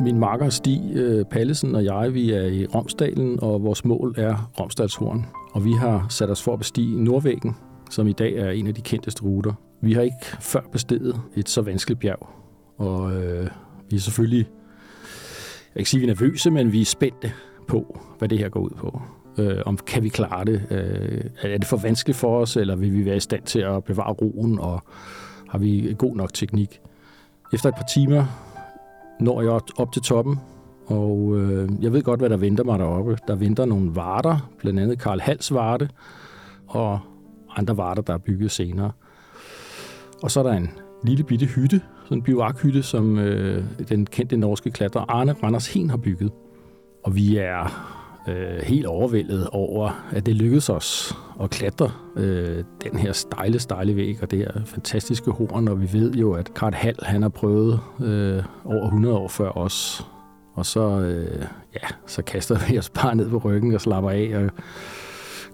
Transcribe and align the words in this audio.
Min 0.00 0.18
makker 0.18 0.48
Stig 0.48 0.92
øh, 0.94 1.24
Pallesen 1.24 1.74
og 1.74 1.84
jeg, 1.84 2.14
vi 2.14 2.32
er 2.32 2.42
i 2.42 2.66
Romsdalen, 2.66 3.42
og 3.42 3.62
vores 3.62 3.84
mål 3.84 4.14
er 4.18 4.50
Romsdalshorn. 4.60 5.26
Og 5.52 5.64
vi 5.64 5.72
har 5.72 6.06
sat 6.08 6.30
os 6.30 6.42
for 6.42 6.52
at 6.52 6.58
bestige 6.58 7.04
Nordvæggen, 7.04 7.56
som 7.90 8.06
i 8.06 8.12
dag 8.12 8.36
er 8.36 8.50
en 8.50 8.66
af 8.66 8.74
de 8.74 8.80
kendteste 8.80 9.22
ruter. 9.22 9.52
Vi 9.80 9.92
har 9.92 10.02
ikke 10.02 10.26
før 10.40 10.60
bestedet 10.72 11.20
et 11.36 11.48
så 11.48 11.62
vanskeligt 11.62 12.00
bjerg, 12.00 12.28
og 12.78 13.12
øh, 13.12 13.48
vi 13.90 13.96
er 13.96 14.00
selvfølgelig, 14.00 14.38
jeg 14.38 15.72
kan 15.72 15.80
ikke 15.80 15.90
sige, 15.90 16.00
vi 16.00 16.06
er 16.06 16.14
nervøse, 16.14 16.50
men 16.50 16.72
vi 16.72 16.80
er 16.80 16.84
spændte 16.84 17.32
på, 17.68 18.00
hvad 18.18 18.28
det 18.28 18.38
her 18.38 18.48
går 18.48 18.60
ud 18.60 18.74
på. 18.76 19.02
Øh, 19.38 19.58
om 19.66 19.76
kan 19.76 20.02
vi 20.02 20.08
klare 20.08 20.44
det? 20.44 20.62
Øh, 20.70 21.24
er 21.42 21.58
det 21.58 21.66
for 21.66 21.76
vanskeligt 21.76 22.18
for 22.18 22.40
os, 22.40 22.56
eller 22.56 22.76
vil 22.76 22.92
vi 22.92 23.04
være 23.04 23.16
i 23.16 23.20
stand 23.20 23.42
til 23.42 23.60
at 23.60 23.84
bevare 23.84 24.12
roen, 24.12 24.58
og 24.58 24.82
har 25.48 25.58
vi 25.58 25.94
god 25.98 26.16
nok 26.16 26.34
teknik? 26.34 26.80
Efter 27.52 27.68
et 27.68 27.74
par 27.74 27.86
timer 27.94 28.49
når 29.20 29.42
jeg 29.42 29.60
op 29.76 29.92
til 29.92 30.02
toppen, 30.02 30.40
og 30.86 31.36
øh, 31.36 31.68
jeg 31.80 31.92
ved 31.92 32.02
godt, 32.02 32.20
hvad 32.20 32.30
der 32.30 32.36
venter 32.36 32.64
mig 32.64 32.78
deroppe. 32.78 33.18
Der 33.28 33.34
venter 33.34 33.64
nogle 33.64 33.94
varter, 33.94 34.50
blandt 34.58 34.80
andet 34.80 34.98
Karl 34.98 35.20
Hals 35.20 35.54
varte, 35.54 35.88
og 36.66 36.98
andre 37.56 37.76
varter, 37.76 38.02
der 38.02 38.14
er 38.14 38.18
bygget 38.18 38.50
senere. 38.50 38.92
Og 40.22 40.30
så 40.30 40.40
er 40.40 40.44
der 40.44 40.52
en 40.52 40.70
lille 41.04 41.24
bitte 41.24 41.46
hytte, 41.46 41.80
sådan 42.04 42.18
en 42.18 42.22
bivakhytte, 42.22 42.82
som 42.82 43.18
øh, 43.18 43.64
den 43.88 44.06
kendte 44.06 44.36
norske 44.36 44.70
klatrer 44.70 45.04
Arne 45.08 45.32
Randers 45.42 45.74
Hen 45.74 45.90
har 45.90 45.96
bygget. 45.96 46.32
Og 47.04 47.16
vi 47.16 47.36
er 47.36 47.96
øh, 48.28 48.62
helt 48.62 48.86
overvældet 48.86 49.48
over, 49.52 50.06
at 50.12 50.26
det 50.26 50.36
lykkedes 50.36 50.68
os 50.68 51.16
at 51.42 51.50
klatre 51.50 51.90
øh, 52.16 52.64
den 52.84 52.98
her 52.98 53.12
stejle, 53.12 53.58
stejle 53.58 53.96
væg 53.96 54.18
og 54.22 54.30
det 54.30 54.38
her 54.38 54.50
fantastiske 54.64 55.30
horn. 55.30 55.68
Og 55.68 55.80
vi 55.80 55.88
ved 55.92 56.12
jo, 56.12 56.32
at 56.32 56.54
Kart 56.54 56.74
Hall 56.74 56.96
han 57.02 57.22
har 57.22 57.28
prøvet 57.28 57.80
øh, 58.00 58.42
over 58.64 58.84
100 58.84 59.16
år 59.16 59.28
før 59.28 59.58
os. 59.58 60.06
Og 60.54 60.66
så, 60.66 60.80
øh, 60.80 61.46
ja, 61.74 61.88
så 62.06 62.22
kaster 62.22 62.68
vi 62.68 62.78
os 62.78 62.90
bare 62.90 63.14
ned 63.14 63.30
på 63.30 63.38
ryggen 63.38 63.74
og 63.74 63.80
slapper 63.80 64.10
af 64.10 64.30
og 64.34 64.50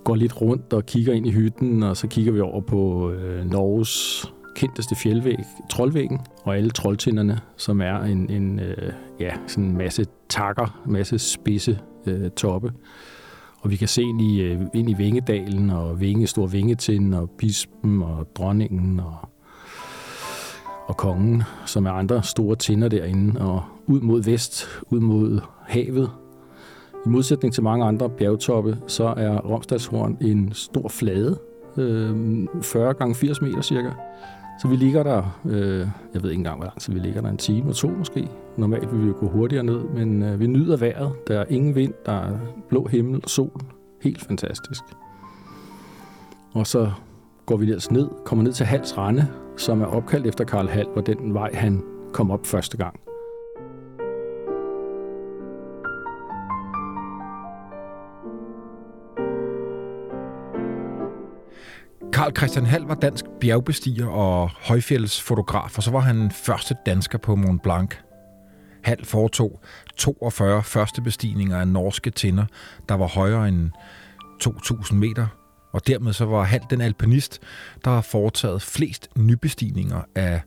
går 0.05 0.15
lidt 0.15 0.41
rundt 0.41 0.73
og 0.73 0.87
kigger 0.87 1.13
ind 1.13 1.27
i 1.27 1.31
hytten, 1.31 1.83
og 1.83 1.97
så 1.97 2.07
kigger 2.07 2.33
vi 2.33 2.41
over 2.41 2.61
på 2.61 3.11
øh, 3.11 3.51
Norges 3.51 4.27
kendteste 4.57 4.97
fjeldvæg, 4.97 5.39
Trollvæggen, 5.71 6.21
og 6.45 6.57
alle 6.57 6.71
troldtinderne, 6.71 7.41
som 7.57 7.81
er 7.81 8.01
en, 8.01 8.31
en 8.31 8.61
øh, 8.61 8.93
ja, 9.21 9.31
sådan 9.47 9.65
en 9.65 9.79
masse 9.79 10.07
takker, 10.29 10.83
masse 10.87 11.19
spidse 11.19 11.79
øh, 12.07 12.31
toppe. 12.31 12.73
Og 13.61 13.71
vi 13.71 13.77
kan 13.77 13.89
se 13.89 14.03
ind 14.03 14.21
i, 14.21 14.41
øh, 14.41 14.61
ind 14.75 14.91
i 14.91 14.95
Vingedalen, 14.95 15.71
og 15.71 16.01
Vinge, 16.01 16.27
Stor 16.27 16.47
Vingetind, 16.47 17.15
og 17.15 17.31
Bispen, 17.31 18.03
og 18.03 18.27
Dronningen, 18.35 19.01
og, 19.01 19.17
og 20.87 20.97
Kongen, 20.97 21.43
som 21.67 21.87
er 21.87 21.91
andre 21.91 22.23
store 22.23 22.57
tinder 22.57 22.89
derinde, 22.89 23.41
og 23.41 23.63
ud 23.87 24.01
mod 24.01 24.23
vest, 24.23 24.67
ud 24.91 25.01
mod 25.01 25.41
havet. 25.67 26.11
I 27.07 27.09
modsætning 27.09 27.55
til 27.55 27.63
mange 27.63 27.85
andre 27.85 28.11
bjergtoppe, 28.11 28.79
så 28.87 29.05
er 29.05 29.39
Romsdalshorn 29.39 30.17
en 30.21 30.53
stor 30.53 30.89
flade, 30.89 31.39
øh, 31.77 32.47
40 32.63 32.95
gange 32.95 33.15
80 33.15 33.41
meter 33.41 33.61
cirka. 33.61 33.91
Så 34.59 34.69
vi 34.69 34.77
ligger 34.77 35.03
der, 35.03 35.41
øh, 35.45 35.89
jeg 36.15 36.23
ved 36.23 36.31
ikke 36.31 36.41
engang, 36.41 36.57
hvor 36.57 36.65
lang 36.65 36.81
tid 36.81 36.93
vi 36.93 36.99
ligger 36.99 37.21
der, 37.21 37.29
en 37.29 37.37
time 37.37 37.69
og 37.69 37.75
to 37.75 37.89
måske. 37.89 38.29
Normalt 38.57 38.93
vil 38.93 39.07
vi 39.07 39.13
gå 39.13 39.29
hurtigere 39.29 39.65
ned, 39.65 39.85
men 39.85 40.23
øh, 40.23 40.41
vi 40.41 40.47
nyder 40.47 40.77
vejret. 40.77 41.13
Der 41.29 41.41
er 41.41 41.45
ingen 41.49 41.75
vind, 41.75 41.95
der 42.07 42.13
er 42.13 42.39
blå 42.69 42.87
himmel 42.87 43.21
og 43.25 43.31
sol. 43.31 43.61
Helt 44.03 44.21
fantastisk. 44.21 44.83
Og 46.55 46.67
så 46.67 46.91
går 47.47 47.57
vi 47.57 47.65
ellers 47.67 47.91
ned, 47.91 48.09
kommer 48.25 48.45
ned 48.45 48.53
til 48.53 48.67
Hals 48.67 48.99
Rande, 48.99 49.29
som 49.57 49.83
er 49.83 49.87
opkaldt 49.87 50.27
efter 50.27 50.45
Karl 50.45 50.69
Hall, 50.69 50.89
hvor 50.93 51.03
den 51.03 51.35
vej 51.35 51.51
han 51.55 51.83
kom 52.13 52.31
op 52.31 52.47
første 52.47 52.77
gang. 52.77 53.06
Karl 62.13 62.37
Christian 62.37 62.67
Hall 62.67 62.85
var 62.85 62.95
dansk 62.95 63.25
bjergbestiger 63.41 64.07
og 64.07 64.49
højfjeldsfotograf, 64.49 65.77
og 65.77 65.83
så 65.83 65.91
var 65.91 66.01
han 66.01 66.31
første 66.31 66.77
dansker 66.87 67.19
på 67.19 67.37
Mont 67.37 67.63
Blanc. 67.63 67.95
Hall 68.85 69.05
foretog 69.05 69.61
42 69.97 70.63
første 70.63 71.03
bestigninger 71.03 71.59
af 71.61 71.69
norske 71.69 72.11
tinder, 72.11 72.45
der 72.89 72.95
var 72.95 73.07
højere 73.07 73.49
end 73.49 73.71
2.000 74.45 74.95
meter, 74.95 75.27
og 75.73 75.87
dermed 75.87 76.13
så 76.13 76.25
var 76.25 76.43
Hall 76.43 76.63
den 76.71 76.81
alpinist, 76.81 77.41
der 77.85 77.91
har 77.91 78.01
foretaget 78.01 78.63
flest 78.63 79.09
nybestigninger 79.17 80.03
af 80.15 80.41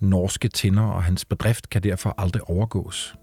norske 0.00 0.48
tinder, 0.48 0.82
og 0.82 1.02
hans 1.02 1.24
bedrift 1.24 1.68
kan 1.68 1.82
derfor 1.82 2.14
aldrig 2.18 2.42
overgås. 2.42 3.14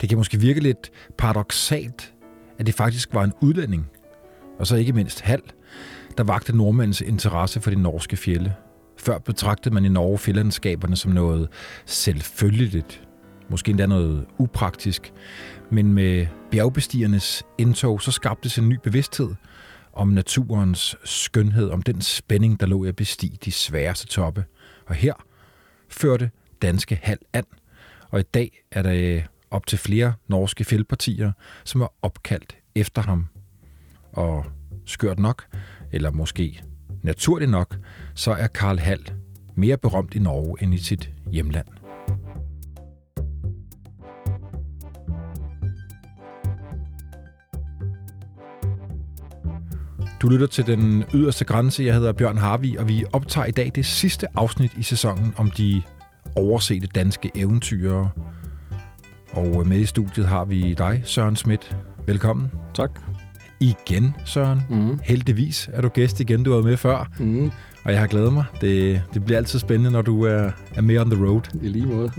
Det 0.00 0.08
kan 0.08 0.18
måske 0.18 0.40
virke 0.40 0.60
lidt 0.60 0.90
paradoxalt, 1.18 2.14
at 2.58 2.66
det 2.66 2.74
faktisk 2.74 3.14
var 3.14 3.24
en 3.24 3.32
udlænding, 3.40 3.86
og 4.58 4.66
så 4.66 4.76
ikke 4.76 4.92
mindst 4.92 5.20
Hall, 5.20 5.42
der 6.18 6.24
vagte 6.24 6.56
nordmændens 6.56 7.00
interesse 7.00 7.60
for 7.60 7.70
de 7.70 7.82
norske 7.82 8.16
fjelle. 8.16 8.54
Før 8.98 9.18
betragtede 9.18 9.74
man 9.74 9.84
i 9.84 9.88
Norge 9.88 10.18
fjellandskaberne 10.18 10.96
som 10.96 11.12
noget 11.12 11.48
selvfølgeligt, 11.86 13.08
måske 13.48 13.70
endda 13.70 13.86
noget 13.86 14.26
upraktisk, 14.38 15.12
men 15.70 15.92
med 15.92 16.26
bjergbestigernes 16.50 17.42
indtog, 17.58 18.02
så 18.02 18.10
skabtes 18.10 18.58
en 18.58 18.68
ny 18.68 18.78
bevidsthed 18.82 19.34
om 19.92 20.08
naturens 20.08 20.96
skønhed, 21.04 21.70
om 21.70 21.82
den 21.82 22.00
spænding, 22.00 22.60
der 22.60 22.66
lå 22.66 22.84
i 22.84 22.88
at 22.88 22.96
bestige 22.96 23.38
de 23.44 23.52
sværeste 23.52 24.06
toppe. 24.06 24.44
Og 24.86 24.94
her 24.94 25.14
førte 25.88 26.30
danske 26.62 26.98
halv 27.02 27.20
an, 27.32 27.44
og 28.10 28.20
i 28.20 28.22
dag 28.22 28.62
er 28.70 28.82
der 28.82 28.92
øh, 28.94 29.22
op 29.50 29.66
til 29.66 29.78
flere 29.78 30.14
norske 30.28 30.64
fjeldpartier, 30.64 31.32
som 31.64 31.80
er 31.80 31.86
opkaldt 32.02 32.56
efter 32.74 33.02
ham. 33.02 33.26
Og 34.12 34.44
skørt 34.84 35.18
nok, 35.18 35.46
eller 35.94 36.10
måske 36.10 36.62
naturligt 37.02 37.50
nok, 37.50 37.76
så 38.14 38.32
er 38.32 38.46
Karl 38.46 38.78
Hall 38.78 39.12
mere 39.54 39.76
berømt 39.76 40.14
i 40.14 40.18
Norge 40.18 40.62
end 40.62 40.74
i 40.74 40.78
sit 40.78 41.10
hjemland. 41.32 41.66
Du 50.22 50.28
lytter 50.28 50.46
til 50.46 50.66
den 50.66 51.04
yderste 51.14 51.44
grænse. 51.44 51.84
Jeg 51.84 51.94
hedder 51.94 52.12
Bjørn 52.12 52.36
Harvi, 52.36 52.76
og 52.76 52.88
vi 52.88 53.04
optager 53.12 53.46
i 53.46 53.50
dag 53.50 53.72
det 53.74 53.86
sidste 53.86 54.26
afsnit 54.34 54.72
i 54.78 54.82
sæsonen 54.82 55.34
om 55.36 55.50
de 55.50 55.82
oversete 56.36 56.86
danske 56.86 57.30
eventyrere. 57.34 58.10
Og 59.32 59.66
med 59.66 59.78
i 59.78 59.86
studiet 59.86 60.26
har 60.26 60.44
vi 60.44 60.74
dig, 60.74 61.02
Søren 61.04 61.36
Schmidt. 61.36 61.76
Velkommen. 62.06 62.50
Tak 62.74 63.13
igen, 63.60 64.16
Søren. 64.24 64.60
Mm. 64.70 64.98
Heldigvis 65.02 65.70
er 65.72 65.80
du 65.80 65.88
gæst 65.88 66.20
igen, 66.20 66.42
du 66.42 66.50
været 66.50 66.64
med 66.64 66.76
før. 66.76 67.10
Mm. 67.18 67.50
Og 67.84 67.92
jeg 67.92 68.00
har 68.00 68.06
glædet 68.06 68.32
mig. 68.32 68.44
Det, 68.60 69.02
det 69.14 69.24
bliver 69.24 69.38
altid 69.38 69.58
spændende, 69.58 69.90
når 69.90 70.02
du 70.02 70.22
er, 70.22 70.50
er 70.74 70.80
med 70.80 70.98
on 70.98 71.10
the 71.10 71.26
road. 71.26 71.42
I 71.62 71.68
lige 71.68 71.86
måde. 71.86 72.12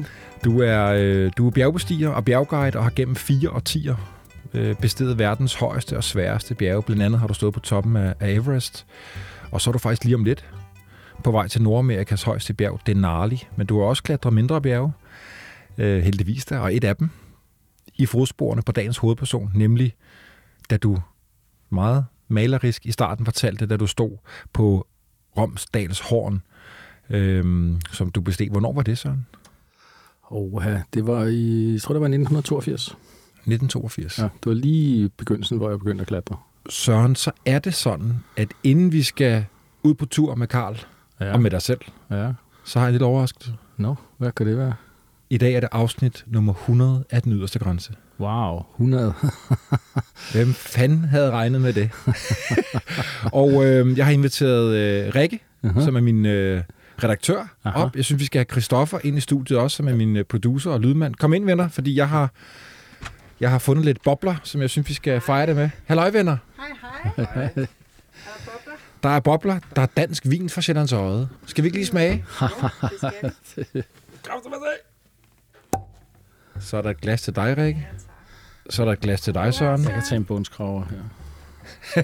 Du 0.45 0.61
er, 0.61 0.85
øh, 0.85 1.31
du 1.37 1.47
er 1.47 1.51
bjergbestiger 1.51 2.09
og 2.09 2.25
bjergguide 2.25 2.77
og 2.77 2.83
har 2.83 2.91
gennem 2.95 3.15
fire 3.15 3.49
årtier 3.49 3.95
øh, 4.53 4.75
bestedet 4.75 5.19
verdens 5.19 5.55
højeste 5.55 5.97
og 5.97 6.03
sværeste 6.03 6.55
bjerge. 6.55 6.83
Blandt 6.83 7.03
andet 7.03 7.19
har 7.19 7.27
du 7.27 7.33
stået 7.33 7.53
på 7.53 7.59
toppen 7.59 7.95
af, 7.95 8.13
af 8.19 8.31
Everest. 8.31 8.85
Og 9.51 9.61
så 9.61 9.69
er 9.69 9.71
du 9.71 9.79
faktisk 9.79 10.03
lige 10.03 10.15
om 10.15 10.23
lidt 10.23 10.45
på 11.23 11.31
vej 11.31 11.47
til 11.47 11.61
Nordamerikas 11.61 12.23
højeste 12.23 12.53
bjerg, 12.53 12.79
Denali. 12.85 13.47
Men 13.55 13.67
du 13.67 13.79
har 13.79 13.85
også 13.85 14.03
klatret 14.03 14.33
mindre 14.33 14.61
bjerge, 14.61 14.91
øh, 15.77 16.03
heldigvis 16.03 16.45
der, 16.45 16.59
og 16.59 16.75
et 16.75 16.83
af 16.83 16.95
dem 16.95 17.09
i 17.95 18.05
fodsporene 18.05 18.61
på 18.61 18.71
dagens 18.71 18.97
hovedperson, 18.97 19.51
nemlig 19.55 19.93
da 20.69 20.77
du 20.77 20.97
meget 21.69 22.05
malerisk 22.27 22.85
i 22.85 22.91
starten 22.91 23.25
fortalte, 23.25 23.65
da 23.65 23.77
du 23.77 23.87
stod 23.87 24.17
på 24.53 24.87
Romsdals 25.37 25.99
Horn, 25.99 26.41
øhm, 27.09 27.79
som 27.91 28.11
du 28.11 28.21
besteg. 28.21 28.49
Hvornår 28.51 28.73
var 28.73 28.81
det, 28.81 28.97
Søren? 28.97 29.25
Oh, 30.29 30.63
ja, 30.65 30.81
det 30.93 31.07
var 31.07 31.25
i, 31.25 31.71
jeg 31.71 31.81
tror, 31.81 31.93
det 31.93 32.01
var 32.01 32.07
1982. 32.07 32.81
1982? 32.81 34.19
Ja, 34.19 34.23
det 34.23 34.45
var 34.45 34.53
lige 34.53 35.05
i 35.05 35.07
begyndelsen, 35.07 35.57
hvor 35.57 35.69
jeg 35.69 35.79
begyndte 35.79 36.01
at 36.01 36.07
klatre. 36.07 36.37
Søren, 36.69 37.15
så 37.15 37.31
er 37.45 37.59
det 37.59 37.73
sådan, 37.73 38.13
at 38.37 38.47
inden 38.63 38.91
vi 38.91 39.03
skal 39.03 39.45
ud 39.83 39.93
på 39.93 40.05
tur 40.05 40.35
med 40.35 40.47
Karl 40.47 40.77
ja. 41.19 41.33
og 41.33 41.41
med 41.41 41.51
dig 41.51 41.61
selv, 41.61 41.81
ja. 42.11 42.31
så 42.63 42.79
har 42.79 42.85
jeg 42.85 42.89
en 42.89 42.93
lille 42.93 43.05
overraskelse. 43.05 43.53
Nå, 43.77 43.87
no, 43.87 43.95
hvad 44.17 44.31
kan 44.31 44.47
det 44.47 44.57
være? 44.57 44.73
I 45.29 45.37
dag 45.37 45.53
er 45.53 45.59
det 45.59 45.69
afsnit 45.71 46.23
nummer 46.27 46.53
100 46.53 47.05
af 47.09 47.21
Den 47.21 47.33
Yderste 47.33 47.59
Grænse. 47.59 47.93
Wow, 48.19 48.65
100. 48.71 49.13
Hvem 50.33 50.53
fanden 50.53 51.03
havde 51.03 51.31
regnet 51.31 51.61
med 51.61 51.73
det? 51.73 51.89
og 53.41 53.65
øh, 53.65 53.97
jeg 53.97 54.05
har 54.05 54.11
inviteret 54.11 54.75
øh, 54.75 55.15
Rikke, 55.15 55.39
uh-huh. 55.63 55.85
som 55.85 55.95
er 55.95 56.01
min 56.01 56.25
øh, 56.25 56.63
redaktør, 57.03 57.55
Aha. 57.63 57.83
op. 57.83 57.95
Jeg 57.95 58.05
synes, 58.05 58.19
vi 58.19 58.25
skal 58.25 58.39
have 58.39 58.45
Christoffer 58.51 58.99
ind 59.03 59.17
i 59.17 59.21
studiet 59.21 59.59
også, 59.59 59.77
som 59.77 59.87
er 59.87 59.95
min 59.95 60.17
øh, 60.17 60.23
producer 60.23 60.71
og 60.71 60.81
lydmand. 60.81 61.15
Kom 61.15 61.33
ind, 61.33 61.45
venner, 61.45 61.67
fordi 61.67 61.95
jeg 61.95 62.09
har, 62.09 62.31
jeg 63.39 63.49
har 63.49 63.59
fundet 63.59 63.85
lidt 63.85 64.03
bobler, 64.03 64.35
som 64.43 64.61
jeg 64.61 64.69
synes, 64.69 64.89
vi 64.89 64.93
skal 64.93 65.21
fejre 65.21 65.47
det 65.47 65.55
med. 65.55 65.69
Halløj, 65.85 66.09
venner. 66.09 66.37
Hej, 66.57 66.67
hej. 67.15 67.51
hej. 67.55 67.65
Der 69.03 69.09
er 69.09 69.19
bobler. 69.19 69.59
Der 69.75 69.81
er 69.81 69.87
dansk 69.97 70.23
vin 70.25 70.49
fra 70.49 70.61
Sjællands 70.61 70.93
Øje. 70.93 71.27
Skal 71.45 71.63
vi 71.63 71.67
ikke 71.67 71.77
lige 71.77 71.85
smage? 71.85 72.25
Jo, 74.27 74.33
det 74.33 74.43
skal 74.43 74.84
Så 76.65 76.77
er 76.77 76.81
der 76.81 76.89
et 76.89 77.01
glas 77.01 77.21
til 77.21 77.35
dig, 77.35 77.57
Rikke. 77.57 77.87
Så 78.69 78.81
er 78.81 78.85
der 78.85 78.93
et 78.93 78.99
glas 78.99 79.21
til 79.21 79.33
dig, 79.33 79.53
Søren. 79.53 79.83
Jeg 79.83 79.93
kan 79.93 80.03
tage 80.09 80.17
en 80.17 80.25
bundskraver 80.25 80.83
her. 80.89 82.03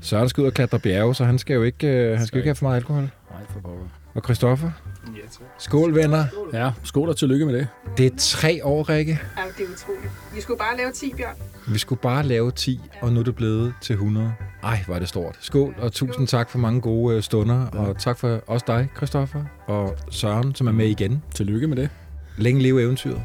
Søren 0.00 0.28
skal 0.28 0.40
ud 0.42 0.46
og 0.46 0.54
klatre 0.54 0.78
bjerge, 0.78 1.14
så 1.14 1.24
han 1.24 1.38
skal 1.38 1.54
jo 1.54 1.62
ikke, 1.62 1.86
øh, 1.86 2.18
han 2.18 2.26
skal 2.26 2.36
jo 2.36 2.40
ikke 2.40 2.48
have 2.48 2.54
for 2.54 2.64
meget 2.64 2.76
alkohol. 2.76 3.02
Nej, 3.02 3.40
for 3.50 3.60
pokker. 3.60 3.84
Og 4.14 4.22
Christoffer? 4.24 4.70
Ja, 5.16 5.20
tak. 5.30 5.46
Skål, 5.58 5.94
venner. 5.94 6.24
Ja, 6.52 6.72
skål 6.84 7.08
og 7.08 7.16
tillykke 7.16 7.46
med 7.46 7.54
det. 7.54 7.68
Det 7.96 8.06
er 8.06 8.16
tre 8.18 8.60
år, 8.64 8.88
Rikke. 8.88 9.20
Ja, 9.36 9.42
det 9.58 9.66
er 9.66 9.72
utroligt. 9.72 10.12
Vi 10.34 10.40
skulle 10.40 10.58
bare 10.58 10.76
lave 10.76 10.92
10, 10.92 11.12
Bjørn. 11.16 11.34
Vi 11.68 11.78
skulle 11.78 12.00
bare 12.00 12.22
lave 12.22 12.50
10, 12.50 12.80
og 13.00 13.12
nu 13.12 13.20
er 13.20 13.24
det 13.24 13.34
blevet 13.36 13.74
til 13.80 13.92
100. 13.92 14.34
Ej, 14.62 14.82
hvor 14.86 14.94
er 14.94 14.98
det 14.98 15.08
stort. 15.08 15.36
Skål, 15.40 15.74
og 15.78 15.92
tusind 15.92 16.26
tak 16.26 16.50
for 16.50 16.58
mange 16.58 16.80
gode 16.80 17.16
øh, 17.16 17.22
stunder. 17.22 17.66
Og 17.66 17.98
tak 17.98 18.18
for 18.18 18.40
også 18.46 18.64
dig, 18.68 18.88
Christoffer, 18.96 19.44
og 19.66 19.96
Søren, 20.10 20.54
som 20.54 20.66
er 20.66 20.72
med 20.72 20.86
igen. 20.86 21.22
Tillykke 21.34 21.66
med 21.66 21.76
det. 21.76 21.90
Længe 22.38 22.62
leve 22.62 22.82
eventyret. 22.82 23.22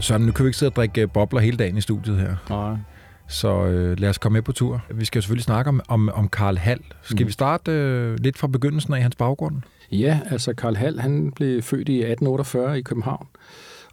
Søren, 0.00 0.22
nu 0.22 0.32
kan 0.32 0.44
vi 0.44 0.48
ikke 0.48 0.58
sidde 0.58 0.70
og 0.70 0.76
drikke 0.76 1.00
øh, 1.00 1.08
bobler 1.14 1.40
hele 1.40 1.56
dagen 1.56 1.76
i 1.76 1.80
studiet 1.80 2.16
her. 2.18 2.36
Nej. 2.50 2.76
Så 3.28 3.64
øh, 3.64 4.00
lad 4.00 4.08
os 4.08 4.18
komme 4.18 4.34
med 4.36 4.42
på 4.42 4.52
tur. 4.52 4.84
Vi 4.94 5.04
skal 5.04 5.18
jo 5.18 5.22
selvfølgelig 5.22 5.44
snakke 5.44 5.68
om, 5.68 5.80
om, 5.88 6.08
om 6.14 6.28
Karl 6.28 6.56
Hall. 6.56 6.80
Skal 7.02 7.24
Mm. 7.24 7.26
vi 7.26 7.32
starte 7.32 7.72
øh, 7.72 8.16
lidt 8.20 8.38
fra 8.38 8.46
begyndelsen 8.46 8.94
af 8.94 9.02
hans 9.02 9.16
baggrund? 9.16 9.56
Ja, 9.92 10.20
altså 10.30 10.54
Karl 10.54 10.76
Hall, 10.76 11.00
han 11.00 11.32
blev 11.36 11.62
født 11.62 11.88
i 11.88 11.92
1848 11.98 12.78
i 12.78 12.82
København. 12.82 13.26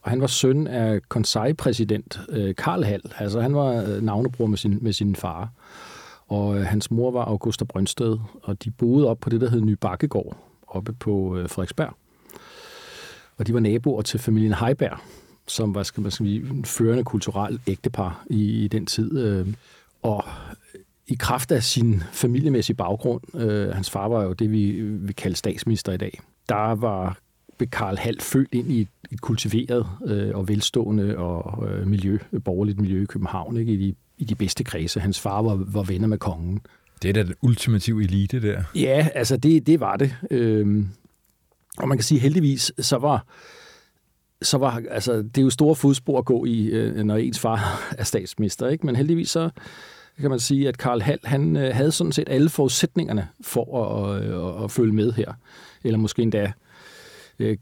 Og 0.02 0.10
han 0.10 0.22
var 0.22 0.28
søn 0.28 0.68
af 0.68 1.00
konsejpræsident 1.10 2.20
øh, 2.30 2.56
Karl 2.56 2.84
Hall. 2.84 3.02
Altså 3.20 3.42
han 3.42 3.56
var 3.56 3.84
øh, 3.88 4.02
navnebror 4.02 4.46
med 4.46 4.58
sin, 4.58 4.78
med 4.81 4.94
sin 4.94 5.16
far. 5.16 5.50
Og 6.33 6.57
øh, 6.57 6.65
hans 6.65 6.91
mor 6.91 7.12
var 7.12 7.25
Augusta 7.25 7.65
Brøndsted, 7.65 8.18
og 8.44 8.63
de 8.63 8.71
boede 8.71 9.07
op 9.07 9.19
på 9.19 9.30
det, 9.30 9.41
der 9.41 9.50
hed 9.50 9.62
Ny 9.62 9.77
Bakkegård, 9.81 10.38
oppe 10.68 10.94
på 10.94 11.38
øh, 11.38 11.50
Frederiksberg. 11.50 11.94
Og 13.38 13.47
de 13.47 13.53
var 13.53 13.59
naboer 13.59 14.01
til 14.01 14.19
familien 14.19 14.53
Heiberg, 14.53 14.97
som 15.47 15.75
var 15.75 15.83
skal 15.83 16.01
man 16.01 16.12
sige, 16.12 16.50
en 16.50 16.65
førende 16.65 17.03
kulturel 17.03 17.59
ægtepar 17.68 18.25
i, 18.30 18.63
i 18.63 18.68
den 18.68 18.85
tid. 18.85 19.19
Øh. 19.19 19.47
Og 20.01 20.24
øh, 20.75 20.81
i 21.07 21.15
kraft 21.19 21.51
af 21.51 21.63
sin 21.63 22.03
familiemæssige 22.12 22.75
baggrund, 22.75 23.36
øh, 23.36 23.69
hans 23.69 23.89
far 23.89 24.07
var 24.07 24.24
jo 24.24 24.33
det, 24.33 24.51
vi 24.51 24.81
vil 24.81 25.15
kalde 25.15 25.36
statsminister 25.36 25.91
i 25.91 25.97
dag, 25.97 26.19
der 26.50 26.75
var 26.75 27.18
blev 27.57 27.69
Karl 27.69 27.97
Hall 27.97 28.21
født 28.21 28.50
ind 28.51 28.71
i 28.71 28.81
et, 28.81 28.88
et 29.12 29.21
kultiveret 29.21 29.88
øh, 30.06 30.36
og 30.36 30.47
velstående 30.47 31.18
og 31.18 31.69
øh, 31.69 31.88
miljø, 31.88 32.18
borgerligt 32.45 32.79
miljø 32.79 33.03
i 33.03 33.06
København, 33.06 33.57
ikke? 33.57 33.74
I, 33.74 33.77
de, 33.77 33.95
i 34.24 34.25
de 34.25 34.36
bedste 34.36 34.64
kredse. 34.64 35.00
Hans 35.00 35.20
far 35.20 35.42
var, 35.42 35.64
var 35.68 35.84
venner 35.84 36.08
med 36.08 36.18
kongen. 36.18 36.62
Det 37.02 37.10
er 37.10 37.14
da 37.14 37.24
den 37.24 37.36
ultimative 37.42 38.04
elite 38.04 38.42
der. 38.42 38.64
Ja, 38.75 39.08
altså 39.16 39.38
det, 39.38 39.68
det 39.68 39.80
var 39.80 39.96
det. 39.96 40.16
Øhm, 40.31 40.88
og 41.78 41.88
man 41.88 41.98
kan 41.98 42.04
sige 42.04 42.20
heldigvis, 42.20 42.72
så 42.80 42.98
var, 42.98 43.25
så 44.42 44.58
var 44.58 44.81
altså, 44.92 45.14
det 45.14 45.38
er 45.38 45.42
jo 45.42 45.50
store 45.50 45.75
fodspor 45.75 46.20
at 46.20 46.25
gå 46.25 46.46
i, 46.46 46.66
øh, 46.66 46.96
når 46.96 47.16
ens 47.16 47.40
far 47.40 47.80
er 48.00 48.04
statsminister, 48.04 48.68
ikke? 48.68 48.86
Men 48.86 48.96
heldigvis 48.96 49.30
så 49.30 49.50
kan 50.22 50.30
man 50.30 50.40
sige, 50.40 50.68
at 50.68 50.78
Karl 50.78 51.02
Hall, 51.02 51.20
han 51.24 51.56
øh, 51.56 51.75
havde 51.75 51.92
sådan 51.92 52.12
set 52.12 52.30
alle 52.30 52.50
forudsætningerne 52.50 53.28
for 53.42 53.86
at, 53.86 54.24
øh, 54.24 54.58
at, 54.58 54.64
at 54.64 54.72
følge 54.72 54.94
med 54.94 55.12
her. 55.12 55.34
Eller 55.84 56.00
måske 56.00 56.22
endda 56.22 56.52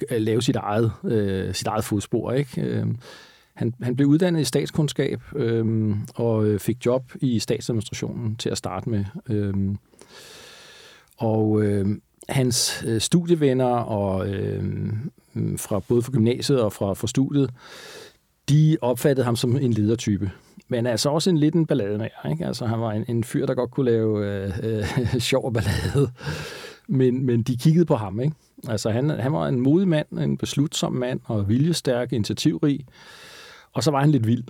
lave 0.09 0.41
sit 0.41 0.55
eget, 0.55 0.91
sit 1.55 1.67
eget 1.67 1.83
fodspor, 1.83 2.31
ikke? 2.31 2.85
Han, 3.53 3.73
han 3.81 3.95
blev 3.95 4.07
uddannet 4.07 4.41
i 4.41 4.43
statskundskab 4.43 5.21
øhm, 5.35 5.95
og 6.15 6.45
øh, 6.45 6.59
fik 6.59 6.85
job 6.85 7.11
i 7.21 7.39
statsadministrationen 7.39 8.35
til 8.35 8.49
at 8.49 8.57
starte 8.57 8.89
med. 8.89 9.05
Øhm, 9.29 9.77
og 11.17 11.61
øh, 11.61 11.85
hans 12.29 12.83
øh, 12.87 13.01
studievenner 13.01 13.75
og 13.75 14.29
øh, 14.29 14.63
fra 15.57 15.79
både 15.79 16.01
fra 16.01 16.11
gymnasiet 16.11 16.61
og 16.61 16.73
fra, 16.73 16.93
fra 16.93 17.07
studiet, 17.07 17.49
de 18.49 18.77
opfattede 18.81 19.25
ham 19.25 19.35
som 19.35 19.57
en 19.57 19.73
ledertype. 19.73 20.31
Men 20.67 20.85
altså 20.85 21.09
også 21.09 21.29
en 21.29 21.37
lidt 21.37 21.55
en 21.55 21.65
ballademager. 21.65 22.29
Ikke? 22.31 22.45
Altså, 22.45 22.65
han 22.65 22.81
var 22.81 22.91
en, 22.91 23.05
en 23.07 23.23
fyr, 23.23 23.45
der 23.45 23.53
godt 23.53 23.71
kunne 23.71 23.91
lave 23.91 24.25
øh, 24.25 24.51
øh, 24.63 25.19
sjov 25.29 25.45
og 25.45 25.53
ballade. 25.53 26.11
Men, 26.87 27.25
men 27.25 27.41
de 27.41 27.57
kiggede 27.57 27.85
på 27.85 27.95
ham. 27.95 28.19
Ikke? 28.19 28.35
Altså, 28.67 28.89
han, 28.89 29.09
han 29.09 29.33
var 29.33 29.47
en 29.47 29.59
modig 29.59 29.87
mand, 29.87 30.07
en 30.11 30.37
beslutsom 30.37 30.93
mand 30.93 31.19
og 31.23 31.49
viljestærk, 31.49 32.13
initiativrig. 32.13 32.85
Og 33.73 33.83
så 33.83 33.91
var 33.91 33.99
han 33.99 34.11
lidt 34.11 34.27
vild. 34.27 34.43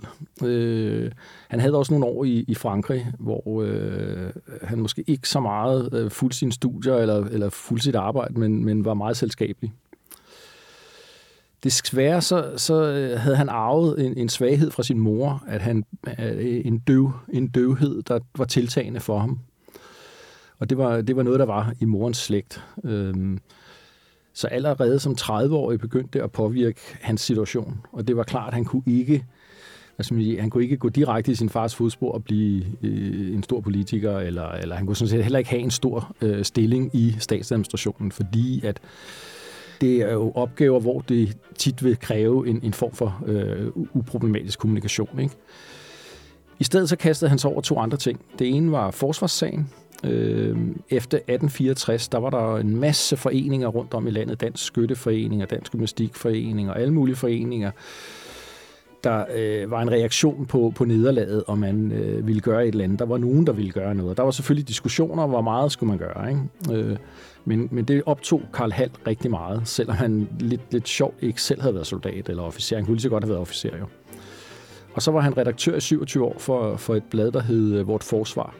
Øh, 0.44 1.12
han 1.48 1.60
havde 1.60 1.74
også 1.74 1.92
nogle 1.92 2.06
år 2.06 2.24
i, 2.24 2.44
i 2.48 2.54
Frankrig, 2.54 3.12
hvor 3.18 3.62
øh, 3.62 4.30
han 4.62 4.78
måske 4.78 5.04
ikke 5.06 5.28
så 5.28 5.40
meget 5.40 5.94
øh, 5.94 6.10
fulgte 6.10 6.38
sine 6.38 6.52
studier 6.52 6.94
eller, 6.94 7.24
eller 7.24 7.50
fulgte 7.50 7.84
sit 7.84 7.94
arbejde, 7.94 8.40
men, 8.40 8.64
men 8.64 8.84
var 8.84 8.94
meget 8.94 9.16
selskabelig. 9.16 9.72
Desværre 11.64 12.22
så, 12.22 12.52
så 12.56 12.84
øh, 12.84 13.20
havde 13.20 13.36
han 13.36 13.48
arvet 13.48 14.06
en, 14.06 14.16
en 14.16 14.28
svaghed 14.28 14.70
fra 14.70 14.82
sin 14.82 14.98
mor, 14.98 15.44
at 15.46 15.60
han 15.60 15.84
øh, 16.18 16.62
en 16.64 16.78
døv 16.78 17.12
en 17.32 17.48
døvhed, 17.48 18.02
der 18.02 18.18
var 18.38 18.44
tiltagende 18.44 19.00
for 19.00 19.18
ham. 19.18 19.38
Og 20.58 20.70
det 20.70 20.78
var, 20.78 21.00
det 21.00 21.16
var 21.16 21.22
noget, 21.22 21.40
der 21.40 21.46
var 21.46 21.72
i 21.80 21.84
morens 21.84 22.18
slægt. 22.18 22.64
Øh, 22.84 23.38
så 24.32 24.46
allerede 24.46 24.98
som 24.98 25.16
30-årig 25.20 25.80
begyndte 25.80 26.18
det 26.18 26.24
at 26.24 26.32
påvirke 26.32 26.80
hans 27.00 27.20
situation. 27.20 27.80
Og 27.92 28.08
det 28.08 28.16
var 28.16 28.22
klart, 28.22 28.48
at 28.48 28.54
han 28.54 28.64
kunne 28.64 28.82
ikke, 28.86 29.24
altså, 29.98 30.36
han 30.40 30.50
kunne 30.50 30.64
ikke 30.64 30.76
gå 30.76 30.88
direkte 30.88 31.32
i 31.32 31.34
sin 31.34 31.48
fars 31.48 31.74
fodspor 31.74 32.12
og 32.12 32.24
blive 32.24 32.64
øh, 32.82 33.34
en 33.34 33.42
stor 33.42 33.60
politiker, 33.60 34.18
eller, 34.18 34.48
eller 34.48 34.76
han 34.76 34.86
kunne 34.86 34.96
sådan 34.96 35.10
set 35.10 35.22
heller 35.22 35.38
ikke 35.38 35.50
have 35.50 35.62
en 35.62 35.70
stor 35.70 36.16
øh, 36.20 36.44
stilling 36.44 36.90
i 36.92 37.16
statsadministrationen, 37.18 38.12
fordi 38.12 38.60
at 38.64 38.80
det 39.80 39.96
er 39.96 40.12
jo 40.12 40.32
opgaver, 40.34 40.80
hvor 40.80 41.00
det 41.00 41.36
tit 41.58 41.84
vil 41.84 41.98
kræve 41.98 42.48
en, 42.48 42.60
en 42.62 42.72
form 42.72 42.92
for 42.92 43.22
øh, 43.26 43.66
uproblematisk 43.74 44.58
kommunikation. 44.58 45.18
Ikke? 45.18 45.34
I 46.58 46.64
stedet 46.64 46.88
så 46.88 46.96
kastede 46.96 47.28
han 47.28 47.38
sig 47.38 47.50
over 47.50 47.60
to 47.60 47.78
andre 47.78 47.96
ting. 47.96 48.20
Det 48.38 48.48
ene 48.48 48.72
var 48.72 48.90
forsvarssagen, 48.90 49.68
Øh, 50.04 50.56
efter 50.90 51.18
1864, 51.18 52.08
der 52.08 52.18
var 52.18 52.30
der 52.30 52.56
en 52.56 52.76
masse 52.76 53.16
foreninger 53.16 53.68
rundt 53.68 53.94
om 53.94 54.06
i 54.06 54.10
landet. 54.10 54.40
Dansk 54.40 54.64
Skytteforening 54.64 55.42
og 55.42 55.50
Dansk 55.50 55.72
Gymnastikforening 55.72 56.70
og 56.70 56.80
alle 56.80 56.94
mulige 56.94 57.16
foreninger. 57.16 57.70
Der 59.04 59.24
øh, 59.34 59.70
var 59.70 59.82
en 59.82 59.90
reaktion 59.90 60.46
på, 60.46 60.72
på 60.76 60.84
nederlaget, 60.84 61.44
om 61.46 61.58
man 61.58 61.92
øh, 61.92 62.26
ville 62.26 62.40
gøre 62.40 62.62
et 62.66 62.68
eller 62.68 62.84
andet. 62.84 62.98
Der 62.98 63.04
var 63.04 63.18
nogen, 63.18 63.46
der 63.46 63.52
ville 63.52 63.72
gøre 63.72 63.94
noget. 63.94 64.16
Der 64.16 64.22
var 64.22 64.30
selvfølgelig 64.30 64.68
diskussioner, 64.68 65.26
hvor 65.26 65.40
meget 65.40 65.72
skulle 65.72 65.88
man 65.88 65.98
gøre. 65.98 66.30
Ikke? 66.30 66.88
Øh, 66.88 66.96
men, 67.44 67.68
men 67.70 67.84
det 67.84 68.02
optog 68.06 68.42
Karl 68.54 68.72
Hall 68.72 68.90
rigtig 69.06 69.30
meget, 69.30 69.62
selvom 69.64 69.96
han 69.96 70.28
lidt, 70.40 70.60
lidt 70.70 70.88
sjovt 70.88 71.16
ikke 71.22 71.42
selv 71.42 71.60
havde 71.60 71.74
været 71.74 71.86
soldat 71.86 72.28
eller 72.28 72.42
officer. 72.42 72.76
Han 72.76 72.84
kunne 72.84 72.94
lige 72.94 73.02
så 73.02 73.08
godt 73.08 73.24
have 73.24 73.28
været 73.28 73.40
officer 73.40 73.78
jo. 73.78 73.86
Og 74.94 75.02
så 75.02 75.10
var 75.10 75.20
han 75.20 75.36
redaktør 75.36 75.76
i 75.76 75.80
27 75.80 76.24
år 76.24 76.36
for, 76.38 76.76
for 76.76 76.94
et 76.94 77.04
blad, 77.10 77.32
der 77.32 77.40
hed 77.40 77.74
øh, 77.74 77.88
Vort 77.88 78.04
Forsvar. 78.04 78.54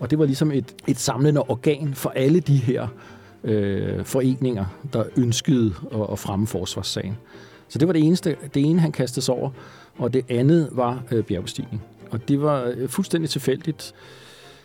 Og 0.00 0.10
det 0.10 0.18
var 0.18 0.24
ligesom 0.24 0.50
et, 0.50 0.74
et 0.86 0.98
samlende 0.98 1.42
organ 1.42 1.94
for 1.94 2.10
alle 2.10 2.40
de 2.40 2.56
her 2.56 2.88
øh, 3.44 4.04
foreninger, 4.04 4.64
der 4.92 5.04
ønskede 5.16 5.74
at, 5.92 6.06
at 6.12 6.18
fremme 6.18 6.46
forsvarssagen. 6.46 7.16
Så 7.68 7.78
det 7.78 7.88
var 7.88 7.92
det 7.92 8.02
eneste, 8.02 8.36
det 8.54 8.62
ene, 8.62 8.80
han 8.80 8.92
kastede 8.92 9.24
sig 9.24 9.34
over. 9.34 9.50
Og 9.98 10.12
det 10.12 10.24
andet 10.28 10.68
var 10.72 11.02
øh, 11.10 11.24
bjergbestigning. 11.24 11.82
Og 12.10 12.28
det 12.28 12.42
var 12.42 12.72
øh, 12.76 12.88
fuldstændig 12.88 13.30
tilfældigt. 13.30 13.94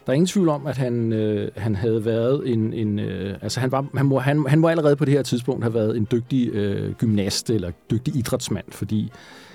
Der 0.06 0.12
er 0.12 0.14
ingen 0.14 0.28
tvivl 0.28 0.50
om, 0.50 0.68
at 0.68 0.78
han, 0.78 1.14
øh, 1.14 1.52
han 1.56 1.76
havde 1.76 2.06
været 2.06 2.54
en... 2.54 2.74
en 2.74 3.00
øh, 3.00 3.38
altså 3.42 3.60
han, 3.60 3.72
var, 3.72 3.86
han, 3.96 4.06
må, 4.06 4.20
han, 4.20 4.46
han 4.48 4.60
må 4.60 4.68
allerede 4.68 4.96
på 4.96 5.06
det 5.06 5.14
her 5.14 5.24
tidspunkt 5.24 5.64
have 5.64 5.74
været 5.74 5.98
en 5.98 6.08
dygtig 6.12 6.50
øh, 6.54 6.94
gymnast 6.94 7.50
eller 7.50 7.72
dygtig 7.92 8.16
idrætsmand, 8.16 8.66
fordi 8.72 9.12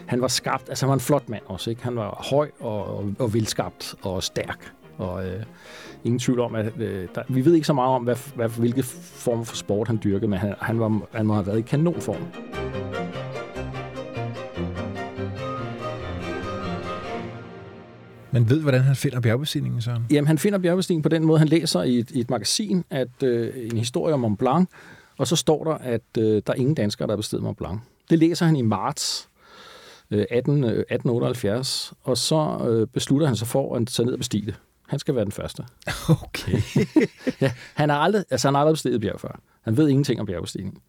han 0.06 0.20
var 0.20 0.28
skabt... 0.28 0.68
Altså 0.68 0.84
han 0.84 0.88
var 0.88 0.94
en 0.94 1.00
flot 1.00 1.28
mand 1.28 1.42
også, 1.46 1.70
ikke? 1.70 1.82
Han 1.82 1.96
var 1.96 2.26
høj 2.30 2.50
og, 2.60 2.96
og, 2.96 3.12
og 3.18 3.34
velskabt 3.34 3.94
og 4.02 4.22
stærk. 4.22 4.72
Og 5.00 5.26
øh, 5.26 5.42
ingen 6.04 6.18
tvivl 6.18 6.40
om, 6.40 6.54
at 6.54 6.72
øh, 6.78 7.08
der, 7.14 7.22
vi 7.28 7.44
ved 7.44 7.54
ikke 7.54 7.66
så 7.66 7.72
meget 7.72 7.94
om, 7.94 8.02
hvad, 8.02 8.16
hvad, 8.34 8.48
hvilke 8.48 8.82
former 8.82 9.44
for 9.44 9.56
sport 9.56 9.86
han 9.88 10.00
dyrkede, 10.04 10.30
men 10.30 10.38
han, 10.38 10.54
han, 10.60 10.80
var, 10.80 11.00
han 11.12 11.26
må 11.26 11.34
have 11.34 11.46
været 11.46 11.58
i 11.58 11.62
kanonform. 11.62 12.26
Men 18.32 18.50
ved, 18.50 18.62
hvordan 18.62 18.80
han 18.80 18.96
finder 18.96 19.20
bjergbestigningen, 19.20 19.82
Søren? 19.82 20.06
Jamen, 20.10 20.26
han 20.26 20.38
finder 20.38 20.58
bjergbestigningen 20.58 21.02
på 21.02 21.08
den 21.08 21.24
måde, 21.24 21.38
han 21.38 21.48
læser 21.48 21.82
i 21.82 21.98
et, 21.98 22.10
i 22.10 22.20
et 22.20 22.30
magasin, 22.30 22.84
at 22.90 23.22
øh, 23.24 23.52
en 23.72 23.76
historie 23.76 24.14
om 24.14 24.20
Mont 24.20 24.38
Blanc, 24.38 24.68
og 25.18 25.26
så 25.26 25.36
står 25.36 25.64
der, 25.64 25.74
at 25.74 26.02
øh, 26.18 26.24
der 26.24 26.52
er 26.52 26.54
ingen 26.54 26.74
danskere, 26.74 27.06
der 27.06 27.12
har 27.12 27.16
besteget 27.16 27.42
Mont 27.42 27.58
Blanc. 27.58 27.80
Det 28.10 28.18
læser 28.18 28.46
han 28.46 28.56
i 28.56 28.62
marts 28.62 29.28
øh, 30.10 30.24
18, 30.30 30.64
øh, 30.64 30.70
1878, 30.70 31.92
og 32.02 32.18
så 32.18 32.66
øh, 32.68 32.86
beslutter 32.86 33.26
han 33.26 33.36
sig 33.36 33.48
for 33.48 33.76
at 33.76 33.86
tage 33.86 34.06
ned 34.06 34.12
og 34.12 34.18
bestige 34.18 34.46
det. 34.46 34.54
Han 34.90 34.98
skal 34.98 35.14
være 35.14 35.24
den 35.24 35.32
første. 35.32 35.62
Okay. 36.24 36.60
ja, 37.40 37.52
han 37.74 37.90
har 37.90 37.96
aldrig, 37.96 38.24
altså 38.30 38.48
han 38.48 38.54
har 38.54 38.60
aldrig 38.60 38.74
besteget 38.74 39.00
bjerg 39.00 39.20
før. 39.20 39.40
Han 39.62 39.76
ved 39.76 39.88
ingenting 39.88 40.20
om 40.20 40.26
bjergbestigning. 40.26 40.82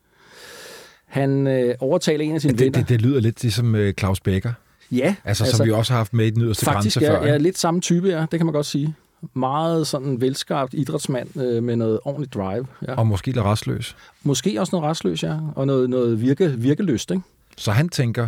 Han 1.06 1.48
øh, 1.48 1.76
overtaler 1.80 2.26
en 2.26 2.36
af 2.36 2.42
sine 2.42 2.54
det, 2.54 2.60
venner. 2.60 2.80
det, 2.80 2.90
det 2.90 3.02
lyder 3.02 3.20
lidt 3.20 3.42
ligesom 3.42 3.76
øh, 3.76 3.94
Claus 3.94 4.20
Becker. 4.20 4.54
Ja, 4.92 5.16
Altså, 5.24 5.44
altså, 5.44 5.58
som 5.58 5.66
vi 5.66 5.72
også 5.72 5.94
har 5.94 5.98
haft 5.98 6.14
med 6.14 6.26
i 6.26 6.30
den 6.30 6.42
yderste 6.42 6.66
faktisk 6.66 7.00
grænse 7.00 7.14
er, 7.14 7.20
før. 7.20 7.28
er 7.28 7.34
ikke? 7.34 7.44
lidt 7.44 7.58
samme 7.58 7.82
type, 7.82 8.08
ja. 8.08 8.20
Det 8.32 8.40
kan 8.40 8.46
man 8.46 8.54
godt 8.54 8.66
sige. 8.66 8.96
Meget 9.34 9.88
sådan 9.88 10.22
velskarpt 10.22 10.74
idrætsmand 10.74 11.42
øh, 11.42 11.64
med 11.64 11.76
noget 11.76 12.00
ordentligt 12.06 12.34
drive. 12.34 12.68
Ja. 12.88 12.94
Og 12.94 13.08
måske 13.08 13.28
lidt 13.28 13.38
restløs. 13.38 13.96
Måske 14.24 14.60
også 14.60 14.76
noget 14.76 14.90
restløs, 14.90 15.24
ja. 15.24 15.38
Og 15.56 15.68
noget, 15.68 15.90
noget 15.90 16.22
virke, 16.22 16.50
virkeløst, 16.58 17.12
ikke? 17.12 17.24
Så 17.58 17.72
han 17.72 17.90
tænker, 17.90 18.28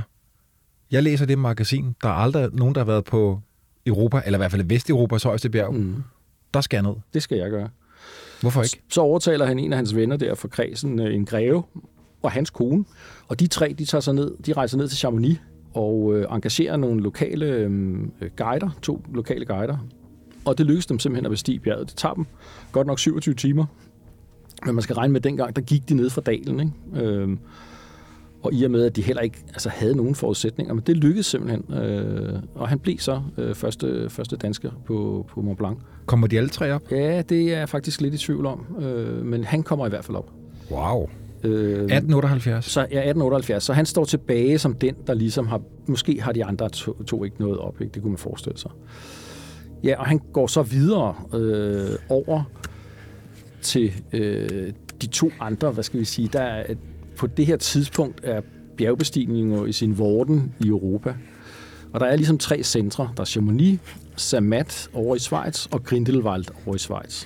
jeg 0.92 1.04
læser 1.04 1.26
det 1.26 1.40
magasin, 1.40 1.96
der 2.04 2.10
er 2.10 2.14
aldrig 2.14 2.50
nogen, 2.54 2.76
der 2.76 2.82
har 2.82 2.86
været 2.86 3.04
på 3.06 3.42
Europa, 3.86 4.22
eller 4.26 4.38
i 4.38 4.42
hvert 4.42 4.52
fald 4.52 4.64
Vesteuropas 4.64 5.24
højeste 5.24 5.50
bjerg. 5.50 5.74
Mm. 5.74 5.96
Der 6.54 6.62
skal 6.62 6.78
jeg 6.78 6.84
ned. 6.84 6.96
Det 7.14 7.24
skal 7.24 7.38
jeg 7.38 7.50
gøre. 7.50 7.70
Hvorfor 8.42 8.64
ikke? 8.64 8.82
Så 8.90 9.02
overtaler 9.02 9.46
han 9.46 9.60
en 9.60 9.74
af 9.74 9.78
hans 9.78 9.96
venner 9.96 10.18
der 10.18 10.36
fra 10.36 10.48
kredsen, 10.48 11.00
øh, 11.00 11.16
en 11.16 11.26
greve, 11.26 11.64
og 12.24 12.32
hans 12.32 12.50
kone. 12.50 12.86
Og 13.28 13.40
de 13.40 13.48
tre, 13.48 13.76
de 13.80 13.86
tager 13.86 14.02
sig 14.02 14.14
ned, 14.14 14.32
de 14.46 14.54
rejser 14.54 14.78
ned 14.78 14.88
til 14.88 14.98
Chamonix 14.98 15.38
og 15.74 16.16
øh, 16.16 16.26
engagerer 16.32 16.78
nogle 16.78 17.02
lokale 17.02 17.46
øh, 17.46 17.70
guider, 18.38 18.70
to 18.82 19.06
lokale 19.14 19.46
guider. 19.46 19.78
Og 20.46 20.58
det 20.58 20.66
lykkedes 20.66 20.86
dem 20.86 21.00
simpelthen 21.00 21.26
at 21.26 21.32
bestige 21.32 21.60
bjerget. 21.60 21.90
Det 21.90 21.98
tager 21.98 22.14
dem 22.14 22.26
godt 22.72 22.88
nok 22.88 23.00
27 23.00 23.36
timer. 23.36 23.66
Men 24.66 24.76
man 24.76 24.82
skal 24.82 24.96
regne 24.96 25.12
med, 25.12 25.20
at 25.20 25.24
dengang, 25.24 25.56
der 25.56 25.62
gik 25.62 25.90
de 25.90 25.96
ned 25.96 26.10
fra 26.10 26.22
dalen. 26.22 26.60
Ikke? 26.60 27.06
Øh, 27.06 27.38
og 28.44 28.54
i 28.54 28.64
og 28.64 28.72
med, 28.72 28.86
at 28.86 28.96
de 28.96 29.02
heller 29.02 29.22
ikke 29.22 29.38
altså, 29.48 29.70
havde 29.70 29.96
nogen 29.96 30.16
forudsætninger, 30.16 30.74
men 30.74 30.84
det 30.88 30.98
lykkedes 30.98 31.26
simpelthen. 31.26 31.74
Øh, 31.74 32.40
og 32.56 32.70
han 32.70 32.80
blev 32.80 33.00
så 33.00 33.22
øh, 33.38 33.56
første, 33.56 34.10
første 34.10 34.36
dansker 34.36 34.72
på, 34.86 35.26
på 35.30 35.42
Mont 35.42 35.58
Blanc. 35.58 35.78
Kommer 36.06 36.28
de 36.28 36.38
alle 36.38 36.50
tre 36.50 36.74
op? 36.74 36.82
Ja, 36.92 37.22
det 37.22 37.54
er 37.54 37.58
jeg 37.58 37.70
faktisk 37.70 38.02
lidt 38.02 38.14
i 38.14 38.18
tvivl 38.18 38.46
om, 38.46 38.66
øh, 38.80 39.26
men 39.26 39.44
han 39.44 39.64
kommer 39.64 39.86
i 39.86 39.90
hvert 39.90 40.06
fald 40.06 40.18
op. 40.18 40.30
Wow. 40.72 41.10
Øh, 41.44 41.52
1878? 41.52 42.66
Så, 42.66 42.80
ja, 42.80 42.86
1878. 42.86 43.64
Så 43.64 43.74
han 43.74 43.86
står 43.86 44.06
tilbage 44.06 44.58
som 44.58 44.74
den, 44.74 44.96
der 45.08 45.14
ligesom 45.14 45.48
har... 45.48 45.62
Måske 45.88 46.22
har 46.22 46.32
de 46.32 46.46
andre 46.46 46.70
to, 46.70 47.04
to 47.04 47.24
ikke 47.24 47.36
noget 47.40 47.58
op, 47.58 47.82
ikke? 47.82 47.94
det 47.94 48.02
kunne 48.02 48.12
man 48.12 48.18
forestille 48.18 48.58
sig. 48.58 48.72
Ja, 49.84 50.00
og 50.00 50.06
han 50.06 50.20
går 50.34 50.48
så 50.48 50.62
videre 50.62 51.16
øh, 51.34 51.90
over 52.10 52.44
til 53.62 53.94
øh, 54.14 54.74
de 55.02 55.08
to 55.08 55.32
andre, 55.40 55.72
hvad 55.72 55.84
skal 55.84 56.00
vi 56.00 56.06
sige, 56.06 56.30
der 56.34 56.42
er, 56.42 56.74
på 57.18 57.28
det 57.28 57.46
her 57.46 57.58
tidspunkt 57.58 58.20
er 58.24 58.42
bjergbestigninger 58.78 59.66
i 59.66 59.72
sin 59.72 59.98
vorden 59.98 60.54
i 60.60 60.68
Europa. 60.68 61.14
Og 61.94 62.00
der 62.00 62.06
er 62.06 62.16
ligesom 62.16 62.38
tre 62.38 62.64
centre. 62.64 63.10
Der 63.18 63.22
er 63.22 63.26
Chamonix, 63.26 63.80
Zermatt 64.18 64.90
over 64.94 65.16
i 65.16 65.20
Schweiz 65.20 65.66
og 65.72 65.84
Grindelwald 65.84 66.46
over 66.66 66.76
i 66.76 66.80
Schweiz. 66.80 67.26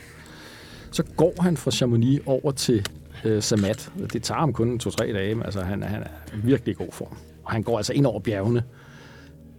Så 0.91 1.03
går 1.17 1.34
han 1.41 1.58
fra 1.58 1.72
Chamonix 1.72 2.22
over 2.25 2.51
til 2.51 2.86
øh, 3.25 3.41
Zermatt. 3.41 3.91
Det 4.13 4.24
tager 4.24 4.39
ham 4.39 4.53
kun 4.53 4.79
to-tre 4.79 5.13
dage, 5.13 5.36
men 5.36 5.44
altså, 5.44 5.62
han, 5.62 5.84
han 5.84 6.01
er 6.01 6.08
virkelig 6.44 6.72
i 6.72 6.75
god 6.84 6.91
form. 6.91 7.17
Og 7.44 7.51
han 7.51 7.63
går 7.63 7.77
altså 7.77 7.94
ind 7.94 8.06
over 8.06 8.20
bjergene. 8.20 8.63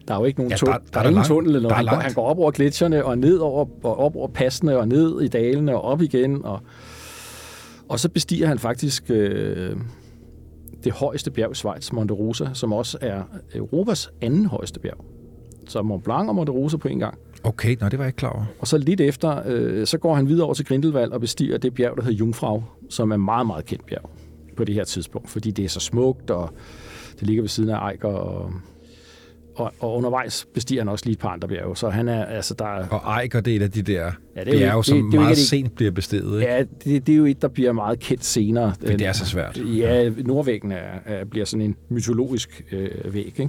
Der 0.08 0.14
er 0.14 0.18
jo 0.18 0.24
ikke 0.24 0.40
nogen 0.40 0.50
Ja, 0.50 0.56
der- 0.56 0.66
der, 0.66 0.78
der 0.78 0.84
der, 0.92 0.98
er 1.00 1.02
ingen 1.04 1.14
langt. 1.14 1.28
tunnel 1.28 1.56
eller 1.56 1.68
er 1.68 1.82
noget. 1.82 1.86
Han 1.88 1.94
går, 1.96 2.02
han 2.02 2.12
går 2.14 2.26
op 2.26 2.38
over 2.38 2.50
gletsjerne 2.50 3.04
og 3.04 3.18
ned 3.18 3.36
over, 3.38 3.66
og 3.82 3.98
op 3.98 4.16
over 4.16 4.28
passene 4.28 4.78
og 4.78 4.88
ned 4.88 5.20
i 5.20 5.28
dalene 5.28 5.74
og 5.74 5.82
op 5.82 6.02
igen. 6.02 6.44
Og, 6.44 6.60
og 7.88 8.00
så 8.00 8.08
bestiger 8.08 8.46
han 8.46 8.58
faktisk 8.58 9.04
øh, 9.10 9.76
det 10.84 10.92
højeste 10.92 11.30
bjerg 11.30 11.50
i 11.50 11.54
Schweiz, 11.54 11.92
Monte 11.92 12.14
Rosa, 12.14 12.48
som 12.52 12.72
også 12.72 12.98
er 13.00 13.22
Europas 13.54 14.10
anden 14.20 14.46
højeste 14.46 14.80
bjerg. 14.80 15.04
Så 15.66 15.82
Mont 15.82 16.04
Blanc 16.04 16.28
og 16.28 16.34
Monte 16.34 16.52
Rosa 16.52 16.76
på 16.76 16.88
en 16.88 16.98
gang. 16.98 17.18
Okay, 17.44 17.76
nå, 17.80 17.88
det 17.88 17.98
var 17.98 18.04
jeg 18.04 18.08
ikke 18.08 18.16
klar 18.16 18.30
over. 18.30 18.44
Og 18.60 18.66
så 18.66 18.78
lidt 18.78 19.00
efter, 19.00 19.42
øh, 19.46 19.86
så 19.86 19.98
går 19.98 20.14
han 20.14 20.28
videre 20.28 20.44
over 20.44 20.54
til 20.54 20.64
Grindelwald 20.64 21.12
og 21.12 21.20
bestiger 21.20 21.58
det 21.58 21.74
bjerg, 21.74 21.96
der 21.96 22.02
hedder 22.02 22.18
Jungfrau, 22.18 22.62
som 22.90 23.10
er 23.10 23.16
meget, 23.16 23.46
meget 23.46 23.64
kendt 23.64 23.86
bjerg 23.86 24.10
på 24.56 24.64
det 24.64 24.74
her 24.74 24.84
tidspunkt, 24.84 25.30
fordi 25.30 25.50
det 25.50 25.64
er 25.64 25.68
så 25.68 25.80
smukt, 25.80 26.30
og 26.30 26.50
det 27.20 27.26
ligger 27.26 27.42
ved 27.42 27.48
siden 27.48 27.70
af 27.70 27.90
Eiker, 27.90 28.08
og, 28.08 28.52
og, 29.58 29.72
og 29.80 29.96
undervejs 29.96 30.46
bestiger 30.54 30.80
han 30.80 30.88
også 30.88 31.04
lige 31.04 31.12
et 31.12 31.18
par 31.18 31.28
andre 31.28 31.48
bjerge, 31.48 31.76
så 31.76 31.88
han 31.88 32.08
er, 32.08 32.24
altså 32.24 32.54
der 32.54 32.64
er, 32.64 32.88
Og 32.88 33.22
Eiker, 33.22 33.40
det 33.40 33.52
er 33.52 33.56
et 33.56 33.62
af 33.62 33.70
de 33.70 33.82
der 33.82 34.12
Ja, 34.36 34.44
det 34.44 34.48
er 34.48 34.52
jo 34.52 34.58
bjerge, 34.58 34.78
ikke- 34.78 34.86
som 34.88 34.96
det- 34.98 35.04
det 35.12 35.16
jo 35.16 35.20
meget 35.20 35.32
at 35.32 35.38
sent 35.38 35.74
bliver 35.76 35.90
bestedet. 35.90 36.40
Ikke? 36.40 36.52
ja, 36.52 36.64
det, 36.84 37.06
det 37.06 37.12
er 37.12 37.16
jo 37.16 37.24
et, 37.26 37.42
der 37.42 37.48
bliver 37.48 37.72
meget 37.72 37.98
kendt 37.98 38.24
senere. 38.24 38.74
Men 38.80 38.98
det 38.98 39.06
er 39.06 39.12
så 39.12 39.26
svært. 39.26 39.58
Ja, 39.64 40.10
Nordvæggen 40.16 40.72
er, 40.72 40.98
er, 41.06 41.24
bliver 41.24 41.46
sådan 41.46 41.64
en 41.66 41.76
mytologisk 41.88 42.64
øh, 42.72 43.14
væg, 43.14 43.24
ikke? 43.26 43.48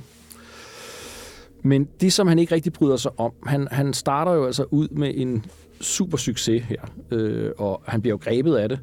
Men 1.64 1.88
det, 2.02 2.14
som 2.14 2.28
han 2.28 2.40
ikke 2.40 2.56
rigtig 2.56 2.74
bryder 2.74 2.98
sig 2.98 3.12
om, 3.20 3.32
han, 3.46 3.68
han 3.72 3.94
starter 3.94 4.34
jo 4.34 4.46
altså 4.46 4.64
ud 4.72 4.88
med 4.92 5.12
en 5.16 5.46
super 5.82 6.18
succes 6.18 6.64
her, 6.64 6.82
øh, 7.12 7.52
og 7.58 7.82
han 7.88 8.02
bliver 8.02 8.14
jo 8.14 8.20
grebet 8.24 8.56
af 8.56 8.70
det, 8.70 8.80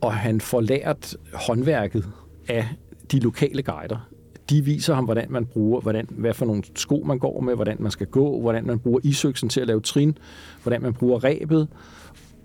og 0.00 0.14
han 0.14 0.40
får 0.40 0.60
lært 0.60 1.16
håndværket 1.34 2.04
af 2.48 2.68
de 3.12 3.20
lokale 3.20 3.62
guider. 3.62 4.08
De 4.50 4.64
viser 4.64 4.94
ham, 4.94 5.04
hvordan 5.04 5.26
man 5.30 5.46
bruger, 5.46 5.80
hvordan, 5.80 6.06
hvad 6.10 6.34
for 6.34 6.46
nogle 6.46 6.62
sko 6.74 7.02
man 7.06 7.18
går 7.18 7.40
med, 7.40 7.54
hvordan 7.54 7.76
man 7.80 7.90
skal 7.90 8.06
gå, 8.06 8.40
hvordan 8.40 8.66
man 8.66 8.78
bruger 8.78 9.00
isøksen 9.02 9.48
til 9.48 9.60
at 9.60 9.66
lave 9.66 9.80
trin, 9.80 10.18
hvordan 10.62 10.82
man 10.82 10.94
bruger 10.94 11.24
rebet, 11.24 11.68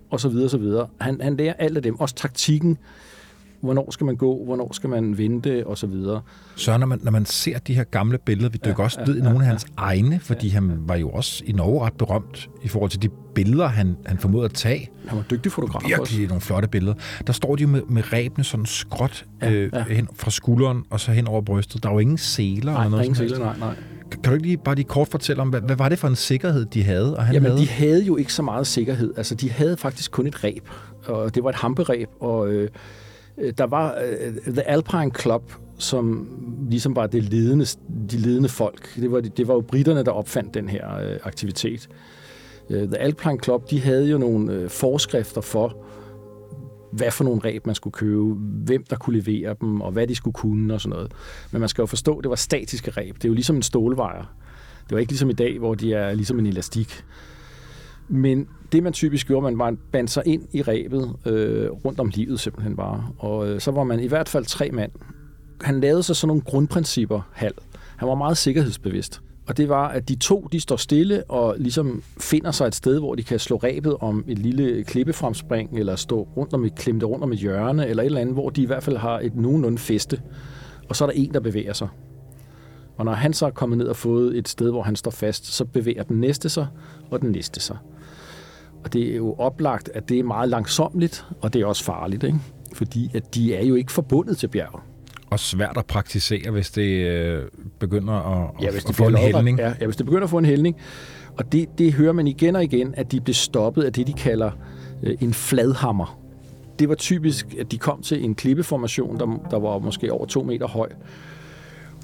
og 0.10 0.20
så 0.20 0.30
videre, 0.30 0.50
så 0.50 0.58
videre. 0.58 0.88
Han, 1.02 1.22
han 1.22 1.38
lærer 1.38 1.54
alt 1.54 1.78
af 1.78 1.84
dem, 1.84 2.00
også 2.00 2.16
taktikken, 2.16 2.78
hvornår 3.62 3.92
skal 3.92 4.06
man 4.06 4.16
gå, 4.16 4.46
hvornår 4.46 4.74
skal 4.74 4.90
man 4.90 5.18
vente, 5.18 5.68
og 5.68 5.78
så 5.78 5.88
videre. 5.88 6.22
Så 6.56 6.78
når 6.78 6.86
man, 6.88 7.00
når 7.04 7.12
man 7.12 7.26
ser 7.26 7.60
de 7.60 7.74
her 7.74 7.84
gamle 7.84 8.18
billeder, 8.26 8.50
vi 8.50 8.60
dykker 8.66 8.84
også 8.84 9.00
ned 9.08 9.18
i 9.18 9.22
nogle 9.22 9.40
af 9.40 9.46
hans 9.46 9.66
egne, 9.78 10.20
fordi 10.20 10.50
han 10.50 10.72
var 10.88 10.96
jo 10.96 11.10
også 11.10 11.44
i 11.46 11.52
Norge 11.52 11.86
ret 11.86 11.94
berømt 11.94 12.50
i 12.64 12.68
forhold 12.68 12.92
til 12.92 13.02
de 13.02 13.10
billeder, 13.36 13.68
han, 13.68 13.96
han 14.06 14.18
formåede 14.18 14.46
at 14.46 14.54
tage. 14.54 14.90
Han 15.08 15.18
var 15.18 15.24
dygtig 15.24 15.52
fotograf 15.52 15.84
også. 15.84 15.98
Virkelig 16.14 16.28
nogle 16.28 16.42
flotte 16.42 16.68
billeder. 16.68 16.94
Der 17.28 17.34
står 17.34 17.56
de 17.56 17.62
jo 17.62 17.68
med, 17.68 17.82
med 17.90 18.14
rebene 18.14 18.44
sådan 18.44 18.66
skråt 18.66 19.26
Ja, 19.42 19.52
øh, 19.52 19.70
ja. 19.74 19.84
hen 19.84 20.08
fra 20.16 20.32
skulderen 20.32 20.84
og 20.90 21.00
så 21.00 21.12
hen 21.12 21.28
over 21.28 21.42
brystet. 21.42 21.84
Der 21.84 21.90
er 21.90 21.94
jo 21.94 22.00
ingen 22.00 22.18
seler 22.18 22.72
Nej, 22.74 22.82
eller 22.82 22.90
noget. 22.90 23.04
ingen 23.04 23.16
som 23.16 23.24
helst. 23.24 23.36
sele, 23.36 23.46
nej, 23.48 23.58
nej. 23.60 23.76
Kan 24.12 24.22
du 24.24 24.32
ikke 24.34 24.46
lige 24.46 24.58
bare 24.58 24.76
lige 24.76 24.86
kort 24.86 25.08
fortælle 25.08 25.42
om, 25.42 25.50
hvad, 25.50 25.62
hvad 25.62 25.76
var 25.76 25.90
det 25.90 26.00
for 26.00 26.08
en 26.08 26.16
sikkerhed, 26.16 26.66
de 26.66 26.84
havde? 26.84 27.18
Og 27.18 27.26
han 27.26 27.34
Jamen, 27.34 27.52
havde? 27.52 27.62
de 27.62 27.70
havde 27.70 28.04
jo 28.04 28.16
ikke 28.18 28.34
så 28.34 28.42
meget 28.42 28.68
sikkerhed. 28.68 29.14
Altså, 29.18 29.36
de 29.36 29.52
havde 29.52 29.78
faktisk 29.78 30.12
kun 30.12 30.28
et 30.28 30.44
reb, 30.44 30.64
og 31.06 31.36
det 31.36 31.44
var 31.44 31.50
et 31.50 31.56
hamperæb, 31.56 32.10
og 32.20 32.50
øh, 32.50 32.70
Øh, 33.38 33.54
der 33.58 33.65
var 33.65 33.96
øh, 33.96 34.54
The 34.54 34.70
Alpine 34.70 35.12
Club, 35.20 35.51
som 35.77 36.27
ligesom 36.70 36.96
var 36.96 37.08
det 37.08 37.24
ledende, 37.24 37.65
de 38.12 38.18
ledende 38.18 38.50
folk. 38.50 38.96
Det 38.96 39.12
var, 39.12 39.22
det 39.22 39.48
var 39.48 39.54
jo 39.54 39.62
britterne, 39.62 40.04
der 40.04 40.12
opfandt 40.12 40.54
den 40.54 40.70
her 40.70 40.96
øh, 40.96 41.20
aktivitet. 41.24 41.89
The 42.70 42.98
Alpine 42.98 43.39
Club, 43.44 43.70
de 43.70 43.82
havde 43.82 44.10
jo 44.10 44.18
nogle 44.18 44.70
forskrifter 44.70 45.42
for, 45.42 45.86
hvad 46.92 47.12
for 47.12 47.24
nogle 47.24 47.42
ræb 47.46 47.65
man 47.65 47.75
skulle 47.75 47.92
købe, 47.92 48.34
hvem 48.65 48.84
der 48.89 48.96
kunne 48.96 49.20
levere 49.20 49.56
dem, 49.62 49.82
og 49.82 49.92
hvad 49.92 50.08
de 50.08 50.15
skulle 50.15 50.34
kunne 50.34 50.74
og 50.74 50.82
sådan 50.82 50.96
noget. 50.96 51.12
Men 51.51 51.60
man 51.60 51.70
skal 51.70 51.82
jo 51.82 51.86
forstå, 51.86 52.18
at 52.18 52.24
det 52.24 52.30
var 52.30 52.36
statiske 52.36 52.92
ræb. 52.92 53.15
Det 53.15 53.25
er 53.25 53.30
jo 53.30 53.34
ligesom 53.34 53.56
en 53.56 53.62
stålvejer. 53.62 54.36
Det 54.84 54.92
var 54.92 54.98
ikke 54.98 55.12
ligesom 55.12 55.30
i 55.30 55.34
dag, 55.34 55.60
hvor 55.60 55.75
de 55.75 55.94
er 55.94 56.13
ligesom 56.13 56.39
en 56.39 56.46
elastik. 56.46 57.04
Men 58.08 58.48
det, 58.72 58.84
man 58.84 58.94
typisk 58.94 59.28
gjorde, 59.28 59.44
man 59.44 59.60
var 59.60 59.76
bandt 59.92 60.12
sig 60.12 60.24
ind 60.26 60.44
i 60.54 60.62
rebet 60.62 61.16
øh, 61.26 61.72
rundt 61.72 62.00
om 62.00 62.12
livet 62.14 62.40
simpelthen 62.40 62.76
bare. 62.76 63.08
Og 63.18 63.50
øh, 63.50 63.60
så 63.60 63.72
var 63.72 63.84
man 63.84 64.00
i 64.00 64.08
hvert 64.08 64.30
fald 64.30 64.46
tre 64.46 64.70
mand. 64.72 64.92
Han 65.62 65.80
lavede 65.80 66.04
sig 66.04 66.16
sådan 66.16 66.28
nogle 66.28 66.42
grundprincipper, 66.42 67.22
Hal. 67.34 67.54
Han 67.98 68.08
var 68.08 68.16
meget 68.16 68.38
sikkerhedsbevidst. 68.38 69.22
Og 69.48 69.58
det 69.58 69.70
var, 69.70 69.88
at 69.88 70.10
de 70.10 70.16
to, 70.16 70.48
de 70.52 70.60
står 70.60 70.76
stille 70.76 71.24
og 71.24 71.56
ligesom 71.58 72.04
finder 72.20 72.52
sig 72.52 72.68
et 72.68 72.76
sted, 72.76 73.00
hvor 73.00 73.16
de 73.16 73.24
kan 73.24 73.40
slå 73.40 73.56
rebet 73.56 73.98
om 74.00 74.24
et 74.28 74.40
lille 74.40 74.84
klippefremspring, 74.84 75.80
eller 75.80 75.96
stå 75.96 76.28
rundt 76.38 76.54
om 76.54 76.66
et, 76.66 76.76
klemte 76.76 77.06
rundt 77.06 77.24
om 77.24 77.32
et 77.32 77.40
hjørne, 77.40 77.88
eller 77.88 78.04
et 78.04 78.06
eller 78.06 78.22
andet, 78.22 78.36
hvor 78.36 78.50
de 78.50 78.62
i 78.62 78.66
hvert 78.66 78.84
fald 78.84 78.98
har 78.98 79.20
et 79.20 79.36
nogenlunde 79.36 79.78
feste. 79.78 80.22
Og 80.90 80.96
så 80.96 81.06
er 81.06 81.10
der 81.10 81.14
en, 81.14 81.34
der 81.34 81.40
bevæger 81.40 81.74
sig. 81.74 81.88
Og 82.98 83.06
når 83.06 83.14
han 83.14 83.34
så 83.34 83.46
er 83.46 83.50
kommet 83.50 83.78
ned 83.78 83.88
og 83.88 83.96
fået 83.96 84.38
et 84.38 84.48
sted, 84.48 84.72
hvor 84.72 84.82
han 84.82 84.96
står 84.96 85.12
fast, 85.12 85.46
så 85.46 85.66
bevæger 85.66 86.04
den 86.04 86.20
næste 86.20 86.50
sig, 86.50 86.68
og 87.12 87.22
den 87.22 87.32
næste 87.32 87.60
sig. 87.60 87.78
Og 88.86 88.94
det 88.94 89.12
er 89.12 89.15
jo 89.15 89.36
oplagt, 89.38 89.89
at 89.94 90.10
det 90.10 90.20
er 90.20 90.24
meget 90.24 90.50
langsomligt, 90.50 91.25
og 91.42 91.54
det 91.54 91.62
er 91.62 91.65
også 91.65 91.84
farligt, 91.84 92.24
ikke? 92.24 92.39
fordi 92.74 93.12
at 93.13 93.36
de 93.36 93.56
er 93.56 93.65
jo 93.65 93.75
ikke 93.75 93.92
forbundet 93.92 94.38
til 94.38 94.48
bjerg. 94.48 94.80
Og 95.30 95.39
svært 95.39 95.77
at 95.77 95.86
praktisere, 95.86 96.51
hvis 96.51 96.72
det 96.72 97.08
øh, 97.08 97.44
begynder 97.80 98.13
at, 98.13 98.51
Ja, 98.62 98.72
hvis 98.72 98.84
at 98.84 98.88
det 98.88 98.96
få 98.96 99.08
en 99.08 99.15
hældning. 99.15 99.60
Ja, 99.60 99.74
ja, 99.80 99.86
hvis 99.86 99.96
det 99.96 100.06
begynder 100.06 100.24
at 100.24 100.30
få 100.30 100.38
en 100.38 100.46
hældning. 100.46 100.75
Og 101.38 101.51
det, 101.51 101.77
det 101.77 101.94
hører 101.94 102.13
man 102.13 102.27
igen 102.27 102.56
og 102.56 102.63
igen, 102.63 102.94
at 102.98 103.12
de 103.12 103.22
blev 103.22 103.34
stoppet 103.34 103.84
af 103.84 103.94
det, 103.94 104.08
de 104.08 104.13
kalder 104.13 104.51
øh, 105.04 105.18
en 105.22 105.34
fladhammer. 105.34 106.20
Det 106.80 106.89
var 106.89 106.96
typisk, 106.96 107.56
at 107.60 107.72
de 107.72 107.77
kom 107.77 108.01
til 108.01 108.24
en 108.24 108.36
klippeformation, 108.36 109.20
der, 109.20 109.48
der 109.51 109.60
var 109.60 109.80
måske 109.80 110.12
over 110.12 110.25
to 110.25 110.44
meter 110.44 110.68
høj. 110.68 110.89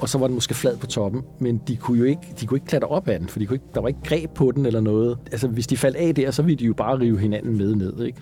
Og 0.01 0.09
så 0.09 0.17
var 0.17 0.27
den 0.27 0.33
måske 0.33 0.53
flad 0.53 0.77
på 0.77 0.87
toppen, 0.87 1.21
men 1.39 1.61
de 1.67 1.75
kunne 1.75 1.99
jo 1.99 2.03
ikke, 2.03 2.21
de 2.39 2.45
kunne 2.45 2.57
ikke 2.57 2.67
klatre 2.67 2.87
op 2.87 3.07
af 3.07 3.19
den, 3.19 3.29
for 3.29 3.39
de 3.39 3.45
kunne 3.45 3.55
ikke, 3.55 3.65
der 3.73 3.81
var 3.81 3.87
ikke 3.87 3.99
greb 4.03 4.29
på 4.29 4.51
den 4.55 4.65
eller 4.65 4.81
noget. 4.81 5.17
Altså, 5.31 5.47
hvis 5.47 5.67
de 5.67 5.77
faldt 5.77 5.97
af 5.97 6.15
der, 6.15 6.31
så 6.31 6.41
ville 6.41 6.57
de 6.57 6.65
jo 6.65 6.73
bare 6.73 6.99
rive 6.99 7.19
hinanden 7.19 7.57
med 7.57 7.75
ned. 7.75 8.03
Ikke? 8.03 8.17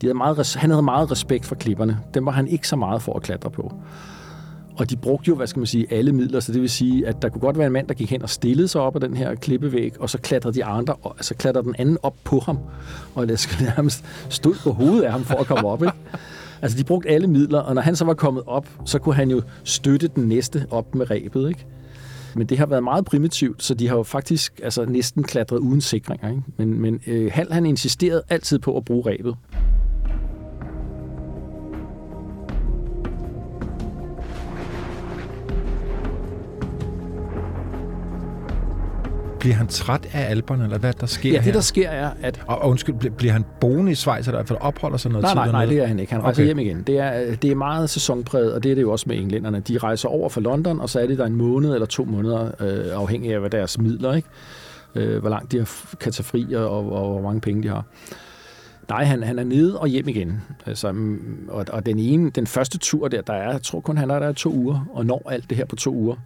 De 0.00 0.06
havde 0.06 0.14
meget, 0.14 0.54
han 0.54 0.70
havde 0.70 0.82
meget 0.82 1.10
respekt 1.10 1.46
for 1.46 1.54
klipperne. 1.54 1.98
Dem 2.14 2.26
var 2.26 2.32
han 2.32 2.48
ikke 2.48 2.68
så 2.68 2.76
meget 2.76 3.02
for 3.02 3.16
at 3.16 3.22
klatre 3.22 3.50
på. 3.50 3.72
Og 4.76 4.90
de 4.90 4.96
brugte 4.96 5.28
jo, 5.28 5.34
hvad 5.34 5.46
skal 5.46 5.60
man 5.60 5.66
sige, 5.66 5.86
alle 5.92 6.12
midler, 6.12 6.40
så 6.40 6.52
det 6.52 6.60
vil 6.60 6.70
sige, 6.70 7.06
at 7.06 7.22
der 7.22 7.28
kunne 7.28 7.40
godt 7.40 7.58
være 7.58 7.66
en 7.66 7.72
mand, 7.72 7.88
der 7.88 7.94
gik 7.94 8.10
hen 8.10 8.22
og 8.22 8.30
stillede 8.30 8.68
sig 8.68 8.80
op 8.80 8.94
af 8.94 9.00
den 9.00 9.16
her 9.16 9.34
klippevæg, 9.34 10.00
og 10.00 10.10
så 10.10 10.18
klatrede 10.18 10.54
de 10.54 10.64
andre, 10.64 10.94
og 10.94 11.16
så 11.20 11.34
klatrede 11.34 11.64
den 11.64 11.74
anden 11.78 11.98
op 12.02 12.14
på 12.24 12.38
ham, 12.38 12.58
og 13.14 13.28
det 13.28 13.38
skulle 13.38 13.64
nærmest 13.76 14.04
stod 14.28 14.54
på 14.54 14.72
hovedet 14.72 15.02
af 15.02 15.12
ham 15.12 15.24
for 15.24 15.34
at 15.34 15.46
komme 15.46 15.68
op, 15.68 15.82
ikke? 15.82 15.96
Altså, 16.62 16.78
de 16.78 16.84
brugte 16.84 17.08
alle 17.08 17.26
midler, 17.26 17.58
og 17.58 17.74
når 17.74 17.82
han 17.82 17.96
så 17.96 18.04
var 18.04 18.14
kommet 18.14 18.42
op, 18.46 18.68
så 18.84 18.98
kunne 18.98 19.14
han 19.14 19.30
jo 19.30 19.42
støtte 19.64 20.08
den 20.08 20.28
næste 20.28 20.66
op 20.70 20.94
med 20.94 21.10
rebet, 21.10 21.48
ikke? 21.48 21.66
Men 22.34 22.46
det 22.46 22.58
har 22.58 22.66
været 22.66 22.84
meget 22.84 23.04
primitivt, 23.04 23.62
så 23.62 23.74
de 23.74 23.88
har 23.88 23.96
jo 23.96 24.02
faktisk 24.02 24.60
altså, 24.62 24.84
næsten 24.84 25.22
klatret 25.22 25.58
uden 25.58 25.80
sikringer. 25.80 26.28
Ikke? 26.28 26.42
Men, 26.56 26.80
men 26.80 27.00
øh, 27.06 27.30
Hal 27.32 27.52
han 27.52 27.66
insisterede 27.66 28.22
altid 28.28 28.58
på 28.58 28.76
at 28.76 28.84
bruge 28.84 29.10
rebet. 29.10 29.36
Bliver 39.42 39.54
han 39.56 39.66
træt 39.66 40.08
af 40.12 40.30
alberne, 40.30 40.64
eller 40.64 40.78
hvad 40.78 40.92
der 40.92 41.06
sker 41.06 41.30
Ja, 41.32 41.36
her? 41.38 41.44
det 41.44 41.54
der 41.54 41.60
sker 41.60 41.88
er, 41.88 42.10
at 42.22 42.40
Og, 42.46 42.58
og 42.58 42.70
undskyld, 42.70 43.10
bliver, 43.10 43.32
han 43.32 43.44
boende 43.60 43.92
i 43.92 43.94
Schweiz, 43.94 44.26
eller 44.26 44.32
i 44.32 44.36
hvert 44.38 44.48
fald 44.48 44.58
opholder 44.60 44.96
sig 44.96 45.10
noget 45.10 45.22
Nej, 45.22 45.30
tid 45.32 45.36
nej, 45.36 45.52
nej, 45.52 45.66
det 45.66 45.78
er 45.78 45.86
han 45.86 45.98
ikke. 45.98 46.12
Han 46.12 46.22
rejser 46.22 46.42
Okay. 46.42 46.46
hjem 46.46 46.58
igen. 46.58 46.82
Det 46.82 46.98
er, 46.98 47.36
det 47.36 47.50
er 47.50 47.54
meget 47.54 47.90
sæsonpræget, 47.90 48.52
og 48.54 48.62
det 48.62 48.70
er 48.70 48.74
det 48.74 48.82
jo 48.82 48.92
også 48.92 49.04
med 49.08 49.16
englænderne. 49.16 49.60
De 49.60 49.78
rejser 49.78 50.08
over 50.08 50.28
fra 50.28 50.40
London, 50.40 50.80
og 50.80 50.90
så 50.90 51.00
er 51.00 51.06
det 51.06 51.18
der 51.18 51.26
en 51.26 51.34
måned 51.36 51.74
eller 51.74 51.86
to 51.86 52.04
måneder, 52.04 52.50
øh, 52.60 52.84
afhængig 53.00 53.32
af, 53.34 53.40
hvad 53.40 53.50
deres 53.50 53.78
midler, 53.78 54.14
ikke? 54.14 54.28
Øh, 54.94 55.20
hvor 55.20 55.30
langt 55.30 55.52
de 55.52 55.58
har, 55.58 55.68
kan 56.00 56.12
tage 56.12 56.24
fri, 56.24 56.52
og, 56.54 56.70
og, 56.70 56.92
og 56.92 57.12
hvor 57.12 57.22
mange 57.22 57.40
penge 57.40 57.62
de 57.62 57.68
har. 57.68 57.84
Nej, 58.88 59.04
han, 59.04 59.22
han 59.22 59.38
er 59.38 59.44
nede 59.44 59.78
og 59.78 59.88
hjem 59.88 60.08
igen. 60.08 60.42
Altså, 60.66 60.92
mm, 60.92 61.48
og, 61.48 61.66
og 61.72 61.86
den 61.86 61.98
ene, 61.98 62.30
den 62.30 62.46
første 62.46 62.78
tur 62.78 63.08
der, 63.08 63.20
der 63.22 63.32
er, 63.32 63.50
jeg 63.50 63.62
tror 63.62 63.80
kun, 63.80 63.96
han 63.96 64.10
er 64.10 64.18
der 64.18 64.28
i 64.30 64.34
to 64.34 64.52
uger, 64.52 64.86
og 64.92 65.06
når 65.06 65.22
alt 65.30 65.50
det 65.50 65.56
her 65.58 65.64
på 65.64 65.76
to 65.76 65.94
uger. 65.94 66.16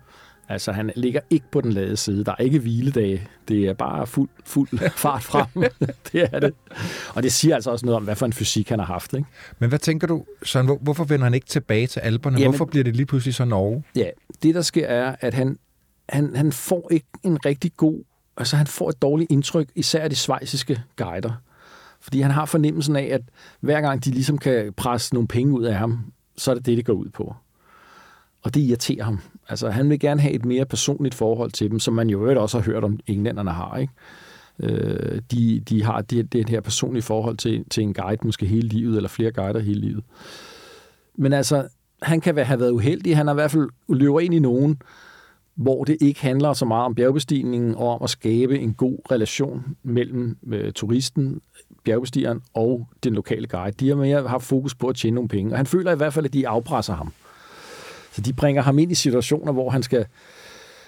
Altså, 0.49 0.73
han 0.73 0.91
ligger 0.97 1.21
ikke 1.31 1.47
på 1.53 1.61
den 1.61 1.73
lade 1.73 1.97
side. 1.97 2.25
Der 2.25 2.33
er 2.39 2.43
ikke 2.43 2.59
hviledage. 2.59 3.29
Det 3.49 3.65
er 3.65 3.73
bare 3.75 4.07
fuld, 4.07 4.29
fuld 4.45 4.69
fart 4.97 5.23
frem. 5.23 5.47
det 6.13 6.29
er 6.33 6.41
det. 6.41 6.55
Og 7.15 7.23
det 7.23 7.33
siger 7.33 7.55
altså 7.55 7.71
også 7.71 7.87
noget 7.87 7.97
om, 7.97 8.05
hvad 8.05 8.17
for 8.17 8.27
en 8.27 8.33
fysik 8.33 8.69
han 8.69 8.79
har 8.79 8.87
haft, 8.87 9.13
ikke? 9.15 9.27
Men 9.59 9.69
hvad 9.69 9.79
tænker 9.79 10.07
du, 10.07 10.25
Søren, 10.43 10.67
hvor, 10.67 10.79
hvorfor 10.81 11.05
vender 11.05 11.25
han 11.25 11.35
ikke 11.35 11.47
tilbage 11.47 11.87
til 11.87 12.01
alberne? 12.01 12.35
Jamen- 12.35 12.43
Jamen, 12.43 12.53
hvorfor 12.53 12.65
bliver 12.71 12.85
det 12.85 12.97
lige 12.97 13.07
pludselig 13.07 13.35
så 13.35 13.45
Norge? 13.45 13.85
Ja, 13.97 14.11
det 14.43 14.55
der 14.55 14.63
sker 14.63 14.87
er, 14.87 15.17
at 15.21 15.35
han, 15.35 15.59
han, 16.09 16.37
han 16.37 16.53
får 16.53 16.89
ikke 16.91 17.07
en 17.23 17.47
rigtig 17.47 17.73
god, 17.77 18.05
altså 18.37 18.57
han 18.57 18.67
får 18.67 18.89
et 18.89 19.03
dårligt 19.03 19.31
indtryk, 19.33 19.69
især 19.75 20.01
af 20.03 20.11
de 20.11 20.17
svejsiske 20.17 20.83
guider. 20.97 21.33
Fordi 22.01 22.21
han 22.21 22.31
har 22.31 22.45
fornemmelsen 22.45 22.97
af, 22.97 23.09
at 23.13 23.21
hver 23.61 23.81
gang 23.81 24.05
de 24.05 24.11
ligesom 24.11 24.39
kan 24.39 24.73
presse 24.77 25.15
nogle 25.15 25.29
penge 25.29 25.53
ud 25.53 25.65
af 25.65 25.75
ham, 25.75 26.13
så 26.37 26.51
er 26.51 26.55
det 26.55 26.67
det, 26.67 26.77
det 26.77 26.85
går 26.87 26.93
ud 26.93 27.09
på. 27.09 27.35
Og 28.43 28.55
det 28.55 28.61
irriterer 28.61 29.05
ham. 29.05 29.21
Altså, 29.49 29.71
han 29.71 29.91
vil 29.91 30.01
gerne 30.01 30.21
have 30.21 30.35
et 30.35 30.45
mere 30.45 30.65
personligt 30.65 31.15
forhold 31.15 31.51
til 31.51 31.71
dem, 31.71 31.79
som 31.79 31.95
man 31.95 32.11
jo 32.11 32.21
øvrigt 32.21 32.39
også 32.39 32.59
har 32.59 32.65
hørt 32.65 32.85
om, 32.85 32.99
englænderne 33.07 33.51
har, 33.51 33.77
ikke? 33.77 33.93
Øh, 34.61 35.21
de, 35.33 35.61
de 35.61 35.85
har 35.85 36.01
det, 36.01 36.33
det 36.33 36.49
her 36.49 36.61
personlige 36.61 37.03
forhold 37.03 37.37
til, 37.37 37.65
til 37.71 37.83
en 37.83 37.95
guide, 37.95 38.21
måske 38.25 38.47
hele 38.47 38.69
livet, 38.69 38.97
eller 38.97 39.09
flere 39.09 39.33
guider 39.33 39.61
hele 39.61 39.81
livet. 39.81 40.05
Men 41.15 41.33
altså, 41.33 41.69
han 42.03 42.21
kan 42.21 42.39
have 42.39 42.61
været 42.61 42.71
uheldig. 42.71 43.17
Han 43.17 43.27
har 43.27 43.35
i 43.35 43.41
hvert 43.41 43.51
fald 43.51 43.69
løber 43.89 44.21
ind 44.21 44.35
i 44.35 44.39
nogen, 44.39 44.79
hvor 45.55 45.85
det 45.85 45.97
ikke 46.01 46.21
handler 46.21 46.53
så 46.53 46.65
meget 46.65 46.85
om 46.85 46.95
bjergbestigningen 46.95 47.75
og 47.75 47.89
om 47.89 48.03
at 48.03 48.11
skabe 48.11 48.59
en 48.59 48.75
god 48.75 48.99
relation 49.11 49.77
mellem 49.83 50.37
øh, 50.47 50.73
turisten, 50.73 51.41
bjergbestigeren 51.85 52.41
og 52.55 52.89
den 53.05 53.15
lokale 53.15 53.47
guide. 53.47 53.77
De 53.81 53.89
har 53.89 53.97
mere 53.97 54.29
haft 54.29 54.45
fokus 54.45 54.75
på 54.75 54.87
at 54.87 54.97
tjene 54.97 55.15
nogle 55.15 55.29
penge, 55.29 55.53
og 55.53 55.57
han 55.57 55.67
føler 55.67 55.93
i 55.93 55.97
hvert 55.97 56.13
fald, 56.13 56.27
at 56.27 56.33
de 56.33 56.49
afpresser 56.49 56.95
ham. 56.95 57.13
Så 58.17 58.23
de 58.23 58.33
bringer 58.33 58.63
ham 58.63 58.79
ind 58.79 58.93
i 58.93 58.95
situationer, 58.95 59.53
hvor 59.53 59.71
han 59.71 59.83
skal... 59.83 60.07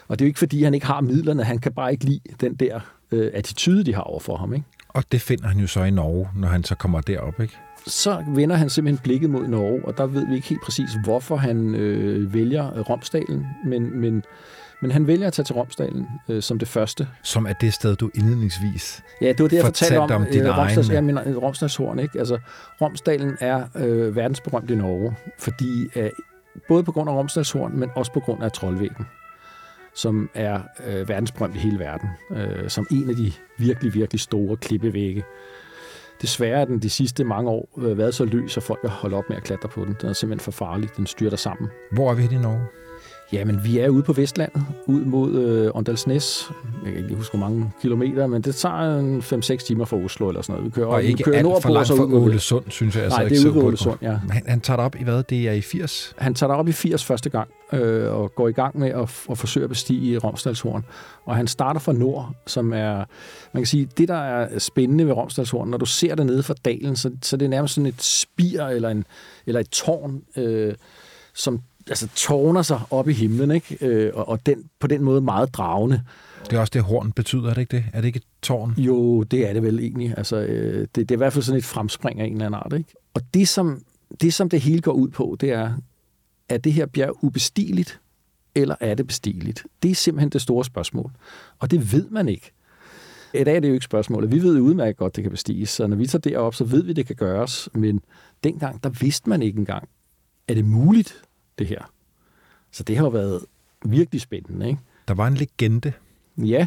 Og 0.08 0.18
det 0.18 0.24
er 0.24 0.26
jo 0.26 0.28
ikke, 0.28 0.38
fordi 0.38 0.62
han 0.62 0.74
ikke 0.74 0.86
har 0.86 1.00
midlerne, 1.00 1.44
han 1.44 1.58
kan 1.58 1.72
bare 1.72 1.92
ikke 1.92 2.04
lide 2.04 2.20
den 2.40 2.54
der 2.54 2.80
øh, 3.12 3.30
attitude, 3.34 3.84
de 3.84 3.94
har 3.94 4.02
over 4.02 4.20
for 4.20 4.36
ham. 4.36 4.54
Ikke? 4.54 4.66
Og 4.88 5.04
det 5.12 5.20
finder 5.20 5.48
han 5.48 5.58
jo 5.58 5.66
så 5.66 5.82
i 5.82 5.90
Norge, 5.90 6.28
når 6.36 6.48
han 6.48 6.64
så 6.64 6.74
kommer 6.74 7.00
derop, 7.00 7.40
ikke? 7.40 7.54
så 7.86 8.24
vender 8.28 8.56
han 8.56 8.70
simpelthen 8.70 9.02
blikket 9.02 9.30
mod 9.30 9.48
Norge, 9.48 9.84
og 9.84 9.98
der 9.98 10.06
ved 10.06 10.26
vi 10.26 10.34
ikke 10.34 10.48
helt 10.48 10.62
præcis, 10.62 10.90
hvorfor 11.04 11.36
han 11.36 11.74
øh, 11.74 12.34
vælger 12.34 12.74
øh, 12.74 12.80
Romsdalen, 12.80 13.46
men, 13.66 14.00
men, 14.00 14.22
men 14.82 14.90
han 14.90 15.06
vælger 15.06 15.26
at 15.26 15.32
tage 15.32 15.44
til 15.44 15.54
Romsdalen 15.54 16.06
øh, 16.28 16.42
som 16.42 16.58
det 16.58 16.68
første. 16.68 17.08
Som 17.22 17.46
er 17.46 17.52
det 17.52 17.74
sted, 17.74 17.96
du 17.96 18.10
indledningsvis... 18.14 19.02
Ja, 19.20 19.28
det 19.28 19.42
var 19.42 19.48
det, 19.48 19.56
jeg 19.56 19.64
Fortalte 19.64 19.98
om, 19.98 20.10
om 20.10 20.26
din 20.32 20.42
øh, 20.46 20.58
Romsdals, 20.58 20.88
egen- 20.88 20.94
ja, 20.94 21.00
min, 21.00 21.38
Romsdalshorn. 21.38 21.98
Ikke? 21.98 22.18
Altså, 22.18 22.38
Romsdalen 22.80 23.36
er 23.40 23.64
øh, 23.74 24.16
verdensberømt 24.16 24.70
i 24.70 24.74
Norge, 24.74 25.16
fordi 25.38 25.88
øh, 25.96 26.10
både 26.68 26.84
på 26.84 26.92
grund 26.92 27.10
af 27.10 27.14
Romsdalshorn, 27.14 27.78
men 27.78 27.90
også 27.94 28.12
på 28.12 28.20
grund 28.20 28.42
af 28.42 28.52
Trollvæggen, 28.52 29.06
som 29.94 30.30
er 30.34 30.60
øh, 30.86 31.08
verdensberømt 31.08 31.54
i 31.54 31.58
hele 31.58 31.78
verden, 31.78 32.08
øh, 32.30 32.70
som 32.70 32.86
en 32.90 33.10
af 33.10 33.16
de 33.16 33.32
virkelig, 33.58 33.94
virkelig 33.94 34.20
store 34.20 34.56
klippevægge. 34.56 35.24
Desværre 36.22 36.58
har 36.58 36.64
den 36.64 36.78
de 36.78 36.90
sidste 36.90 37.24
mange 37.24 37.50
år 37.50 37.68
øh, 37.78 37.98
været 37.98 38.14
så 38.14 38.24
løs, 38.24 38.56
at 38.56 38.62
folk 38.62 38.80
har 38.82 38.88
holdt 38.88 39.14
op 39.14 39.24
med 39.28 39.36
at 39.36 39.42
klatre 39.42 39.68
på 39.68 39.84
den. 39.84 39.96
Den 40.00 40.08
er 40.08 40.12
simpelthen 40.12 40.44
for 40.44 40.64
farlig. 40.64 40.96
Den 40.96 41.06
styrter 41.06 41.36
sammen. 41.36 41.70
Hvor 41.92 42.10
er 42.10 42.14
vi 42.14 42.22
henne 42.22 42.36
i 42.36 42.42
Norge? 42.42 42.66
Jamen, 43.32 43.64
vi 43.64 43.78
er 43.78 43.88
ude 43.88 44.02
på 44.02 44.12
Vestlandet, 44.12 44.64
ud 44.86 45.00
mod 45.00 45.34
øh, 45.34 45.70
Åndalsnæs. 45.74 46.50
Jeg 46.84 46.92
kan 46.92 47.02
ikke 47.02 47.14
huske, 47.14 47.36
hvor 47.36 47.48
mange 47.48 47.70
kilometer, 47.82 48.26
men 48.26 48.42
det 48.42 48.54
tager 48.54 48.98
en 48.98 49.18
5-6 49.18 49.66
timer 49.66 49.84
fra 49.84 49.96
Oslo 49.96 50.28
eller 50.28 50.42
sådan 50.42 50.52
noget. 50.52 50.64
Vi 50.64 50.70
kører, 50.70 50.86
Og 50.86 51.02
vi 51.02 51.06
ikke 51.06 51.22
kører 51.22 51.38
alt 51.38 51.62
for 51.62 51.68
langt 51.68 51.88
så 51.88 51.96
fra 51.96 52.04
Ålesund, 52.04 52.64
synes 52.68 52.96
jeg. 52.96 53.08
Nej, 53.08 53.10
så 53.10 53.24
det 53.24 53.36
ikke 53.36 53.48
er 53.48 53.52
ude 53.52 53.64
Ålesund, 53.64 53.98
ja. 54.02 54.18
Han, 54.30 54.42
han 54.46 54.60
tager 54.60 54.76
det 54.76 54.84
op 54.84 54.96
i 55.00 55.04
hvad? 55.04 55.22
Det 55.22 55.48
er 55.48 55.52
i 55.52 55.60
80? 55.60 56.14
Han 56.18 56.34
tager 56.34 56.54
op 56.54 56.68
i 56.68 56.72
80 56.72 57.04
første 57.04 57.30
gang 57.30 57.48
øh, 57.72 58.12
og 58.12 58.34
går 58.34 58.48
i 58.48 58.52
gang 58.52 58.78
med 58.78 58.88
at, 58.88 59.10
at 59.30 59.38
forsøge 59.38 59.64
at 59.64 59.70
bestige 59.70 60.18
Romsdalshorn. 60.18 60.84
Og 61.24 61.36
han 61.36 61.46
starter 61.46 61.80
fra 61.80 61.92
nord, 61.92 62.34
som 62.46 62.72
er, 62.72 62.96
man 63.52 63.62
kan 63.62 63.66
sige, 63.66 63.88
det 63.98 64.08
der 64.08 64.18
er 64.18 64.58
spændende 64.58 65.06
ved 65.06 65.12
Romsdalshorn, 65.12 65.68
når 65.68 65.78
du 65.78 65.86
ser 65.86 66.14
det 66.14 66.26
nede 66.26 66.42
fra 66.42 66.54
dalen, 66.64 66.96
så, 66.96 67.10
så 67.22 67.36
det 67.36 67.44
er 67.44 67.50
nærmest 67.50 67.74
sådan 67.74 67.86
et 67.86 68.02
spir 68.02 68.62
eller, 68.62 68.88
en, 68.88 69.04
eller 69.46 69.60
et 69.60 69.68
tårn, 69.68 70.22
øh, 70.36 70.74
som 71.34 71.60
altså, 71.88 72.08
tårner 72.14 72.62
sig 72.62 72.80
op 72.90 73.08
i 73.08 73.12
himlen, 73.12 73.50
ikke? 73.50 73.78
Øh, 73.80 74.10
og, 74.14 74.28
og 74.28 74.46
den, 74.46 74.64
på 74.80 74.86
den 74.86 75.02
måde 75.02 75.20
meget 75.20 75.54
dragende. 75.54 76.02
Det 76.50 76.56
er 76.56 76.60
også 76.60 76.70
det, 76.74 76.82
horn 76.82 77.12
betyder, 77.12 77.50
er 77.50 77.54
det 77.54 77.60
ikke 77.60 77.76
det? 77.76 77.84
Er 77.92 78.00
det 78.00 78.06
ikke 78.06 78.16
et 78.16 78.24
tårn? 78.42 78.74
Jo, 78.76 79.22
det 79.22 79.48
er 79.48 79.52
det 79.52 79.62
vel 79.62 79.78
egentlig. 79.78 80.14
Altså, 80.16 80.36
øh, 80.36 80.80
det, 80.80 80.96
det 80.96 81.10
er 81.10 81.16
i 81.16 81.16
hvert 81.16 81.32
fald 81.32 81.44
sådan 81.44 81.58
et 81.58 81.64
fremspring 81.64 82.20
af 82.20 82.24
en 82.24 82.32
eller 82.32 82.46
anden 82.46 82.60
art. 82.64 82.72
Ikke? 82.78 82.94
Og 83.14 83.22
det 83.34 83.48
som, 83.48 83.82
det, 84.20 84.34
som 84.34 84.48
det 84.48 84.60
hele 84.60 84.80
går 84.80 84.92
ud 84.92 85.08
på, 85.08 85.36
det 85.40 85.50
er, 85.50 85.72
er 86.48 86.58
det 86.58 86.72
her 86.72 86.86
bjerg 86.86 87.24
ubestigeligt, 87.24 88.00
eller 88.54 88.74
er 88.80 88.94
det 88.94 89.06
bestigeligt? 89.06 89.66
Det 89.82 89.90
er 89.90 89.94
simpelthen 89.94 90.30
det 90.30 90.42
store 90.42 90.64
spørgsmål. 90.64 91.10
Og 91.58 91.70
det 91.70 91.92
ved 91.92 92.08
man 92.10 92.28
ikke. 92.28 92.52
I 93.34 93.44
dag 93.44 93.56
er 93.56 93.60
det 93.60 93.68
jo 93.68 93.74
ikke 93.74 93.84
spørgsmålet. 93.84 94.32
Vi 94.32 94.42
ved 94.42 94.56
jo 94.56 94.62
udmærket 94.62 94.96
godt, 94.96 95.16
det 95.16 95.24
kan 95.24 95.30
bestiges. 95.30 95.68
Så 95.68 95.86
når 95.86 95.96
vi 95.96 96.06
tager 96.06 96.20
derop, 96.20 96.54
så 96.54 96.64
ved 96.64 96.82
vi, 96.82 96.92
det 96.92 97.06
kan 97.06 97.16
gøres. 97.16 97.68
Men 97.74 98.00
dengang, 98.44 98.84
der 98.84 98.88
vidste 98.88 99.28
man 99.28 99.42
ikke 99.42 99.58
engang, 99.58 99.88
er 100.48 100.54
det 100.54 100.64
muligt, 100.64 101.22
det 101.58 101.66
her? 101.66 101.92
Så 102.72 102.82
det 102.82 102.96
har 102.96 103.04
jo 103.04 103.10
været 103.10 103.44
virkelig 103.84 104.20
spændende, 104.20 104.68
ikke? 104.68 104.80
Der 105.08 105.14
var 105.14 105.26
en 105.26 105.34
legende. 105.34 105.92
Ja. 106.38 106.66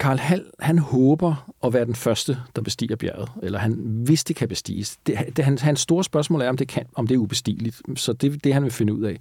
Karl 0.00 0.18
Hall, 0.18 0.44
han 0.58 0.78
håber 0.78 1.52
at 1.64 1.72
være 1.72 1.84
den 1.84 1.94
første, 1.94 2.38
der 2.56 2.62
bestiger 2.62 2.96
bjerget. 2.96 3.28
Eller 3.42 3.58
han, 3.58 3.72
hvis 4.04 4.24
det 4.24 4.36
kan 4.36 4.48
bestiges. 4.48 4.96
Det, 5.06 5.36
det, 5.36 5.44
hans, 5.44 5.60
hans 5.60 5.80
store 5.80 6.04
spørgsmål 6.04 6.40
er, 6.40 6.48
om 6.48 6.56
det, 6.56 6.68
kan, 6.68 6.86
om 6.94 7.06
det 7.06 7.14
er 7.14 7.18
ubestigeligt. 7.18 7.82
Så 7.96 8.12
det 8.12 8.44
det, 8.44 8.54
han 8.54 8.62
vil 8.62 8.72
finde 8.72 8.94
ud 8.94 9.02
af. 9.02 9.16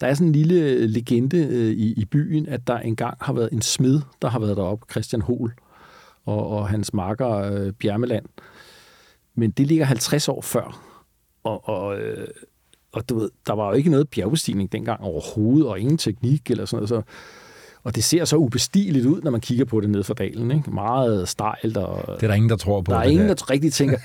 Der 0.00 0.06
er 0.06 0.14
sådan 0.14 0.26
en 0.26 0.32
lille 0.32 0.86
legende 0.86 1.36
øh, 1.36 1.70
i, 1.70 1.92
i 1.92 2.04
byen, 2.04 2.48
at 2.48 2.66
der 2.66 2.78
engang 2.78 3.16
har 3.20 3.32
været 3.32 3.52
en 3.52 3.62
smed, 3.62 4.00
der 4.22 4.28
har 4.28 4.38
været 4.38 4.56
deroppe, 4.56 4.86
Christian 4.90 5.22
Hol, 5.22 5.54
og, 6.26 6.48
og 6.48 6.68
hans 6.68 6.94
marker 6.94 7.28
øh, 7.28 7.72
Bjermeland. 7.72 8.24
Men 9.34 9.50
det 9.50 9.66
ligger 9.66 9.84
50 9.84 10.28
år 10.28 10.40
før. 10.40 10.82
Og, 11.44 11.68
og, 11.68 12.00
øh, 12.00 12.28
og 12.92 13.08
du 13.08 13.18
ved, 13.18 13.30
der 13.46 13.52
var 13.52 13.66
jo 13.68 13.72
ikke 13.72 13.90
noget 13.90 14.08
bjergbestigning 14.08 14.72
dengang 14.72 15.00
overhovedet, 15.00 15.66
og 15.68 15.80
ingen 15.80 15.98
teknik 15.98 16.50
eller 16.50 16.64
sådan 16.64 16.76
noget. 16.76 16.88
Så, 16.88 17.02
og 17.84 17.94
det 17.94 18.04
ser 18.04 18.24
så 18.24 18.36
ubestigeligt 18.36 19.06
ud, 19.06 19.20
når 19.22 19.30
man 19.30 19.40
kigger 19.40 19.64
på 19.64 19.80
det 19.80 19.90
ned 19.90 20.02
fra 20.04 20.14
dalen. 20.14 20.50
Ikke? 20.50 20.70
Meget 20.70 21.28
stejlt. 21.28 21.76
Og, 21.76 22.16
Det 22.16 22.22
er 22.22 22.26
der 22.28 22.34
ingen, 22.34 22.50
der 22.50 22.56
tror 22.56 22.80
på. 22.82 22.92
der 22.92 22.98
er 22.98 23.04
det 23.04 23.10
ingen, 23.10 23.28
der 23.28 23.50
rigtig 23.50 23.72
tænker, 23.72 23.98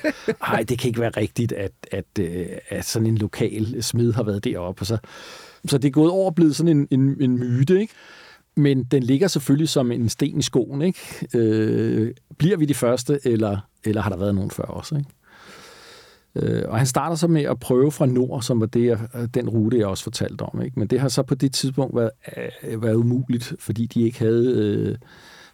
nej, 0.50 0.64
det 0.64 0.80
kan 0.80 0.88
ikke 0.88 1.00
være 1.00 1.10
rigtigt, 1.18 1.52
at, 1.52 1.72
at, 1.92 2.06
øh, 2.20 2.46
at 2.70 2.86
sådan 2.86 3.08
en 3.08 3.18
lokal 3.18 3.84
smed 3.84 4.14
har 4.14 4.24
været 4.24 4.44
deroppe. 4.44 4.82
Og 4.82 4.86
så, 4.86 4.98
så 5.66 5.78
det 5.78 5.88
er 5.88 5.92
gået 5.92 6.12
over 6.12 6.26
og 6.26 6.36
blevet 6.36 6.56
sådan 6.56 6.78
en, 6.78 6.88
en, 7.00 7.22
en 7.22 7.40
myte, 7.40 7.80
ikke? 7.82 7.94
Men 8.56 8.84
den 8.84 9.04
ligger 9.04 9.28
selvfølgelig 9.28 9.70
som 9.70 9.92
en 9.92 10.10
sten 10.10 10.40
i 10.40 10.42
skoen, 10.42 10.82
ikke? 10.82 11.00
Øh, 11.36 12.12
bliver 12.38 12.58
vi 12.58 12.66
de 12.66 12.74
første, 12.74 13.20
eller, 13.26 13.58
eller 13.84 14.02
har 14.02 14.10
der 14.10 14.18
været 14.18 14.36
nogen 14.36 14.52
før 14.52 14.64
os, 14.64 14.92
ikke? 14.92 15.10
Øh, 16.36 16.64
og 16.68 16.78
han 16.78 16.86
starter 16.88 17.16
så 17.16 17.28
med 17.28 17.42
at 17.42 17.60
prøve 17.60 17.92
fra 17.92 18.06
nord, 18.06 18.42
som 18.42 18.60
var 18.60 18.66
det, 18.66 18.86
jeg- 18.86 19.00
den 19.34 19.50
rute, 19.50 19.78
jeg 19.78 19.88
også 19.88 20.04
fortalte 20.04 20.42
om. 20.42 20.62
Ikke? 20.62 20.80
Men 20.80 20.88
det 20.88 21.00
har 21.00 21.08
så 21.08 21.24
på 21.24 21.36
det 21.36 21.54
tidspunkt 21.54 21.96
været, 21.96 22.12
øh, 22.68 22.82
været 22.84 22.96
umuligt, 22.96 23.54
fordi 23.60 23.86
de 23.86 24.02
ikke 24.02 24.20
havde 24.20 24.54
øh, 24.58 24.96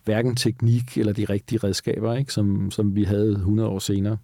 hverken 0.05 0.35
teknik 0.35 0.97
eller 0.97 1.13
de 1.13 1.25
rigtige 1.25 1.59
redskaber, 1.63 2.15
ikke? 2.15 2.33
Som, 2.33 2.71
som 2.71 2.95
vi 2.95 3.03
havde 3.03 3.31
100 3.31 3.69
år 3.69 3.79
senere. 3.79 4.17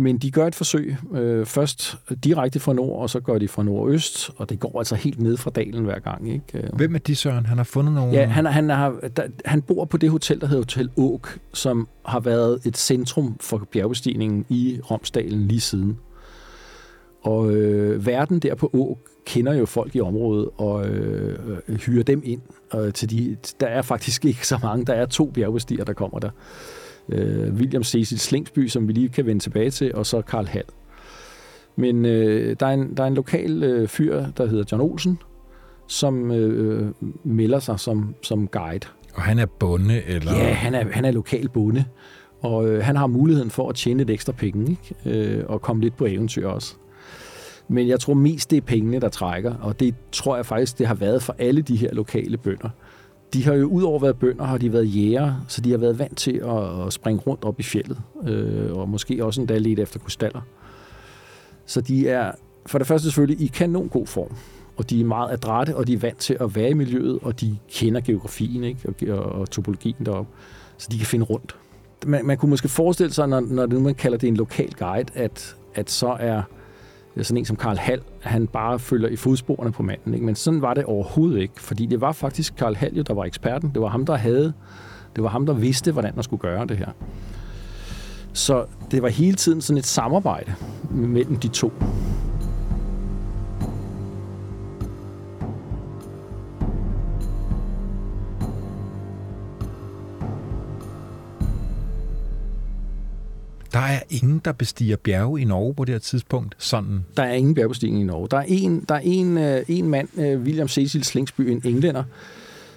Men 0.00 0.18
de 0.18 0.30
gør 0.30 0.46
et 0.46 0.54
forsøg. 0.54 0.96
Øh, 1.14 1.46
først 1.46 1.96
direkte 2.24 2.60
fra 2.60 2.72
nord, 2.72 3.02
og 3.02 3.10
så 3.10 3.20
går 3.20 3.38
de 3.38 3.48
fra 3.48 3.62
nordøst, 3.62 4.30
og 4.36 4.50
det 4.50 4.60
går 4.60 4.78
altså 4.78 4.94
helt 4.94 5.20
ned 5.20 5.36
fra 5.36 5.50
dalen 5.50 5.84
hver 5.84 5.98
gang. 5.98 6.32
Ikke? 6.32 6.44
Øh, 6.54 6.64
Hvem 6.76 6.94
er 6.94 6.98
de, 6.98 7.16
Søren? 7.16 7.46
Han 7.46 7.56
har 7.56 7.64
fundet 7.64 7.94
nogle... 7.94 8.12
Ja, 8.12 8.26
han, 8.26 8.46
han, 8.46 8.70
har, 8.70 8.94
der, 9.16 9.22
han 9.44 9.62
bor 9.62 9.84
på 9.84 9.96
det 9.96 10.10
hotel, 10.10 10.40
der 10.40 10.46
hedder 10.46 10.62
Hotel 10.62 10.90
Åk, 10.96 11.38
som 11.52 11.88
har 12.06 12.20
været 12.20 12.60
et 12.66 12.76
centrum 12.76 13.36
for 13.40 13.68
bjergbestigningen 13.72 14.44
i 14.48 14.80
Romsdalen 14.90 15.48
lige 15.48 15.60
siden. 15.60 15.98
Og 17.22 17.52
øh, 17.52 18.06
verden 18.06 18.38
der 18.38 18.54
på 18.54 18.70
Å 18.74 18.98
kender 19.26 19.54
jo 19.54 19.66
folk 19.66 19.96
i 19.96 20.00
området 20.00 20.48
og 20.56 20.88
øh, 20.88 21.58
øh, 21.68 21.76
hyrer 21.76 22.02
dem 22.02 22.22
ind. 22.24 22.40
Og 22.70 22.94
til 22.94 23.10
de, 23.10 23.36
der 23.60 23.66
er 23.66 23.82
faktisk 23.82 24.24
ikke 24.24 24.46
så 24.46 24.58
mange. 24.62 24.84
Der 24.84 24.92
er 24.92 25.06
to 25.06 25.26
bjergbestiger, 25.26 25.84
der 25.84 25.92
kommer 25.92 26.18
der. 26.18 26.30
Øh, 27.08 27.54
William 27.54 27.84
Cecil 27.84 28.18
Slingsby, 28.18 28.68
som 28.68 28.88
vi 28.88 28.92
lige 28.92 29.08
kan 29.08 29.26
vende 29.26 29.42
tilbage 29.42 29.70
til, 29.70 29.94
og 29.94 30.06
så 30.06 30.22
Karl 30.22 30.46
Hall. 30.46 30.64
Men 31.76 32.04
øh, 32.04 32.56
der, 32.60 32.66
er 32.66 32.70
en, 32.70 32.96
der 32.96 33.02
er 33.02 33.06
en 33.06 33.14
lokal 33.14 33.62
øh, 33.62 33.88
fyr, 33.88 34.24
der 34.36 34.46
hedder 34.46 34.64
John 34.72 34.82
Olsen, 34.82 35.18
som 35.86 36.30
øh, 36.30 36.92
melder 37.24 37.58
sig 37.58 37.80
som, 37.80 38.14
som 38.22 38.48
guide. 38.48 38.86
Og 39.14 39.22
han 39.22 39.38
er 39.38 39.46
bonde, 39.46 40.02
eller? 40.02 40.32
Ja, 40.32 40.52
han 40.52 40.74
er, 40.74 40.84
han 40.92 41.04
er 41.04 41.10
lokal 41.10 41.48
bonde. 41.48 41.84
Og 42.40 42.68
øh, 42.68 42.84
han 42.84 42.96
har 42.96 43.06
muligheden 43.06 43.50
for 43.50 43.68
at 43.68 43.74
tjene 43.74 43.98
lidt 43.98 44.10
ekstra 44.10 44.32
penge, 44.32 44.70
ikke? 45.04 45.38
Øh, 45.38 45.44
og 45.48 45.62
komme 45.62 45.82
lidt 45.82 45.96
på 45.96 46.06
eventyr 46.06 46.48
også. 46.48 46.74
Men 47.68 47.88
jeg 47.88 48.00
tror 48.00 48.14
mest, 48.14 48.50
det 48.50 48.56
er 48.56 48.60
pengene, 48.60 49.00
der 49.00 49.08
trækker, 49.08 49.54
og 49.54 49.80
det 49.80 49.94
tror 50.12 50.36
jeg 50.36 50.46
faktisk, 50.46 50.78
det 50.78 50.86
har 50.86 50.94
været 50.94 51.22
for 51.22 51.34
alle 51.38 51.62
de 51.62 51.76
her 51.76 51.94
lokale 51.94 52.36
bønder. 52.36 52.68
De 53.32 53.44
har 53.44 53.54
jo 53.54 53.66
udover 53.66 53.98
været 53.98 54.16
bønder, 54.18 54.44
har 54.44 54.58
de 54.58 54.72
været 54.72 54.96
jæger, 54.96 55.44
så 55.48 55.60
de 55.60 55.70
har 55.70 55.78
været 55.78 55.98
vant 55.98 56.16
til 56.16 56.42
at, 56.86 56.92
springe 56.92 57.22
rundt 57.26 57.44
op 57.44 57.60
i 57.60 57.62
fjellet, 57.62 57.98
øh, 58.26 58.72
og 58.72 58.88
måske 58.88 59.24
også 59.24 59.40
endda 59.40 59.58
lidt 59.58 59.80
efter 59.80 59.98
krystaller. 59.98 60.40
Så 61.66 61.80
de 61.80 62.08
er 62.08 62.32
for 62.66 62.78
det 62.78 62.86
første 62.86 63.04
selvfølgelig 63.04 63.44
i 63.44 63.46
kanon 63.46 63.88
god 63.88 64.06
form, 64.06 64.36
og 64.76 64.90
de 64.90 65.00
er 65.00 65.04
meget 65.04 65.32
adrette, 65.32 65.76
og 65.76 65.86
de 65.86 65.92
er 65.92 65.98
vant 65.98 66.18
til 66.18 66.36
at 66.40 66.56
være 66.56 66.70
i 66.70 66.74
miljøet, 66.74 67.18
og 67.22 67.40
de 67.40 67.56
kender 67.70 68.00
geografien 68.00 68.64
ikke? 68.64 68.88
Og, 68.88 69.18
og, 69.18 69.32
og 69.32 69.50
topologien 69.50 70.06
deroppe, 70.06 70.32
så 70.78 70.88
de 70.92 70.98
kan 70.98 71.06
finde 71.06 71.24
rundt. 71.24 71.56
Man, 72.06 72.26
man 72.26 72.38
kunne 72.38 72.50
måske 72.50 72.68
forestille 72.68 73.12
sig, 73.12 73.28
når, 73.28 73.40
når 73.40 73.66
det, 73.66 73.82
man 73.82 73.94
kalder 73.94 74.18
det 74.18 74.26
en 74.26 74.36
lokal 74.36 74.72
guide, 74.78 75.12
at, 75.14 75.56
at 75.74 75.90
så 75.90 76.16
er 76.20 76.42
sådan 77.24 77.38
en 77.38 77.44
som 77.44 77.56
Karl 77.56 77.76
Hall, 77.76 78.02
han 78.22 78.46
bare 78.46 78.78
følger 78.78 79.08
i 79.08 79.16
fodsporene 79.16 79.72
på 79.72 79.82
manden. 79.82 80.14
Ikke? 80.14 80.26
Men 80.26 80.34
sådan 80.34 80.62
var 80.62 80.74
det 80.74 80.84
overhovedet 80.84 81.40
ikke, 81.40 81.62
fordi 81.62 81.86
det 81.86 82.00
var 82.00 82.12
faktisk 82.12 82.54
Karl 82.56 82.74
Hall, 82.74 82.96
jo, 82.96 83.02
der 83.02 83.14
var 83.14 83.24
eksperten. 83.24 83.70
Det 83.74 83.82
var 83.82 83.88
ham, 83.88 84.06
der 84.06 84.16
havde, 84.16 84.52
det 85.16 85.24
var 85.24 85.28
ham, 85.28 85.46
der 85.46 85.52
vidste, 85.52 85.92
hvordan 85.92 86.12
man 86.14 86.24
skulle 86.24 86.40
gøre 86.40 86.66
det 86.66 86.76
her. 86.76 86.88
Så 88.32 88.64
det 88.90 89.02
var 89.02 89.08
hele 89.08 89.36
tiden 89.36 89.60
sådan 89.60 89.78
et 89.78 89.86
samarbejde 89.86 90.54
mellem 90.90 91.36
de 91.36 91.48
to. 91.48 91.72
Der 103.72 103.78
er 103.78 104.00
ingen, 104.10 104.40
der 104.44 104.52
bestiger 104.52 104.96
bjerge 104.96 105.40
i 105.40 105.44
Norge 105.44 105.74
på 105.74 105.84
det 105.84 105.94
her 105.94 105.98
tidspunkt? 105.98 106.54
Sådan. 106.58 107.04
Der 107.16 107.22
er 107.22 107.32
ingen 107.32 107.54
bjergbestigning 107.54 108.02
i 108.02 108.06
Norge. 108.06 108.28
Der 108.30 108.36
er 108.36 108.44
en, 108.48 108.84
der 108.88 108.94
er 108.94 109.00
en, 109.04 109.38
øh, 109.38 109.62
en 109.68 109.88
mand, 109.88 110.08
øh, 110.18 110.40
William 110.40 110.68
Cecil 110.68 111.04
Slingsby, 111.04 111.40
en 111.40 111.62
englænder, 111.64 112.04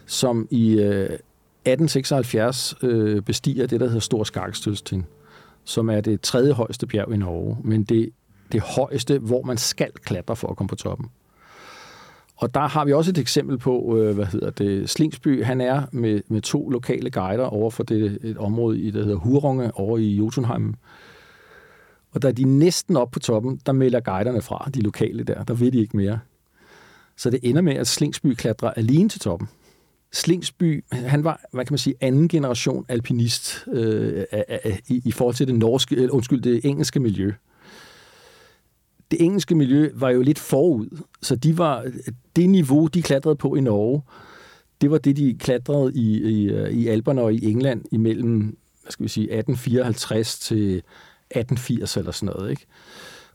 som 0.06 0.48
i 0.52 0.72
øh, 0.72 1.10
1876 1.66 2.76
øh, 2.82 3.22
bestiger 3.22 3.68
det, 3.68 3.80
der 3.80 3.86
hedder 3.86 4.00
Stor 4.00 4.24
Skarkstølstin, 4.24 5.06
som 5.64 5.90
er 5.90 6.02
det 6.02 6.22
tredje 6.22 6.54
højeste 6.54 6.88
bjerg 6.88 7.14
i 7.14 7.18
Norge, 7.18 7.58
men 7.64 7.84
det, 7.84 8.10
det 8.52 8.62
højeste, 8.62 9.20
hvor 9.20 9.42
man 9.42 9.58
skal 9.58 9.92
klatre 9.92 10.36
for 10.36 10.48
at 10.48 10.58
komme 10.58 10.68
på 10.68 10.76
toppen. 10.76 11.10
Og 12.42 12.54
der 12.54 12.68
har 12.68 12.86
vi 12.86 12.94
også 12.94 13.12
et 13.12 13.18
eksempel 13.18 13.58
på, 13.58 13.98
øh, 13.98 14.16
hvad 14.16 14.26
hedder 14.26 14.50
det, 14.50 14.90
Slingsby, 14.90 15.44
han 15.44 15.62
er 15.62 15.84
med, 15.92 16.22
med 16.28 16.42
to 16.42 16.70
lokale 16.70 17.10
guider 17.10 17.44
over 17.44 17.70
for 17.70 17.84
det, 17.84 18.20
et 18.24 18.38
område, 18.38 18.80
i, 18.80 18.92
der 18.92 19.04
hedder 19.04 19.18
Hurunge, 19.18 19.72
over 19.76 19.98
i 19.98 20.16
Jotunheim. 20.16 20.74
Og 22.12 22.22
da 22.22 22.32
de 22.32 22.44
næsten 22.44 22.98
op 22.98 23.12
på 23.12 23.20
toppen, 23.20 23.62
der 23.66 23.72
melder 23.72 24.00
guiderne 24.00 24.42
fra, 24.42 24.70
de 24.74 24.82
lokale 24.82 25.24
der, 25.24 25.44
der 25.44 25.54
ved 25.54 25.72
de 25.72 25.80
ikke 25.80 25.98
mere. 25.98 26.20
Så 27.18 27.30
det 27.30 27.40
ender 27.44 27.62
med, 27.62 27.74
at 27.74 27.88
Slingsby 27.88 28.34
klatrer 28.34 28.72
alene 28.72 29.10
til 29.10 29.20
toppen. 29.20 29.48
Slingsby, 30.12 30.84
han 30.92 31.24
var, 31.24 31.42
hvad 31.52 31.66
kan 31.66 31.74
man 31.74 31.78
sige, 31.78 31.96
anden 32.02 32.28
generation 32.28 32.86
alpinist 32.90 33.68
øh, 33.74 34.24
i, 34.88 35.02
i 35.06 35.12
forhold 35.12 35.36
til 35.36 35.48
det 35.48 35.56
norske, 35.56 36.14
undskyld, 36.14 36.42
det 36.42 36.66
engelske 36.66 37.00
miljø 37.00 37.32
det 39.12 39.22
engelske 39.22 39.56
miljø 39.56 39.90
var 39.94 40.10
jo 40.10 40.22
lidt 40.22 40.40
forud, 40.40 41.02
så 41.22 41.36
de 41.36 41.58
var, 41.58 41.86
det 42.36 42.50
niveau, 42.50 42.88
de 42.88 43.02
klatrede 43.02 43.36
på 43.36 43.56
i 43.56 43.62
Norge, 43.62 44.02
det 44.82 44.92
var 44.92 44.98
det, 44.98 45.18
de 45.18 45.38
klatrede 45.40 45.92
i, 45.96 46.18
i, 46.18 46.50
øh, 46.50 46.70
i 46.70 46.88
Alperne 46.88 47.22
og 47.22 47.34
i 47.34 47.52
England 47.52 47.86
imellem, 47.92 48.40
hvad 48.82 48.92
skal 48.92 49.04
vi 49.04 49.10
sige, 49.10 49.24
1854 49.24 50.40
til 50.40 50.76
1880 50.78 51.98
eller 51.98 52.12
sådan 52.12 52.36
noget, 52.36 52.52
ikke? 52.52 52.66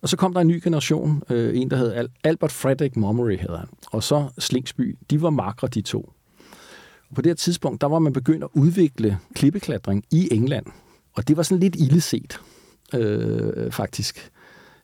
Og 0.03 0.09
så 0.09 0.17
kom 0.17 0.35
der 0.35 0.41
en 0.41 0.49
ny 0.49 0.61
generation, 0.65 1.23
øh, 1.31 1.61
en 1.61 1.71
der 1.71 1.77
hed 1.77 2.09
Albert 2.25 2.53
Frederick 2.53 2.97
Montgomery, 2.97 3.37
hedder 3.37 3.59
han, 3.59 3.69
og 3.93 4.03
så 4.03 4.29
Slingsby. 4.39 4.99
De 5.11 5.23
var 5.23 5.31
makre, 5.31 5.69
de 5.69 5.81
to. 5.81 6.13
På 7.15 7.23
det 7.23 7.31
her 7.31 7.35
tidspunkt, 7.35 7.81
der 7.81 7.87
var 7.87 7.99
man 7.99 8.13
begyndt 8.13 8.45
at 8.45 8.51
udvikle 8.55 9.19
klippeklatring 9.35 10.05
i 10.13 10.29
England, 10.33 10.67
og 11.17 11.29
det 11.29 11.37
var 11.37 11.43
sådan 11.43 11.61
lidt 11.61 11.77
illeset, 11.77 12.41
øh, 12.95 13.73
faktisk. 13.73 14.31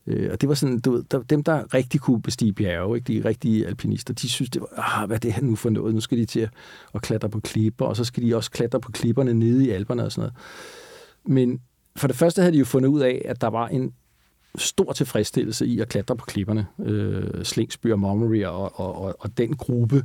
Øh, 0.06 0.28
og 0.32 0.40
det 0.40 0.48
var 0.48 0.54
sådan, 0.54 0.80
du 0.80 0.92
ved, 0.92 1.04
der, 1.10 1.22
dem, 1.22 1.44
der 1.44 1.74
rigtig 1.74 2.00
kunne 2.00 2.22
bestige 2.22 2.52
bjerge, 2.52 2.96
ikke, 2.96 3.12
de 3.12 3.28
rigtige 3.28 3.66
alpinister, 3.66 4.14
de 4.14 4.28
synes, 4.28 4.50
det 4.50 4.60
var, 4.60 5.00
ah, 5.00 5.06
hvad 5.06 5.16
er 5.16 5.20
det 5.20 5.32
her 5.32 5.42
nu 5.42 5.56
for 5.56 5.70
noget? 5.70 5.94
Nu 5.94 6.00
skal 6.00 6.18
de 6.18 6.24
til 6.24 6.40
at, 6.40 6.50
at 6.94 7.02
klatre 7.02 7.28
på 7.28 7.40
klipper, 7.40 7.86
og 7.86 7.96
så 7.96 8.04
skal 8.04 8.22
de 8.22 8.36
også 8.36 8.50
klatre 8.50 8.80
på 8.80 8.92
klipperne 8.92 9.34
nede 9.34 9.66
i 9.66 9.70
alberne 9.70 10.04
og 10.04 10.12
sådan 10.12 10.20
noget. 10.20 10.34
Men 11.24 11.60
for 11.96 12.06
det 12.06 12.16
første 12.16 12.42
havde 12.42 12.52
de 12.52 12.58
jo 12.58 12.64
fundet 12.64 12.88
ud 12.88 13.00
af, 13.00 13.22
at 13.24 13.40
der 13.40 13.46
var 13.46 13.68
en 13.68 13.92
stor 14.58 14.92
tilfredsstillelse 14.92 15.66
i 15.66 15.80
at 15.80 15.88
klatre 15.88 16.16
på 16.16 16.24
klipperne. 16.24 16.66
Øh, 16.78 17.44
Slingsby 17.44 17.92
og 17.92 17.98
Montgomery 17.98 18.44
og, 18.44 18.80
og, 18.80 19.02
og, 19.02 19.16
og 19.18 19.38
den 19.38 19.56
gruppe, 19.56 20.04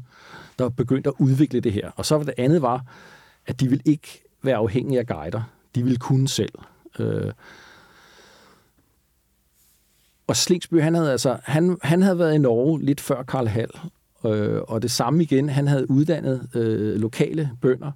der 0.59 0.69
begyndte 0.69 1.09
at 1.09 1.13
udvikle 1.19 1.59
det 1.59 1.73
her. 1.73 1.91
Og 1.95 2.05
så 2.05 2.15
var 2.15 2.23
det 2.23 2.33
andet 2.37 2.61
var, 2.61 2.85
at 3.45 3.59
de 3.59 3.69
ville 3.69 3.83
ikke 3.85 4.23
være 4.43 4.55
afhængige 4.55 4.99
af 4.99 5.07
guider. 5.07 5.41
De 5.75 5.83
ville 5.83 5.97
kunne 5.97 6.27
selv. 6.27 6.53
Øh, 6.99 7.31
og 10.27 10.35
Slingsby, 10.35 10.81
han 10.81 10.95
havde, 10.95 11.11
altså, 11.11 11.37
han, 11.43 11.77
han 11.81 12.01
havde 12.01 12.19
været 12.19 12.35
i 12.35 12.37
Norge 12.37 12.81
lidt 12.81 13.01
før 13.01 13.23
Karl 13.23 13.47
Hall, 13.47 13.71
øh, 14.25 14.61
og 14.67 14.81
det 14.81 14.91
samme 14.91 15.23
igen, 15.23 15.49
han 15.49 15.67
havde 15.67 15.91
uddannet 15.91 16.49
øh, 16.53 16.95
lokale 16.95 17.51
bønder, 17.61 17.91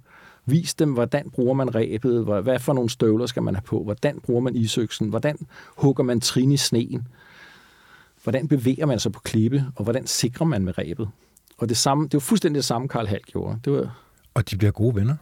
vist 0.46 0.78
dem, 0.78 0.92
hvordan 0.92 1.30
bruger 1.30 1.54
man 1.54 1.74
rebet, 1.74 2.24
hvad 2.42 2.58
for 2.58 2.72
nogle 2.72 2.90
støvler 2.90 3.26
skal 3.26 3.42
man 3.42 3.54
have 3.54 3.62
på, 3.62 3.84
hvordan 3.84 4.20
bruger 4.20 4.40
man 4.40 4.56
isøksen, 4.56 5.08
hvordan 5.08 5.38
hugger 5.76 6.04
man 6.04 6.20
trin 6.20 6.52
i 6.52 6.56
sneen, 6.56 7.08
hvordan 8.22 8.48
bevæger 8.48 8.86
man 8.86 8.98
sig 8.98 9.12
på 9.12 9.20
klippe, 9.20 9.64
og 9.76 9.84
hvordan 9.84 10.06
sikrer 10.06 10.46
man 10.46 10.64
med 10.64 10.78
rebet. 10.78 11.08
Og 11.58 11.68
det, 11.68 11.76
samme, 11.76 12.04
det 12.04 12.14
var 12.14 12.20
fuldstændig 12.20 12.56
det 12.56 12.64
samme, 12.64 12.88
Karl 12.88 13.06
Hall 13.06 13.22
gjorde. 13.22 13.58
Det 13.64 13.72
var, 13.72 13.98
og 14.34 14.50
de 14.50 14.56
bliver 14.56 14.70
gode 14.70 14.94
venner? 14.94 15.16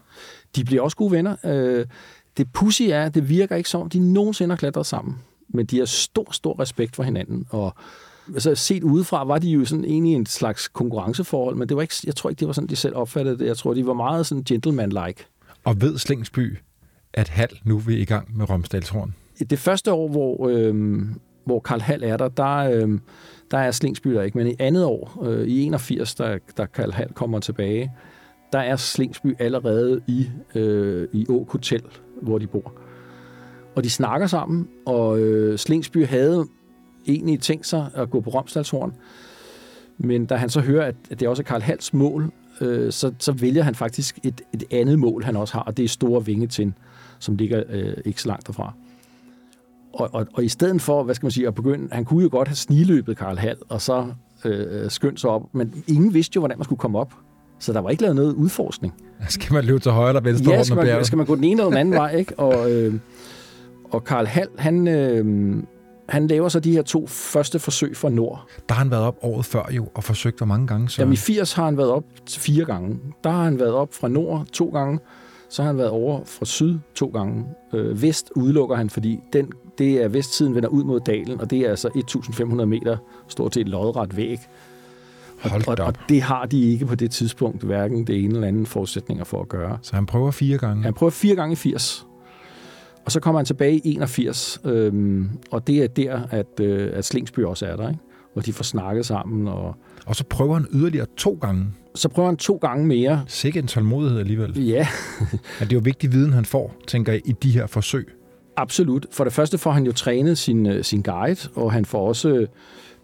De 0.56 0.64
bliver 0.64 0.82
også 0.82 0.96
gode 0.96 1.12
venner. 1.12 1.36
Øh, 1.44 1.86
det 2.36 2.52
pussy 2.52 2.82
er, 2.82 3.08
det 3.08 3.28
virker 3.28 3.56
ikke 3.56 3.70
som, 3.70 3.88
de 3.88 4.12
nogensinde 4.12 4.52
har 4.52 4.56
klatret 4.56 4.86
sammen 4.86 5.18
men 5.54 5.66
de 5.66 5.78
har 5.78 5.84
stor, 5.84 6.32
stor 6.32 6.60
respekt 6.60 6.96
for 6.96 7.02
hinanden, 7.02 7.46
og 7.50 7.74
altså 8.34 8.54
set 8.54 8.82
udefra 8.82 9.24
var 9.24 9.38
de 9.38 9.50
jo 9.50 9.64
sådan 9.64 9.84
egentlig 9.84 10.14
en 10.14 10.26
slags 10.26 10.68
konkurrenceforhold, 10.68 11.56
men 11.56 11.68
det 11.68 11.76
var 11.76 11.82
ikke, 11.82 11.94
jeg 12.06 12.16
tror 12.16 12.30
ikke, 12.30 12.40
det 12.40 12.46
var 12.46 12.52
sådan, 12.52 12.68
de 12.68 12.76
selv 12.76 12.96
opfattede 12.96 13.38
det. 13.38 13.46
Jeg 13.46 13.56
tror, 13.56 13.74
de 13.74 13.86
var 13.86 13.94
meget 13.94 14.26
sådan 14.26 14.44
gentleman-like. 14.44 15.26
Og 15.64 15.80
ved 15.80 15.98
Slingsby, 15.98 16.58
at 17.14 17.28
Hal 17.28 17.48
nu 17.64 17.78
vil 17.78 18.00
i 18.00 18.04
gang 18.04 18.36
med 18.36 18.50
Romsdalshorn? 18.50 19.14
Det 19.50 19.58
første 19.58 19.92
år, 19.92 20.08
hvor, 20.08 20.48
øh, 20.48 21.00
hvor 21.44 21.60
Karl 21.60 21.80
Hal 21.80 22.02
er 22.02 22.16
der, 22.16 22.28
der, 22.28 22.56
øh, 22.56 22.98
der 23.50 23.58
er 23.58 23.70
Slingsby 23.70 24.08
der 24.08 24.22
ikke, 24.22 24.38
men 24.38 24.46
i 24.46 24.54
andet 24.58 24.84
år, 24.84 25.22
øh, 25.22 25.46
i 25.48 25.62
81, 25.62 26.14
der, 26.14 26.38
der 26.56 26.66
Karl 26.66 26.92
Hal 26.92 27.12
kommer 27.14 27.38
tilbage, 27.38 27.92
der 28.52 28.58
er 28.58 28.76
Slingsby 28.76 29.36
allerede 29.38 30.00
i, 30.06 30.28
øh, 30.54 31.08
i 31.12 31.26
Åk 31.28 31.52
Hotel, 31.52 31.82
hvor 32.22 32.38
de 32.38 32.46
bor 32.46 32.72
og 33.74 33.84
de 33.84 33.90
snakker 33.90 34.26
sammen, 34.26 34.68
og 34.86 35.18
øh, 35.20 35.58
Slingsby 35.58 36.06
havde 36.06 36.46
egentlig 37.06 37.40
tænkt 37.40 37.66
sig 37.66 37.90
at 37.94 38.10
gå 38.10 38.20
på 38.20 38.30
Romsdalshorn, 38.30 38.92
men 39.98 40.26
da 40.26 40.34
han 40.34 40.48
så 40.48 40.60
hører, 40.60 40.86
at, 40.86 40.94
at 41.10 41.20
det 41.20 41.28
også 41.28 41.42
er 41.42 41.44
Karl 41.44 41.60
Hals 41.60 41.94
mål, 41.94 42.32
øh, 42.60 42.92
så, 42.92 43.12
så 43.18 43.32
vælger 43.32 43.62
han 43.62 43.74
faktisk 43.74 44.18
et, 44.24 44.40
et 44.54 44.64
andet 44.70 44.98
mål, 44.98 45.24
han 45.24 45.36
også 45.36 45.54
har, 45.54 45.60
og 45.60 45.76
det 45.76 45.84
er 45.84 45.88
Store 45.88 46.26
Vingetind, 46.26 46.72
som 47.18 47.36
ligger 47.36 47.62
øh, 47.68 47.94
ikke 48.04 48.22
så 48.22 48.28
langt 48.28 48.46
derfra. 48.46 48.72
Og, 49.92 50.10
og, 50.12 50.26
og 50.34 50.44
i 50.44 50.48
stedet 50.48 50.82
for, 50.82 51.02
hvad 51.02 51.14
skal 51.14 51.26
man 51.26 51.30
sige, 51.30 51.46
at 51.46 51.54
begynde, 51.54 51.88
han 51.92 52.04
kunne 52.04 52.22
jo 52.22 52.28
godt 52.32 52.48
have 52.48 52.56
sniløbet 52.56 53.16
Karl 53.16 53.36
Hall, 53.38 53.58
og 53.68 53.80
så 53.80 54.06
øh, 54.44 54.90
skyndt 54.90 55.20
sig 55.20 55.30
op, 55.30 55.42
men 55.52 55.84
ingen 55.86 56.14
vidste 56.14 56.36
jo, 56.36 56.40
hvordan 56.40 56.58
man 56.58 56.64
skulle 56.64 56.78
komme 56.78 56.98
op. 56.98 57.14
Så 57.58 57.72
der 57.72 57.80
var 57.80 57.90
ikke 57.90 58.02
lavet 58.02 58.16
noget 58.16 58.34
udforskning. 58.34 58.94
Skal 59.28 59.52
man 59.52 59.64
løbe 59.64 59.78
til 59.78 59.92
højre 59.92 60.08
eller 60.08 60.20
venstre? 60.20 60.52
Ja, 60.52 60.62
skal 60.62 60.76
man, 60.76 61.04
skal 61.04 61.16
man 61.16 61.26
gå 61.26 61.36
den 61.36 61.44
ene 61.44 61.52
eller 61.52 61.70
den 61.70 61.78
anden 61.78 61.94
vej, 61.94 62.16
ikke? 62.16 62.38
Og, 62.38 62.72
øh, 62.72 62.94
og 63.92 64.04
Karl 64.04 64.26
Hall, 64.26 64.48
han, 64.58 64.88
øh, 64.88 65.56
han 66.08 66.26
laver 66.26 66.48
så 66.48 66.60
de 66.60 66.72
her 66.72 66.82
to 66.82 67.06
første 67.06 67.58
forsøg 67.58 67.96
fra 67.96 68.08
nord. 68.08 68.46
Der 68.68 68.74
har 68.74 68.82
han 68.82 68.90
været 68.90 69.02
op 69.02 69.16
året 69.22 69.44
før 69.44 69.62
jo, 69.70 69.88
og 69.94 70.04
forsøgt 70.04 70.38
hvor 70.38 70.46
mange 70.46 70.66
gange? 70.66 70.88
Så... 70.88 71.02
Jamen 71.02 71.12
i 71.12 71.16
80 71.16 71.52
har 71.52 71.64
han 71.64 71.76
været 71.76 71.90
op 71.90 72.04
fire 72.28 72.64
gange. 72.64 72.98
Der 73.24 73.30
har 73.30 73.44
han 73.44 73.58
været 73.58 73.72
op 73.72 73.94
fra 73.94 74.08
nord 74.08 74.46
to 74.52 74.68
gange, 74.68 74.98
så 75.48 75.62
har 75.62 75.66
han 75.66 75.78
været 75.78 75.90
over 75.90 76.24
fra 76.24 76.44
syd 76.44 76.78
to 76.94 77.06
gange. 77.06 77.44
Øh, 77.74 78.02
vest 78.02 78.30
udelukker 78.36 78.76
han, 78.76 78.90
fordi 78.90 79.18
den, 79.32 79.52
det 79.78 80.02
er 80.02 80.08
vestsiden 80.08 80.54
vender 80.54 80.68
ud 80.68 80.84
mod 80.84 81.00
dalen, 81.00 81.40
og 81.40 81.50
det 81.50 81.58
er 81.58 81.70
altså 81.70 81.88
1.500 81.88 82.64
meter 82.64 82.96
stort 83.28 83.54
set 83.54 83.68
lodret 83.68 84.16
væg. 84.16 84.38
Hold 85.42 85.68
og, 85.68 85.78
og 85.78 85.86
op. 85.86 85.98
det 86.08 86.22
har 86.22 86.46
de 86.46 86.60
ikke 86.60 86.86
på 86.86 86.94
det 86.94 87.10
tidspunkt, 87.10 87.62
hverken 87.62 88.06
det 88.06 88.24
ene 88.24 88.34
eller 88.34 88.48
andet 88.48 88.68
forudsætninger 88.68 89.24
for 89.24 89.40
at 89.40 89.48
gøre. 89.48 89.78
Så 89.82 89.94
han 89.94 90.06
prøver 90.06 90.30
fire 90.30 90.58
gange. 90.58 90.82
Han 90.82 90.94
prøver 90.94 91.10
fire 91.10 91.34
gange 91.34 91.52
i 91.52 91.56
80. 91.56 92.06
Og 93.10 93.12
så 93.12 93.20
kommer 93.20 93.38
han 93.38 93.46
tilbage 93.46 93.76
i 93.76 93.80
81, 93.94 94.60
øhm, 94.64 95.28
og 95.50 95.66
det 95.66 95.82
er 95.82 95.86
der, 95.88 96.20
at, 96.30 96.60
øh, 96.60 96.90
at 96.94 97.04
Slingsby 97.04 97.38
også 97.40 97.66
er 97.66 97.76
der, 97.76 97.88
ikke? 97.88 98.00
hvor 98.32 98.42
de 98.42 98.52
får 98.52 98.64
snakket 98.64 99.06
sammen. 99.06 99.48
Og 99.48 99.74
Og 100.06 100.16
så 100.16 100.24
prøver 100.24 100.54
han 100.54 100.66
yderligere 100.72 101.06
to 101.16 101.38
gange. 101.40 101.66
så 101.94 102.08
prøver 102.08 102.28
han 102.28 102.36
to 102.36 102.56
gange 102.56 102.86
mere. 102.86 103.24
Sikke 103.26 103.58
en 103.58 103.66
tålmodighed 103.66 104.20
alligevel. 104.20 104.58
Ja, 104.64 104.86
Men 105.32 105.38
det 105.60 105.72
er 105.72 105.76
jo 105.76 105.80
vigtig 105.84 106.12
viden, 106.12 106.32
han 106.32 106.44
får, 106.44 106.74
tænker 106.86 107.12
jeg, 107.12 107.22
i 107.24 107.32
de 107.42 107.50
her 107.50 107.66
forsøg. 107.66 108.08
absolut. 108.56 109.06
For 109.10 109.24
det 109.24 109.32
første 109.32 109.58
får 109.58 109.70
han 109.70 109.84
jo 109.86 109.92
trænet 109.92 110.38
sin, 110.38 110.66
øh, 110.66 110.84
sin 110.84 111.02
guide, 111.02 111.48
og 111.54 111.72
han 111.72 111.84
får 111.84 112.08
også 112.08 112.46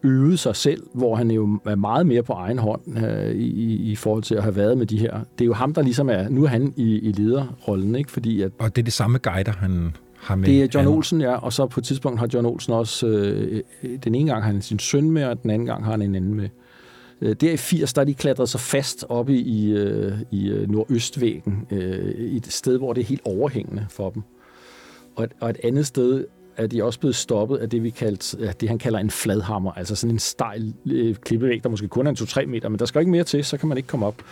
øvet 0.07 0.39
sig 0.39 0.57
selv, 0.57 0.83
hvor 0.95 1.15
han 1.17 1.31
jo 1.31 1.59
er 1.65 1.75
meget 1.75 2.07
mere 2.07 2.23
på 2.23 2.33
egen 2.33 2.59
hånd 2.59 2.99
øh, 3.07 3.31
i, 3.35 3.75
i- 3.91 3.97
forhold 3.97 4.23
til 4.23 4.35
at 4.35 4.43
have 4.43 4.57
været 4.57 4.79
med 4.79 4.87
de 4.87 4.99
her. 4.99 5.21
Det 5.39 5.45
er 5.45 5.47
jo 5.47 5.53
ham, 5.55 5.75
der 5.75 5.83
ligesom 5.83 6.09
er, 6.11 6.29
nu 6.29 6.45
er 6.45 6.49
han 6.49 6.75
i, 6.77 6.99
i 6.99 7.13
lederrollen, 7.13 7.95
ikke? 7.95 8.13
fordi 8.13 8.43
at 8.43 8.53
Og 8.59 8.77
det 8.77 8.83
er 8.83 8.85
det 8.85 8.93
samme 8.93 9.19
guider, 9.19 9.53
han 9.53 9.97
har 10.17 10.37
med. 10.37 10.49
Det 10.49 10.63
er 10.63 10.69
John 10.75 10.87
Olsen, 10.89 11.21
ja, 11.21 11.35
og 11.35 11.53
så 11.53 11.67
på 11.67 11.81
et 11.81 11.85
tidspunkt 11.85 12.19
har 12.21 12.29
John 12.35 12.47
Olsen 12.47 12.73
også, 12.73 13.07
øh, 13.07 13.63
den 14.05 14.15
ene 14.15 14.31
gang 14.31 14.43
har 14.45 14.53
han 14.53 14.63
sin 14.63 14.79
søn 14.79 15.11
med, 15.11 15.25
og 15.25 15.43
den 15.43 15.51
anden 15.51 15.67
gang 15.67 15.85
har 15.85 15.91
han 15.91 16.03
en 16.03 16.15
anden 16.15 16.35
med. 16.35 16.49
Øh, 17.21 17.37
der 17.41 17.53
i 17.53 17.57
80, 17.57 17.93
der 17.93 18.01
er 18.01 18.05
de 18.05 18.15
klatret 18.15 18.49
sig 18.49 18.61
fast 18.61 19.05
oppe 19.09 19.35
i, 19.37 19.73
øh, 19.73 20.13
i 20.31 20.49
øh, 20.49 20.71
nordøstvæggen, 20.71 21.67
øh, 21.71 22.15
i 22.19 22.37
et 22.37 22.47
sted, 22.53 22.79
hvor 22.79 22.93
det 22.93 23.01
er 23.01 23.05
helt 23.07 23.21
overhængende 23.25 23.87
for 23.91 24.11
dem. 24.11 24.23
Og 25.17 25.25
et, 25.25 25.31
og 25.41 25.51
et 25.51 25.57
andet 25.65 25.87
sted 25.87 26.25
er 26.57 26.67
de 26.67 26.85
også 26.85 27.01
blevet 27.01 27.17
stoppet 27.17 27.57
af 27.57 27.71
det, 27.71 27.83
vi 27.83 27.91
kaldte, 27.91 28.37
ja, 28.41 28.53
det 28.61 28.69
han 28.69 28.79
kalder 28.79 28.99
en 28.99 29.11
fladhammer, 29.11 29.73
altså 29.73 29.97
sådan 29.97 30.15
en 30.15 30.19
stejl 30.19 30.75
øh, 30.87 31.15
klippevæg, 31.15 31.63
der 31.63 31.69
måske 31.69 31.89
kun 31.89 32.07
er 32.07 32.11
en 32.11 32.17
2-3 32.17 32.47
meter, 32.47 32.69
men 32.69 32.79
der 32.79 32.85
skal 32.85 33.01
ikke 33.01 33.11
mere 33.11 33.25
til, 33.25 33.45
så 33.45 33.57
kan 33.57 33.69
man 33.69 33.77
ikke 33.77 33.87
komme 33.87 34.07
op. 34.07 34.23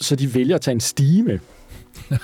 Så 0.00 0.16
de 0.16 0.34
vælger 0.34 0.54
at 0.54 0.60
tage 0.60 0.72
en 0.72 0.80
stige 0.80 1.22
med. 1.22 1.38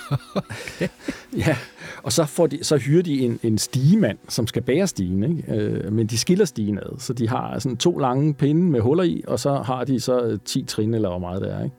Ja, 1.37 1.57
og 2.03 2.13
så, 2.13 2.25
får 2.25 2.47
de, 2.47 2.65
så 2.65 2.77
hyrer 2.77 3.03
de 3.03 3.21
en, 3.21 3.41
en 3.43 3.59
stigemand, 3.59 4.19
som 4.29 4.47
skal 4.47 4.63
bære 4.63 4.87
stigen, 4.87 5.23
ikke? 5.23 5.61
Øh, 5.61 5.93
men 5.93 6.07
de 6.07 6.19
skiller 6.19 6.45
stigen 6.45 6.79
ad, 6.79 6.99
så 6.99 7.13
de 7.13 7.29
har 7.29 7.59
sådan 7.59 7.77
to 7.77 7.99
lange 7.99 8.35
pinde 8.35 8.63
med 8.63 8.81
huller 8.81 9.05
i, 9.05 9.25
og 9.27 9.41
så 9.41 9.55
har 9.55 9.85
de 9.85 10.01
så 10.01 10.21
øh, 10.21 10.39
10 10.45 10.65
trin, 10.65 10.95
eller 10.95 11.09
hvor 11.09 11.19
meget 11.19 11.43
det 11.43 11.53
er. 11.53 11.65
Ikke? 11.65 11.77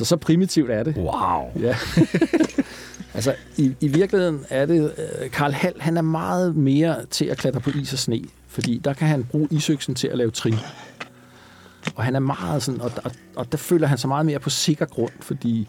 Så 0.00 0.04
så 0.04 0.16
primitivt 0.16 0.70
er 0.70 0.82
det. 0.82 0.96
Wow. 0.96 1.62
Ja. 1.62 1.76
altså, 3.14 3.34
i, 3.56 3.74
i 3.80 3.88
virkeligheden 3.88 4.44
er 4.50 4.66
det, 4.66 4.92
øh, 5.22 5.30
Karl 5.30 5.52
Hall, 5.52 5.80
han 5.80 5.96
er 5.96 6.02
meget 6.02 6.56
mere 6.56 6.96
til 7.10 7.24
at 7.24 7.38
klatre 7.38 7.60
på 7.60 7.70
is 7.70 7.92
og 7.92 7.98
sne, 7.98 8.22
fordi 8.48 8.80
der 8.84 8.92
kan 8.92 9.08
han 9.08 9.24
bruge 9.24 9.48
isøksen 9.50 9.94
til 9.94 10.08
at 10.08 10.18
lave 10.18 10.30
trin. 10.30 10.54
Og 11.94 12.04
han 12.04 12.16
er 12.16 12.20
meget 12.20 12.62
sådan, 12.62 12.80
og, 12.80 12.92
og, 13.04 13.10
og 13.36 13.52
der 13.52 13.58
føler 13.58 13.86
han 13.86 13.98
sig 13.98 14.08
meget 14.08 14.26
mere 14.26 14.38
på 14.38 14.50
sikker 14.50 14.86
grund, 14.86 15.12
fordi 15.20 15.68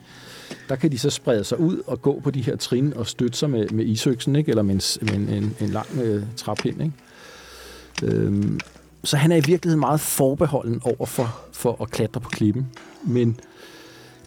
der 0.70 0.76
kan 0.76 0.92
de 0.92 1.00
så 1.00 1.10
sprede 1.10 1.44
sig 1.44 1.60
ud 1.60 1.82
og 1.88 2.02
gå 2.02 2.20
på 2.24 2.32
de 2.32 2.42
her 2.42 2.56
trin 2.56 2.94
og 2.94 3.08
støtte 3.08 3.38
sig 3.38 3.50
med, 3.50 3.70
med 3.70 3.86
isøksen, 3.86 4.36
ikke? 4.36 4.50
eller 4.50 4.64
med 4.64 4.76
en, 4.76 4.82
med 5.02 5.14
en, 5.14 5.44
en, 5.44 5.56
en 5.60 5.70
lang 5.70 5.88
øh, 6.02 6.24
træpind. 6.36 6.82
Ikke? 6.82 8.16
Øhm, 8.16 8.60
så 9.04 9.18
han 9.18 9.32
er 9.32 9.36
i 9.36 9.44
virkeligheden 9.46 9.80
meget 9.80 10.00
forbeholden 10.00 10.82
over 10.84 11.06
for, 11.06 11.40
for 11.54 11.82
at 11.82 11.92
klatre 11.92 12.22
på 12.22 12.30
klippen. 12.30 12.68
Men, 13.04 13.40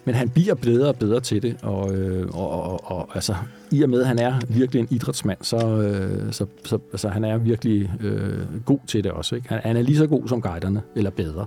men 0.05 0.15
han 0.15 0.29
bliver 0.29 0.53
bedre 0.53 0.87
og 0.87 0.95
bedre 0.95 1.19
til 1.19 1.41
det, 1.41 1.57
og, 1.61 1.95
øh, 1.95 2.27
og, 2.33 2.49
og, 2.49 2.91
og 2.91 3.09
altså, 3.15 3.35
i 3.71 3.81
og 3.81 3.89
med, 3.89 4.01
at 4.01 4.07
han 4.07 4.19
er 4.19 4.33
virkelig 4.49 4.79
en 4.79 4.87
idrætsmand, 4.91 5.37
så, 5.41 5.57
øh, 5.57 6.33
så, 6.33 6.45
så 6.65 6.79
altså, 6.91 7.09
han 7.09 7.23
er 7.23 7.37
virkelig 7.37 7.91
øh, 8.01 8.63
god 8.65 8.79
til 8.87 9.03
det 9.03 9.11
også. 9.11 9.35
Ikke? 9.35 9.49
Han, 9.49 9.59
han 9.63 9.77
er 9.77 9.81
lige 9.81 9.97
så 9.97 10.07
god 10.07 10.27
som 10.27 10.41
guiderne, 10.41 10.81
eller 10.95 11.09
bedre. 11.09 11.45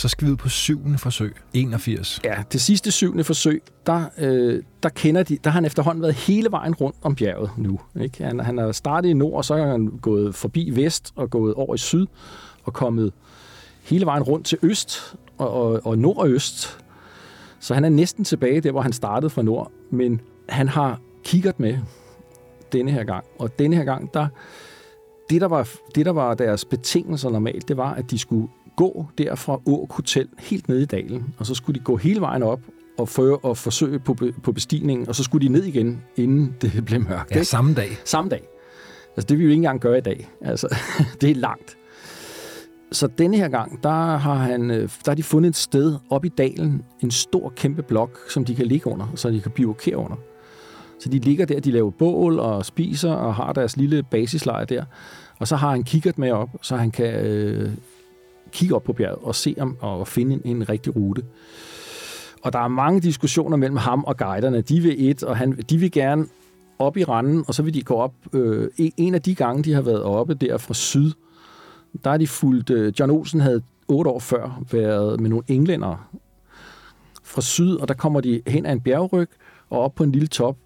Så 0.00 0.08
skal 0.08 0.26
vi 0.26 0.32
ud 0.32 0.36
på 0.36 0.48
syvende 0.48 0.98
forsøg. 0.98 1.36
81. 1.54 2.20
Ja, 2.24 2.42
det 2.52 2.60
sidste 2.60 2.90
syvende 2.90 3.24
forsøg, 3.24 3.62
der, 3.86 4.04
øh, 4.18 4.62
der 4.82 4.88
kender 4.88 5.22
de, 5.22 5.38
der 5.44 5.50
har 5.50 5.54
han 5.54 5.64
efterhånden 5.64 6.02
været 6.02 6.14
hele 6.14 6.50
vejen 6.50 6.74
rundt 6.74 6.96
om 7.02 7.14
bjerget 7.14 7.50
nu. 7.56 7.80
Ikke? 8.00 8.24
Han, 8.24 8.40
han 8.40 8.58
har 8.58 8.72
startet 8.72 9.08
i 9.08 9.12
nord, 9.12 9.32
og 9.32 9.44
så 9.44 9.56
har 9.56 9.66
han 9.66 9.86
gået 10.02 10.34
forbi 10.34 10.70
vest 10.74 11.12
og 11.16 11.30
gået 11.30 11.54
over 11.54 11.74
i 11.74 11.78
syd 11.78 12.06
og 12.64 12.72
kommet 12.72 13.12
hele 13.82 14.06
vejen 14.06 14.22
rundt 14.22 14.46
til 14.46 14.58
øst 14.62 15.16
og, 15.38 15.50
og, 15.50 15.80
og 15.84 15.98
nordøst. 15.98 16.78
Så 17.60 17.74
han 17.74 17.84
er 17.84 17.88
næsten 17.88 18.24
tilbage 18.24 18.60
der, 18.60 18.70
hvor 18.70 18.80
han 18.80 18.92
startede 18.92 19.30
fra 19.30 19.42
nord, 19.42 19.72
men 19.90 20.20
han 20.48 20.68
har 20.68 21.00
kigget 21.24 21.60
med 21.60 21.78
denne 22.72 22.90
her 22.90 23.04
gang. 23.04 23.24
Og 23.38 23.58
denne 23.58 23.76
her 23.76 23.84
gang, 23.84 24.14
der, 24.14 24.26
det, 25.30 25.40
der 25.40 25.48
var, 25.48 25.68
det, 25.94 26.06
der 26.06 26.12
var 26.12 26.34
deres 26.34 26.64
betingelser 26.64 27.30
normalt, 27.30 27.68
det 27.68 27.76
var, 27.76 27.94
at 27.94 28.10
de 28.10 28.18
skulle 28.18 28.48
gå 28.80 29.06
der 29.18 29.34
fra 29.34 29.60
Åk 29.66 29.92
Hotel 29.92 30.28
helt 30.38 30.68
ned 30.68 30.78
i 30.78 30.84
dalen, 30.84 31.34
og 31.38 31.46
så 31.46 31.54
skulle 31.54 31.78
de 31.78 31.84
gå 31.84 31.96
hele 31.96 32.20
vejen 32.20 32.42
op 32.42 32.60
og, 32.98 33.08
føre, 33.08 33.36
og 33.36 33.56
forsøge 33.56 33.98
på, 33.98 34.16
på 34.42 34.52
bestigningen, 34.52 35.08
og 35.08 35.14
så 35.14 35.24
skulle 35.24 35.48
de 35.48 35.52
ned 35.52 35.64
igen, 35.64 36.02
inden 36.16 36.54
det 36.62 36.84
blev 36.84 37.00
mørkt. 37.00 37.30
Ja, 37.30 37.36
ikke? 37.36 37.44
samme 37.44 37.74
dag. 37.74 37.88
Samme 38.04 38.30
dag. 38.30 38.42
Altså, 39.16 39.26
det 39.26 39.30
vil 39.30 39.38
vi 39.38 39.44
jo 39.44 39.50
ikke 39.50 39.58
engang 39.58 39.80
gøre 39.80 39.98
i 39.98 40.00
dag. 40.00 40.28
Altså, 40.40 40.76
det 41.20 41.30
er 41.30 41.34
langt. 41.34 41.76
Så 42.92 43.06
denne 43.06 43.36
her 43.36 43.48
gang, 43.48 43.82
der 43.82 44.16
har, 44.16 44.34
han, 44.34 44.70
øh, 44.70 44.88
der 45.04 45.10
har 45.10 45.14
de 45.14 45.22
fundet 45.22 45.48
et 45.48 45.56
sted 45.56 45.98
op 46.10 46.24
i 46.24 46.28
dalen, 46.28 46.82
en 47.00 47.10
stor, 47.10 47.52
kæmpe 47.56 47.82
blok, 47.82 48.18
som 48.30 48.44
de 48.44 48.54
kan 48.54 48.66
ligge 48.66 48.86
under, 48.86 49.06
så 49.14 49.30
de 49.30 49.40
kan 49.40 49.50
bivokere 49.50 49.96
under. 49.96 50.16
Så 51.00 51.08
de 51.08 51.18
ligger 51.18 51.46
der, 51.46 51.60
de 51.60 51.70
laver 51.70 51.90
bål 51.90 52.38
og 52.38 52.66
spiser 52.66 53.12
og 53.12 53.34
har 53.34 53.52
deres 53.52 53.76
lille 53.76 54.02
basislejr 54.02 54.64
der. 54.64 54.84
Og 55.38 55.48
så 55.48 55.56
har 55.56 55.70
han 55.70 55.82
kigget 55.82 56.18
med 56.18 56.30
op, 56.30 56.48
så 56.62 56.76
han 56.76 56.90
kan 56.90 57.14
øh, 57.26 57.70
kigge 58.52 58.74
op 58.74 58.84
på 58.84 58.92
bjerget 58.92 59.18
og 59.22 59.34
se 59.34 59.54
om 59.60 59.76
og 59.80 60.08
finde 60.08 60.34
en, 60.34 60.40
en 60.44 60.68
rigtig 60.68 60.96
rute. 60.96 61.22
Og 62.42 62.52
der 62.52 62.58
er 62.58 62.68
mange 62.68 63.00
diskussioner 63.00 63.56
mellem 63.56 63.76
ham 63.76 64.04
og 64.04 64.16
guiderne. 64.16 64.60
De 64.60 64.80
vil 64.80 65.10
et, 65.10 65.22
og 65.22 65.36
han, 65.36 65.52
de 65.52 65.78
vil 65.78 65.92
gerne 65.92 66.26
op 66.78 66.96
i 66.96 67.04
randen, 67.04 67.44
og 67.48 67.54
så 67.54 67.62
vil 67.62 67.74
de 67.74 67.82
gå 67.82 67.94
op. 67.94 68.14
Øh, 68.32 68.68
en- 68.76 69.14
af 69.14 69.22
de 69.22 69.34
gange, 69.34 69.62
de 69.62 69.72
har 69.72 69.82
været 69.82 70.02
oppe 70.02 70.34
der 70.34 70.58
fra 70.58 70.74
syd, 70.74 71.12
der 72.04 72.10
er 72.10 72.16
de 72.16 72.26
fulgt... 72.26 72.70
Øh, 72.70 72.92
John 73.00 73.10
Olsen 73.10 73.40
havde 73.40 73.62
otte 73.88 74.10
år 74.10 74.18
før 74.18 74.62
været 74.70 75.20
med 75.20 75.30
nogle 75.30 75.44
englændere 75.48 75.98
fra 77.22 77.40
syd, 77.40 77.74
og 77.76 77.88
der 77.88 77.94
kommer 77.94 78.20
de 78.20 78.42
hen 78.46 78.66
ad 78.66 78.72
en 78.72 78.80
bjergryg 78.80 79.28
og 79.70 79.80
op 79.80 79.94
på 79.94 80.04
en 80.04 80.12
lille 80.12 80.28
top, 80.28 80.56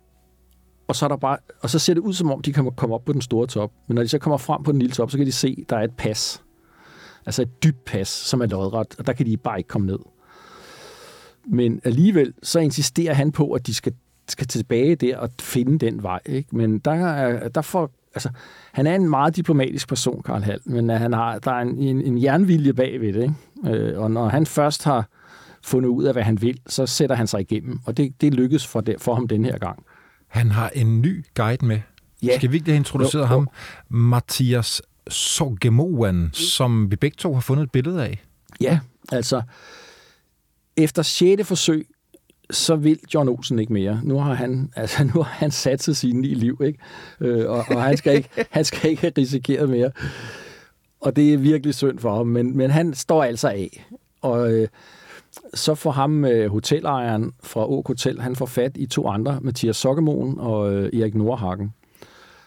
og 0.89 0.97
så, 0.97 1.07
er 1.07 1.09
der 1.09 1.17
bare, 1.17 1.37
og 1.61 1.71
så 1.71 1.79
ser 1.79 1.95
det 1.95 2.01
ud, 2.01 2.13
som 2.13 2.33
om 2.33 2.43
de 2.43 2.53
kan 2.53 2.71
komme 2.77 2.95
op 2.95 3.05
på 3.05 3.13
den 3.13 3.21
store 3.23 3.47
top. 3.47 3.73
Men 3.87 3.95
når 3.95 4.03
de 4.03 4.09
så 4.09 4.19
kommer 4.19 4.37
frem 4.37 4.63
på 4.63 4.73
den 4.73 4.79
lille 4.81 4.93
top, 4.95 5.11
så 5.11 5.17
kan 5.17 5.27
de 5.27 5.33
se, 5.33 5.57
at 5.63 5.71
der 5.71 5.77
er 5.77 5.83
et 5.85 5.97
pas. 5.97 6.43
Altså 7.27 7.43
et 7.43 7.65
dybt 7.65 7.85
pas, 7.85 8.09
som 8.09 8.41
er 8.41 8.47
lodret, 8.47 8.95
og 8.99 9.07
der 9.07 9.13
kan 9.13 9.27
de 9.27 9.37
bare 9.37 9.59
ikke 9.59 9.69
komme 9.69 9.87
ned. 9.87 9.99
Men 11.47 11.81
alligevel, 11.85 12.33
så 12.43 12.59
insisterer 12.59 13.15
han 13.15 13.33
på, 13.33 13.53
at 13.53 13.67
de 13.67 13.75
skal, 13.75 13.93
skal 14.29 14.47
tilbage 14.47 14.97
der 14.97 15.17
og 15.17 15.31
finde 15.41 15.79
den 15.87 16.03
vej. 16.03 16.21
Ikke? 16.27 16.57
Men 16.57 16.79
der, 16.79 16.91
er, 16.93 17.49
der 17.49 17.63
får, 17.63 17.91
altså, 18.15 18.29
han 18.73 18.87
er 18.87 18.95
en 18.95 19.09
meget 19.11 19.37
diplomatisk 19.37 19.89
person, 19.89 20.23
Karl 20.23 20.43
Hall, 20.43 20.61
men 20.65 20.89
han 20.89 21.13
har, 21.13 21.39
der 21.39 21.51
er 21.51 21.61
en, 21.61 21.79
en, 21.79 22.03
en 22.03 22.23
jernvilje 22.23 22.73
bagved 22.75 23.13
det. 23.13 23.23
Ikke? 23.23 23.79
Øh, 23.79 24.01
og 24.01 24.11
når 24.11 24.29
han 24.29 24.47
først 24.47 24.85
har 24.85 25.09
fundet 25.65 25.89
ud 25.89 26.05
af, 26.05 26.13
hvad 26.15 26.23
han 26.23 26.43
vil, 26.43 26.61
så 26.67 26.87
sætter 26.87 27.17
han 27.17 27.27
sig 27.27 27.41
igennem. 27.41 27.79
Og 27.87 27.97
det, 27.97 28.21
det 28.21 28.35
lykkes 28.35 28.67
for, 28.67 28.81
det, 28.81 28.95
for 28.99 29.15
ham 29.15 29.29
den 29.29 29.45
her 29.45 29.59
gang. 29.59 29.85
Han 30.29 30.51
har 30.51 30.69
en 30.69 31.01
ny 31.01 31.25
guide 31.35 31.67
med. 31.67 31.81
Ja. 32.23 32.37
Skal 32.37 32.51
vi 32.53 32.57
ikke 32.57 32.71
have 32.71 32.77
introduceret 32.77 33.23
Jo, 33.23 33.27
jo. 33.29 33.35
ham? 33.35 33.49
Mathias 33.89 34.83
Sogemoen, 35.09 36.31
som 36.33 36.91
vi 36.91 36.97
begge 36.97 37.17
to 37.19 37.35
har 37.35 37.41
fundet 37.41 37.65
et 37.65 37.71
billede 37.71 38.05
af. 38.05 38.25
Ja, 38.61 38.79
altså, 39.13 39.43
efter 40.77 41.03
6. 41.03 41.47
forsøg, 41.47 41.87
så 42.51 42.77
vil 42.77 42.99
John 43.15 43.29
Olsen 43.29 43.59
ikke 43.59 43.73
mere. 43.73 44.01
Nu 44.03 44.19
har 44.19 44.35
han, 44.35 44.71
altså, 44.77 45.05
nu 45.05 45.23
har 45.23 45.33
han 45.39 45.51
sat 45.51 45.83
sig 45.83 45.97
sine 45.97 46.21
ni 46.21 46.35
liv, 46.35 46.61
ikke? 46.65 46.79
Øh, 47.21 47.51
og, 47.51 47.65
og 47.69 47.83
han, 47.83 47.97
skal 47.97 48.17
ikke, 48.17 48.29
han 48.51 48.65
skal 48.65 48.91
ikke 48.91 49.01
have 49.03 49.13
risikeret 49.19 49.69
mere. 49.69 49.91
Og 51.01 51.17
det 51.17 51.35
er 51.35 51.39
virkelig 51.39 51.75
synd 51.75 51.99
for 51.99 52.17
ham, 52.17 52.27
men, 52.27 52.57
men 52.57 52.71
han 52.71 52.95
står 52.95 53.25
altså 53.25 53.49
af. 53.49 53.87
Og 54.23 54.53
øh, 54.53 54.69
så 55.55 55.75
får 55.75 55.91
ham 55.91 56.25
øh, 56.25 56.51
hotelejeren 56.51 57.33
fra 57.43 57.71
Åk 57.71 57.87
Hotel, 57.87 58.21
han 58.21 58.37
får 58.37 58.47
fat 58.47 58.73
i 58.77 58.87
to 58.87 59.09
andre, 59.09 59.39
Mathias 59.43 59.77
Sokkemoen 59.77 60.39
og 60.39 60.75
øh, 60.75 61.01
Erik 61.01 61.15
Nordhagen, 61.15 61.73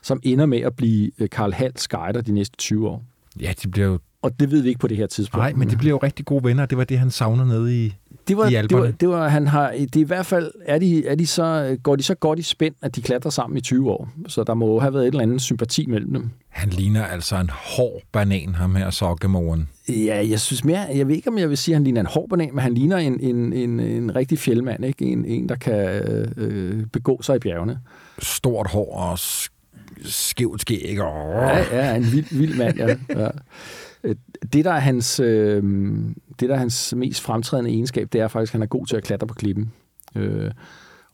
som 0.08 0.20
ender 0.24 0.46
med 0.46 0.60
at 0.60 0.76
blive 0.76 1.12
øh, 1.20 1.30
Karl 1.30 1.54
Halls 1.54 1.88
guider 1.88 2.22
de 2.22 2.32
næste 2.32 2.58
20 2.58 2.90
år. 2.90 3.04
Ja, 3.42 3.54
de 3.64 3.68
bliver 3.68 3.88
jo... 3.88 4.00
Og 4.22 4.40
det 4.40 4.52
ved 4.52 4.62
vi 4.62 4.68
ikke 4.68 4.80
på 4.80 4.88
det 4.88 4.98
her 4.98 5.08
tidspunkt. 5.08 5.42
Nej, 5.42 5.54
men 5.54 5.70
de 5.70 5.78
bliver 5.78 5.90
jo 5.90 5.98
rigtig 5.98 6.26
gode 6.26 6.44
venner. 6.44 6.66
Det 6.66 6.78
var 6.78 6.84
det, 6.84 7.00
han 7.00 7.12
savner 7.12 7.46
nede 7.46 7.86
i, 7.86 7.94
det 8.28 8.38
var, 8.38 8.48
i 8.48 8.54
det 8.54 8.78
var, 8.78 8.92
det 8.92 9.10
var, 9.10 9.28
han 9.28 9.48
har, 9.48 9.72
det 9.72 9.96
er 9.96 10.00
i 10.00 10.04
hvert 10.04 10.26
fald, 10.26 10.52
er 10.66 10.80
de, 10.80 11.08
er 11.08 11.16
de 11.16 11.28
så, 11.28 11.78
går 11.84 11.96
de 11.96 12.04
så 12.04 12.16
godt 12.16 12.40
i 12.40 12.42
spænd, 12.42 12.76
at 12.82 12.96
de 12.96 13.02
klatrer 13.02 13.32
sammen 13.32 13.58
i 13.58 13.62
20 13.62 13.92
år. 13.92 14.10
Så 14.28 14.44
der 14.44 14.54
må 14.54 14.80
have 14.80 14.94
været 14.94 15.04
et 15.04 15.08
eller 15.08 15.22
andet 15.22 15.42
sympati 15.42 15.86
mellem 15.86 16.14
dem. 16.14 16.30
Han 16.50 16.70
ligner 16.70 17.06
altså 17.06 17.36
en 17.36 17.50
hård 17.50 18.02
banan, 18.12 18.56
ham 18.56 18.76
her 18.76 18.90
sokkemoren. 18.90 19.70
Ja, 19.90 20.28
jeg 20.30 20.40
synes 20.40 20.64
mere, 20.64 20.80
jeg 20.80 21.08
ved 21.08 21.16
ikke, 21.16 21.30
om 21.30 21.38
jeg 21.38 21.50
vil 21.50 21.58
sige, 21.58 21.76
at 21.76 21.78
han 21.78 21.84
ligner 21.84 22.02
en 22.02 22.08
hård 22.08 22.30
banan, 22.30 22.50
men 22.54 22.60
han 22.60 22.74
ligner 22.74 22.98
en, 22.98 23.20
en, 23.20 23.54
en, 23.54 23.80
en 23.80 24.16
rigtig 24.16 24.40
fjeldmand, 24.40 24.86
ikke? 24.86 25.06
En, 25.06 25.26
en 25.26 25.50
der 25.50 25.56
kan 25.56 25.80
øh, 26.38 26.86
begå 26.86 27.22
sig 27.22 27.36
i 27.36 27.40
bjergene. 27.40 27.80
Stort 28.20 28.68
hår 28.68 28.96
og 28.96 29.20
skævt 30.04 30.62
skæg. 30.62 31.02
Og... 31.02 31.34
Ja, 31.34 31.76
ja, 31.78 31.96
en 31.96 32.12
vild, 32.12 32.38
vild 32.38 32.58
mand, 32.58 32.78
ja. 32.78 32.96
ja. 33.10 33.30
Øh, 34.04 34.16
det, 34.54 34.66
der 34.66 34.72
er 34.72 34.80
hans, 34.80 35.20
øh, 35.20 35.64
det, 36.40 36.50
der 36.50 36.56
er 36.56 36.60
hans 36.60 36.94
mest 36.98 37.22
fremtrædende 37.22 37.72
egenskab, 37.72 38.10
det 38.14 38.22
er 38.22 38.28
faktisk, 38.28 38.52
at 38.52 38.54
han 38.54 38.62
er 38.62 38.68
god 38.68 38.86
til 38.86 38.98
at 38.98 39.04
klatre 39.04 39.28
på 39.28 39.34
klippen. 39.34 39.72
Øh, 40.16 40.52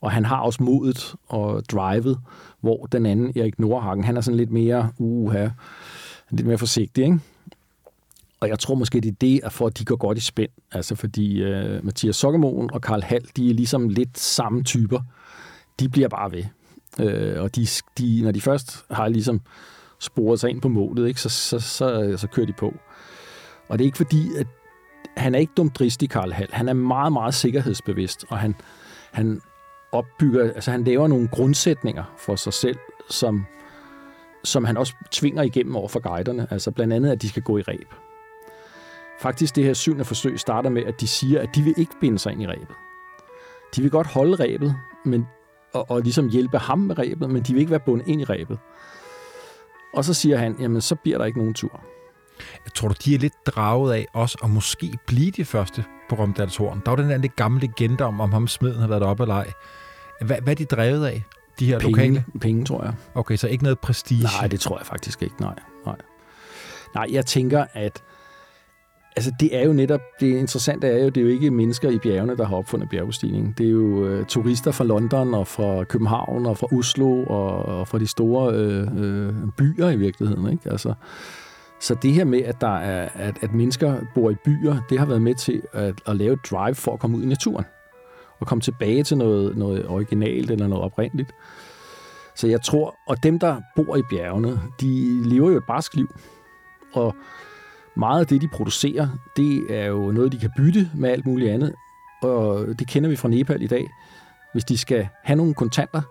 og 0.02 0.12
han 0.12 0.26
har 0.26 0.38
også 0.38 0.64
modet 0.64 1.16
og 1.28 1.70
drivet, 1.70 2.20
hvor 2.62 2.86
den 2.86 3.06
anden, 3.06 3.38
Erik 3.38 3.60
Nordhagen, 3.60 4.04
han 4.04 4.18
er 4.18 4.22
sådan 4.22 4.38
lidt 4.38 4.52
mere, 4.52 4.90
uha, 4.98 5.50
lidt 6.30 6.48
mere 6.48 6.58
forsigtig, 6.58 7.04
ikke? 7.04 7.20
Og 8.40 8.50
jeg 8.50 8.60
tror 8.60 8.76
måske, 8.76 9.02
det 9.02 9.12
er 9.12 9.16
det, 9.22 9.42
for 9.52 9.68
at 9.68 9.80
de 9.80 9.86
går 9.86 9.96
godt 9.96 10.18
i 10.18 10.22
spænd. 10.22 10.50
Altså 10.72 10.96
fordi 10.96 11.44
øh, 11.44 11.86
Mathias 11.86 12.16
Sokkermoen 12.16 12.70
og 12.74 12.82
Karl 12.82 13.02
Hall, 13.02 13.26
de 13.38 13.50
er 13.50 13.54
ligesom 13.54 13.90
lidt 13.90 14.20
samme 14.20 14.64
typer. 14.64 15.00
De 15.80 15.90
bliver 15.90 16.08
bare 16.08 16.32
ved. 16.32 16.44
Øh, 17.00 17.42
og 17.42 17.56
de, 17.56 17.68
de, 17.98 18.22
når 18.24 18.32
de 18.32 18.42
først 18.42 18.86
har 18.92 19.08
ligesom 19.08 19.42
sporet 20.00 20.40
sig 20.40 20.50
ind 20.50 20.62
på 20.62 20.68
målet, 20.68 21.08
ikke, 21.08 21.22
så, 21.22 21.30
så, 21.30 21.60
så, 21.60 22.14
så 22.18 22.28
kører 22.28 22.46
de 22.46 22.54
på. 22.54 22.74
Og 23.68 23.80
det 23.80 23.84
er 23.84 23.88
ikke 23.88 23.98
fordi, 23.98 24.28
at 24.38 24.48
han 25.18 25.36
er 25.36 25.40
ikke 25.40 25.54
dumdristig, 25.58 26.10
Karl 26.10 26.32
Hall. 26.32 26.54
Han 26.54 26.70
er 26.70 26.74
meget, 26.74 27.14
meget 27.14 27.34
sikkerhedsbevidst, 27.34 28.26
og 28.30 28.38
han, 28.38 28.56
han 29.12 29.42
opbygger, 29.92 30.44
altså 30.44 30.72
han 30.72 30.84
laver 30.84 31.08
nogle 31.08 31.28
grundsætninger 31.28 32.04
for 32.18 32.36
sig 32.36 32.54
selv, 32.54 32.78
som, 33.10 33.46
som 34.44 34.66
han 34.66 34.78
også 34.78 34.94
tvinger 35.12 35.44
igennem 35.44 35.76
over 35.76 35.88
for 35.88 36.00
guiderne. 36.00 36.48
Altså 36.52 36.72
blandt 36.72 36.94
andet, 36.94 37.12
at 37.12 37.22
de 37.22 37.30
skal 37.30 37.44
gå 37.44 37.58
i 37.58 37.62
ræb. 37.62 37.88
Faktisk 39.20 39.56
det 39.56 39.64
her 39.64 39.74
syvende 39.74 40.06
forsøg 40.06 40.40
starter 40.40 40.70
med, 40.70 40.84
at 40.84 41.02
de 41.02 41.08
siger, 41.08 41.42
at 41.42 41.50
de 41.56 41.62
vil 41.62 41.74
ikke 41.78 41.94
binde 42.02 42.20
sig 42.20 42.32
ind 42.32 42.42
i 42.42 42.48
ræbet. 42.48 42.76
De 43.76 43.82
vil 43.82 43.92
godt 43.92 44.08
holde 44.08 44.36
ræbet, 44.36 44.76
men, 45.06 45.28
og, 45.74 45.92
og 45.92 46.02
ligesom 46.02 46.30
hjælpe 46.30 46.58
ham 46.58 46.80
med 46.80 46.98
ræbet, 47.00 47.30
men 47.30 47.44
de 47.44 47.54
vil 47.54 47.60
ikke 47.60 47.72
være 47.72 47.80
bundet 47.80 48.08
ind 48.08 48.22
i 48.22 48.24
ræbet. 48.24 48.58
Og 49.94 50.06
så 50.06 50.14
siger 50.14 50.38
han, 50.38 50.56
jamen 50.60 50.82
så 50.82 50.96
bliver 50.96 51.18
der 51.18 51.26
ikke 51.26 51.40
nogen 51.40 51.54
tur. 51.54 51.84
Jeg 52.66 52.74
tror 52.74 52.88
du, 52.88 52.96
de 53.06 53.16
er 53.16 53.20
lidt 53.20 53.34
draget 53.46 53.94
af 53.94 54.08
også 54.14 54.38
at 54.44 54.50
måske 54.50 54.98
blive 55.08 55.32
de 55.32 55.46
første 55.46 55.84
på 56.10 56.16
Romdalshorn. 56.16 56.82
Der 56.86 56.92
var 56.92 56.96
den 56.96 57.10
der 57.10 57.18
lidt 57.18 57.36
gamle 57.36 57.62
legende 57.62 58.04
om, 58.04 58.22
om 58.22 58.32
ham 58.32 58.48
smeden 58.48 58.80
har 58.80 58.88
været 58.88 59.04
oppe 59.04 59.24
og 59.24 59.28
leg. 59.28 59.52
Hvad, 60.22 60.38
hvad 60.42 60.54
er 60.54 60.56
de 60.56 60.66
drevet 60.66 61.06
af, 61.06 61.24
de 61.60 61.66
her 61.66 61.80
penge, 61.80 61.92
lokale? 61.92 62.26
Penge, 62.42 62.66
tror 62.66 62.84
jeg. 62.84 62.94
Okay, 63.16 63.36
så 63.36 63.48
ikke 63.48 63.64
noget 63.64 63.80
prestige? 63.80 64.24
Nej, 64.24 64.48
det 64.48 64.60
tror 64.60 64.78
jeg 64.78 64.86
faktisk 64.86 65.22
ikke. 65.22 65.36
Nej, 65.40 65.56
nej. 65.86 65.96
Nej, 66.96 67.08
jeg 67.12 67.26
tænker, 67.26 67.66
at 67.74 68.04
altså 69.16 69.32
det 69.40 69.58
er 69.58 69.66
jo 69.66 69.74
netop, 69.74 70.02
det 70.20 70.28
interessante 70.28 70.88
er 70.88 71.04
jo, 71.04 71.10
det 71.10 71.18
er 71.18 71.22
jo 71.22 71.28
ikke 71.28 71.52
mennesker 71.52 71.90
i 71.90 71.98
bjergene, 71.98 72.38
der 72.38 72.46
har 72.46 72.56
opfundet 72.56 72.90
bjergbestigning. 72.90 73.58
Det 73.58 73.66
er 73.66 73.72
jo 73.72 74.06
øh, 74.06 74.26
turister 74.26 74.72
fra 74.72 74.84
London 74.84 75.34
og 75.34 75.48
fra 75.48 75.84
København 75.84 76.46
og 76.46 76.58
fra 76.58 76.68
Oslo 76.78 77.24
og, 77.24 77.66
og 77.66 77.88
fra 77.88 78.00
de 78.00 78.08
store 78.08 78.54
øh, 78.54 78.88
øh, 78.98 79.34
byer 79.58 79.90
i 79.90 79.96
virkeligheden. 79.96 80.52
Ikke? 80.52 80.72
Altså, 80.72 80.94
så 81.80 81.96
det 82.02 82.14
her 82.14 82.26
med, 82.26 82.42
at, 82.42 82.62
der 82.62 82.78
er, 82.78 83.10
at, 83.14 83.38
at 83.42 83.54
mennesker 83.54 83.96
bor 84.16 84.30
i 84.30 84.36
byer, 84.46 84.78
det 84.90 85.00
har 85.00 85.06
været 85.06 85.22
med 85.22 85.36
til 85.36 85.62
at, 85.74 86.02
at 86.08 86.16
lave 86.16 86.34
et 86.34 86.40
drive 86.52 86.76
for 86.76 86.94
at 86.94 87.00
komme 87.00 87.18
ud 87.18 87.24
i 87.24 87.28
naturen. 87.28 87.66
Og 88.40 88.48
komme 88.48 88.62
tilbage 88.62 89.04
til 89.04 89.18
noget, 89.18 89.58
noget 89.58 89.88
originalt 89.88 90.52
eller 90.52 90.68
noget 90.68 90.84
oprindeligt. 90.84 91.32
Så 92.36 92.48
jeg 92.48 92.62
tror, 92.62 92.96
og 93.08 93.24
dem, 93.24 93.40
der 93.40 93.62
bor 93.76 93.96
i 93.96 94.02
bjergene, 94.10 94.62
de 94.82 95.24
lever 95.30 95.52
jo 95.52 95.58
et 95.58 95.64
barsk 95.68 95.96
liv. 95.96 96.08
Og 96.94 97.16
meget 97.98 98.20
af 98.20 98.28
det, 98.28 98.42
de 98.42 98.48
producerer, 98.48 99.08
det 99.38 99.66
er 99.70 99.86
jo 99.86 100.12
noget, 100.12 100.32
de 100.32 100.40
kan 100.40 100.50
bytte 100.58 100.90
med 100.96 101.10
alt 101.10 101.26
muligt 101.26 101.52
andet. 101.52 101.74
Og 102.22 102.80
det 102.80 102.88
kender 102.88 103.10
vi 103.10 103.16
fra 103.16 103.28
Nepal 103.28 103.62
i 103.62 103.68
dag. 103.68 103.88
Hvis 104.54 104.64
de 104.64 104.78
skal 104.78 105.08
have 105.24 105.38
nogle 105.38 105.54
kontanter, 105.54 106.02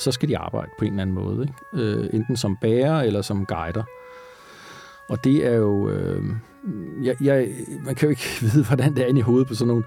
så 0.00 0.12
skal 0.12 0.28
de 0.28 0.38
arbejde 0.38 0.70
på 0.78 0.84
en 0.84 0.92
eller 0.92 1.02
anden 1.02 1.14
måde. 1.14 1.42
Ikke? 1.42 1.84
Øh, 1.84 2.08
enten 2.12 2.36
som 2.36 2.56
bærer 2.60 3.02
eller 3.02 3.22
som 3.22 3.46
guider. 3.46 3.82
Og 5.08 5.24
det 5.24 5.46
er 5.46 5.54
jo... 5.54 5.88
Øh, 5.90 6.24
jeg, 7.02 7.16
jeg, 7.22 7.48
man 7.84 7.94
kan 7.94 8.06
jo 8.06 8.10
ikke 8.10 8.28
vide, 8.52 8.64
hvordan 8.64 8.94
det 8.94 9.02
er 9.02 9.06
inde 9.06 9.18
i 9.18 9.22
hovedet 9.22 9.48
på 9.48 9.54
sådan 9.54 9.68
nogle 9.68 9.84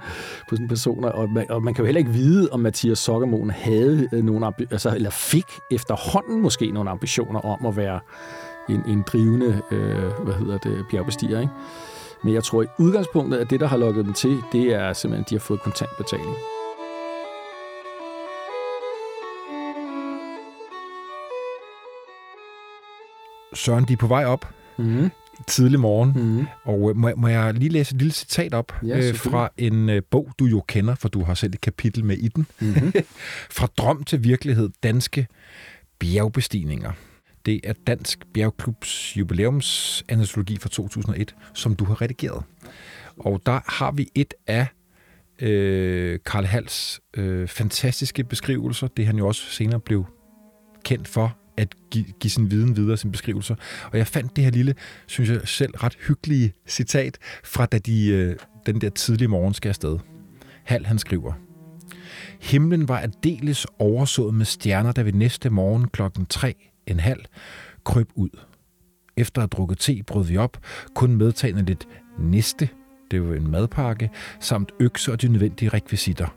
på 0.49 0.55
sådan 0.55 0.67
personer, 0.67 1.09
og 1.09 1.29
man, 1.29 1.51
og 1.51 1.63
man 1.63 1.73
kan 1.73 1.81
jo 1.81 1.85
heller 1.85 1.99
ikke 1.99 2.11
vide, 2.11 2.49
om 2.51 2.59
Mathias 2.59 2.99
Sokkermoen 2.99 3.49
havde 3.49 4.09
øh, 4.13 4.23
nogle 4.23 4.47
altså, 4.71 4.95
eller 4.95 5.09
fik 5.09 5.45
efterhånden 5.71 6.41
måske 6.41 6.71
nogle 6.71 6.89
ambitioner 6.89 7.39
om 7.39 7.65
at 7.65 7.77
være 7.77 7.99
en, 8.69 8.83
en 8.87 9.03
drivende 9.07 9.61
øh, 9.71 10.23
hvad 10.23 10.33
hedder 10.33 10.57
det, 10.57 10.85
bjergbestiger. 10.91 11.39
Ikke? 11.39 11.53
Men 12.23 12.33
jeg 12.33 12.43
tror 12.43 12.63
i 12.63 12.67
udgangspunktet, 12.79 13.37
at 13.37 13.49
det, 13.49 13.59
der 13.59 13.67
har 13.67 13.77
lukket 13.77 14.05
dem 14.05 14.13
til, 14.13 14.41
det 14.51 14.73
er 14.73 14.93
simpelthen, 14.93 15.23
at 15.23 15.29
de 15.29 15.35
har 15.35 15.39
fået 15.39 15.61
kontantbetaling. 15.61 16.35
Søren, 23.53 23.85
de 23.85 23.93
er 23.93 23.97
på 23.97 24.07
vej 24.07 24.25
op 24.25 24.45
mm-hmm. 24.77 25.11
tidlig 25.47 25.79
morgen, 25.79 26.13
mm-hmm. 26.15 26.47
og 26.63 26.89
øh, 26.89 26.97
må, 26.97 27.11
må 27.17 27.27
jeg 27.27 27.53
lige 27.53 27.69
læse 27.69 27.95
et 27.95 28.01
lille 28.01 28.13
citat 28.13 28.53
op 28.53 28.73
ja, 28.83 28.97
øh, 28.97 29.15
fra 29.15 29.49
en 29.57 29.89
øh, 29.89 30.01
bog, 30.11 30.29
du 30.39 30.45
jo 30.45 30.63
kender, 30.67 30.95
for 30.95 31.09
du 31.09 31.23
har 31.23 31.33
selv 31.33 31.53
et 31.53 31.61
kapitel 31.61 32.05
med 32.05 32.17
i 32.17 32.27
den. 32.27 32.47
Mm-hmm. 32.59 32.93
fra 33.57 33.67
Drøm 33.77 34.03
til 34.03 34.23
Virkelighed, 34.23 34.69
danske 34.83 35.27
bjergbestigninger. 35.99 36.91
Det 37.45 37.59
er 37.63 37.73
Dansk 37.87 38.25
Bjergklubs 38.33 39.17
jubilæumsantologi 39.17 40.57
fra 40.57 40.69
2001, 40.69 41.35
som 41.53 41.75
du 41.75 41.85
har 41.85 42.01
redigeret. 42.01 42.43
Og 43.17 43.41
der 43.45 43.59
har 43.71 43.91
vi 43.91 44.07
et 44.15 44.33
af 44.47 44.67
øh, 45.41 46.19
Karl 46.25 46.45
Hals 46.45 47.01
øh, 47.17 47.47
fantastiske 47.47 48.23
beskrivelser. 48.23 48.87
Det 48.87 49.05
han 49.05 49.17
jo 49.17 49.27
også 49.27 49.41
senere 49.51 49.79
blev 49.79 50.05
kendt 50.83 51.07
for, 51.07 51.37
at 51.57 51.75
give, 51.91 52.05
give 52.19 52.31
sin 52.31 52.51
viden 52.51 52.75
videre, 52.75 52.97
sin 52.97 53.11
beskrivelser. 53.11 53.55
Og 53.91 53.97
jeg 53.97 54.07
fandt 54.07 54.35
det 54.35 54.43
her 54.43 54.51
lille, 54.51 54.75
synes 55.07 55.29
jeg 55.29 55.41
selv, 55.45 55.75
ret 55.75 55.97
hyggelige 56.07 56.53
citat 56.67 57.17
fra 57.43 57.65
da 57.65 57.77
de, 57.77 58.07
øh, 58.07 58.35
den 58.65 58.81
der 58.81 58.89
tidlige 58.89 59.27
morgen 59.27 59.53
skal 59.53 59.69
afsted. 59.69 59.99
Hal 60.63 60.85
han 60.85 60.99
skriver, 60.99 61.33
Himlen 62.41 62.87
var 62.87 62.99
aldeles 62.99 63.67
oversået 63.79 64.33
med 64.33 64.45
stjerner, 64.45 64.91
da 64.91 65.01
vi 65.01 65.11
næste 65.11 65.49
morgen 65.49 65.87
klokken 65.87 66.25
3 66.25 66.55
en 66.87 66.99
halv 66.99 67.25
kryb 67.83 68.09
ud. 68.15 68.29
Efter 69.17 69.41
at 69.41 69.43
have 69.43 69.47
drukket 69.47 69.77
te 69.79 70.03
brød 70.03 70.25
vi 70.25 70.37
op, 70.37 70.57
kun 70.95 71.15
medtagende 71.15 71.65
lidt 71.65 71.87
næste, 72.19 72.69
det 73.11 73.29
var 73.29 73.35
en 73.35 73.51
madpakke, 73.51 74.09
samt 74.39 74.71
økse 74.79 75.11
og 75.11 75.21
de 75.21 75.27
nødvendige 75.27 75.69
rekvisitter. 75.69 76.27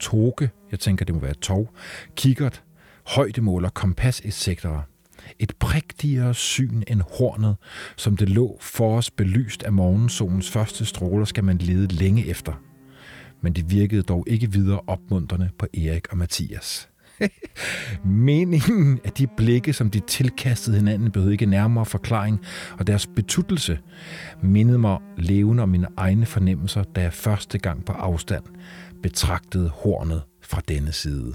Toge, 0.00 0.50
jeg 0.70 0.80
tænker 0.80 1.04
det 1.04 1.14
må 1.14 1.20
være 1.20 1.34
tog, 1.34 1.70
kikkert, 2.16 2.62
højdemåler, 3.06 3.68
kompas 3.68 4.20
etc. 4.20 4.66
Et 5.38 5.52
prægtigere 5.58 6.34
syn 6.34 6.82
end 6.88 7.00
hornet, 7.18 7.56
som 7.96 8.16
det 8.16 8.28
lå 8.28 8.58
for 8.60 8.96
os 8.96 9.10
belyst 9.10 9.62
af 9.62 9.72
morgensolens 9.72 10.50
første 10.50 10.84
stråler, 10.84 11.24
skal 11.24 11.44
man 11.44 11.58
lede 11.58 11.94
længe 11.94 12.26
efter. 12.26 12.52
Men 13.40 13.52
det 13.52 13.70
virkede 13.70 14.02
dog 14.02 14.24
ikke 14.26 14.52
videre 14.52 14.80
opmuntrende 14.86 15.50
på 15.58 15.66
Erik 15.74 16.12
og 16.12 16.16
Mathias. 16.18 16.88
Meningen 18.04 19.00
af 19.04 19.12
de 19.12 19.26
blikke, 19.26 19.72
som 19.72 19.90
de 19.90 20.00
tilkastede 20.00 20.76
hinanden, 20.76 21.10
behøvede 21.10 21.34
ikke 21.34 21.46
nærmere 21.46 21.84
forklaring, 21.84 22.40
og 22.78 22.86
deres 22.86 23.06
betuttelse 23.06 23.78
mindede 24.42 24.78
mig 24.78 24.98
levende 25.16 25.62
om 25.62 25.68
mine 25.68 25.88
egne 25.96 26.26
fornemmelser, 26.26 26.82
da 26.82 27.02
jeg 27.02 27.12
første 27.12 27.58
gang 27.58 27.84
på 27.84 27.92
afstand 27.92 28.44
betragtede 29.02 29.68
hornet 29.68 30.22
fra 30.42 30.60
denne 30.68 30.92
side. 30.92 31.34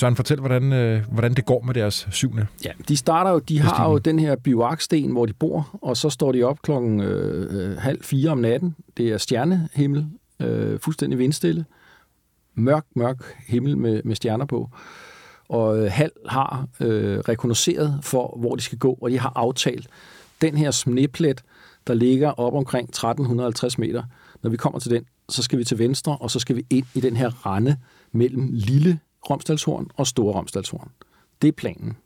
Søren, 0.00 0.16
fortæl, 0.16 0.40
hvordan, 0.40 0.72
øh, 0.72 1.04
hvordan 1.12 1.34
det 1.34 1.44
går 1.44 1.62
med 1.62 1.74
deres 1.74 2.08
syvende. 2.10 2.46
Ja, 2.64 2.70
de 2.88 2.96
starter 2.96 3.30
jo, 3.30 3.38
de 3.38 3.58
har 3.58 3.90
jo 3.90 3.98
den 3.98 4.18
her 4.18 4.36
bivaksten, 4.36 5.12
hvor 5.12 5.26
de 5.26 5.32
bor, 5.32 5.78
og 5.82 5.96
så 5.96 6.10
står 6.10 6.32
de 6.32 6.42
op 6.42 6.62
klokken 6.62 7.00
øh, 7.00 7.78
halv 7.78 8.02
fire 8.02 8.30
om 8.30 8.38
natten. 8.38 8.76
Det 8.96 9.08
er 9.08 9.18
stjernehimmel, 9.18 10.06
øh, 10.40 10.80
fuldstændig 10.80 11.18
vindstille. 11.18 11.64
Mørk, 12.54 12.84
mørk 12.96 13.16
himmel 13.46 13.78
med, 13.78 14.02
med 14.04 14.16
stjerner 14.16 14.44
på. 14.44 14.70
Og 15.48 15.78
øh, 15.78 15.90
Hal 15.92 16.10
har 16.28 16.66
øh, 16.80 17.18
rekognosceret 17.18 17.98
for, 18.02 18.36
hvor 18.38 18.54
de 18.54 18.62
skal 18.62 18.78
gå, 18.78 18.98
og 19.02 19.10
de 19.10 19.18
har 19.18 19.32
aftalt, 19.36 19.86
den 20.40 20.56
her 20.56 20.70
sneplet, 20.70 21.42
der 21.86 21.94
ligger 21.94 22.30
op 22.30 22.54
omkring 22.54 22.88
1350 22.88 23.78
meter, 23.78 24.02
når 24.42 24.50
vi 24.50 24.56
kommer 24.56 24.78
til 24.78 24.90
den, 24.90 25.04
så 25.28 25.42
skal 25.42 25.58
vi 25.58 25.64
til 25.64 25.78
venstre, 25.78 26.16
og 26.20 26.30
så 26.30 26.38
skal 26.38 26.56
vi 26.56 26.66
ind 26.70 26.86
i 26.94 27.00
den 27.00 27.16
her 27.16 27.46
rende 27.46 27.76
mellem 28.12 28.48
lille 28.52 28.98
Romsdalshorn 29.30 29.86
og 29.96 30.06
store 30.06 30.34
Romsdalshorn. 30.34 30.90
Det 31.42 31.48
er 31.48 31.52
planen. 31.52 31.96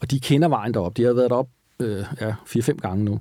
Og 0.00 0.10
de 0.10 0.20
kender 0.20 0.48
vejen 0.48 0.74
derop. 0.74 0.96
De 0.96 1.02
har 1.02 1.12
været 1.12 1.30
derop 1.30 1.48
øh, 1.80 2.04
ja, 2.20 2.32
4-5 2.46 2.72
gange 2.72 3.04
nu. 3.04 3.20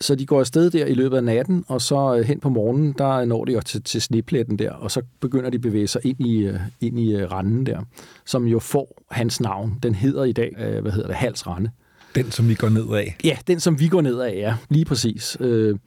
Så 0.00 0.14
de 0.14 0.26
går 0.26 0.40
afsted 0.40 0.70
der 0.70 0.86
i 0.86 0.94
løbet 0.94 1.16
af 1.16 1.24
natten, 1.24 1.64
og 1.68 1.82
så 1.82 2.16
øh, 2.16 2.24
hen 2.24 2.40
på 2.40 2.48
morgenen, 2.48 2.94
der 2.98 3.24
når 3.24 3.44
de 3.44 3.52
jo 3.52 3.60
til, 3.60 3.82
til 3.82 4.02
snepletten 4.02 4.58
der, 4.58 4.70
og 4.72 4.90
så 4.90 5.02
begynder 5.20 5.50
de 5.50 5.54
at 5.54 5.60
bevæge 5.60 5.88
sig 5.88 6.00
ind 6.04 6.20
i, 6.20 6.38
øh, 6.38 6.60
ind 6.80 6.98
i 6.98 7.14
øh, 7.14 7.32
randen 7.32 7.66
der, 7.66 7.80
som 8.24 8.46
jo 8.46 8.58
får 8.58 9.02
hans 9.10 9.40
navn. 9.40 9.78
Den 9.82 9.94
hedder 9.94 10.24
i 10.24 10.32
dag, 10.32 10.54
øh, 10.58 10.82
hvad 10.82 10.92
hedder 10.92 11.06
det, 11.06 11.16
Hals 11.16 11.46
Rande. 11.46 11.70
Den, 12.14 12.30
som 12.30 12.48
vi 12.48 12.54
går 12.54 12.68
ned 12.68 12.88
af. 12.94 13.16
Ja, 13.24 13.36
den, 13.46 13.60
som 13.60 13.80
vi 13.80 13.88
går 13.88 14.00
ned 14.00 14.18
af, 14.18 14.34
ja. 14.36 14.56
Lige 14.68 14.84
præcis. 14.84 15.36
Øh, 15.40 15.78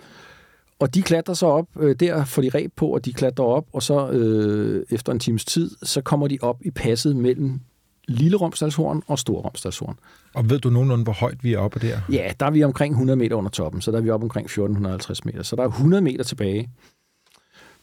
og 0.80 0.93
de 0.95 1.01
klatrer 1.01 1.34
så 1.34 1.45
op, 1.45 1.67
øh, 1.80 1.95
der 1.99 2.25
får 2.25 2.41
de 2.41 2.49
reb 2.49 2.71
på, 2.75 2.88
og 2.88 3.05
de 3.05 3.13
klatrer 3.13 3.45
op, 3.45 3.65
og 3.73 3.84
så 3.84 4.09
øh, 4.09 4.86
efter 4.89 5.11
en 5.11 5.19
times 5.19 5.45
tid, 5.45 5.71
så 5.84 6.01
kommer 6.01 6.28
de 6.28 6.38
op 6.41 6.57
i 6.61 6.71
passet 6.71 7.15
mellem 7.15 7.59
Lille 8.07 8.38
Romsdalshorn 8.38 9.03
og 9.07 9.19
Stor 9.19 9.41
Romsdalshorn. 9.41 9.99
Og 10.34 10.49
ved 10.49 10.59
du 10.59 10.69
nogenlunde, 10.69 11.03
hvor 11.03 11.13
højt 11.13 11.43
vi 11.43 11.53
er 11.53 11.59
oppe 11.59 11.80
der? 11.80 11.99
Ja, 12.11 12.32
der 12.39 12.45
er 12.45 12.51
vi 12.51 12.63
omkring 12.63 12.91
100 12.91 13.17
meter 13.17 13.36
under 13.36 13.49
toppen, 13.49 13.82
så 13.82 13.91
der 13.91 13.97
er 13.97 14.01
vi 14.01 14.09
oppe 14.09 14.23
omkring 14.23 14.45
1450 14.45 15.25
meter. 15.25 15.43
Så 15.43 15.55
der 15.55 15.63
er 15.63 15.67
100 15.67 16.01
meter 16.01 16.23
tilbage. 16.23 16.69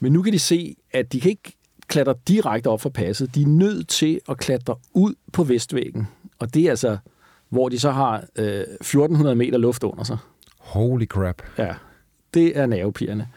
Men 0.01 0.13
nu 0.13 0.23
kan 0.23 0.33
de 0.33 0.39
se, 0.39 0.77
at 0.93 1.13
de 1.13 1.21
kan 1.21 1.31
ikke 1.31 1.57
klatre 1.87 2.15
direkte 2.29 2.69
op 2.69 2.81
fra 2.81 2.89
passet. 2.89 3.35
De 3.35 3.43
er 3.43 3.47
nødt 3.47 3.89
til 3.89 4.21
at 4.29 4.39
klatre 4.39 4.77
ud 4.93 5.15
på 5.33 5.45
vestvæggen. 5.45 6.09
Og 6.39 6.55
det 6.55 6.63
er 6.63 6.71
altså, 6.71 6.99
hvor 7.49 7.69
de 7.69 7.79
så 7.79 7.91
har 7.91 8.25
øh, 8.37 8.47
1400 8.47 9.37
meter 9.37 9.59
luft 9.59 9.85
under 9.85 10.05
sig. 10.05 10.19
Holy 10.59 11.07
crap. 11.07 11.43
Ja, 11.59 11.75
det 12.35 12.59
er 12.59 12.67
nervepigerne. 12.67 13.29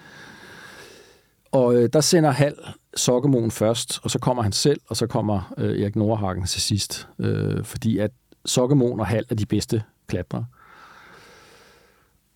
Og 1.51 1.75
øh, 1.75 1.89
der 1.93 2.01
sender 2.01 2.31
Hal 2.31 2.55
Sokkemoen 2.95 3.51
først, 3.51 3.99
og 4.03 4.11
så 4.11 4.19
kommer 4.19 4.43
han 4.43 4.51
selv, 4.51 4.81
og 4.87 4.97
så 4.97 5.07
kommer 5.07 5.53
øh, 5.57 5.81
Erik 5.81 5.95
Nordhagen 5.95 6.45
til 6.45 6.61
sidst. 6.61 7.07
Øh, 7.19 7.63
fordi 7.63 7.97
at 7.97 8.11
Sokkemoen 8.45 8.99
og 8.99 9.07
Hal 9.07 9.25
er 9.29 9.35
de 9.35 9.45
bedste 9.45 9.83
klatrere. 10.07 10.45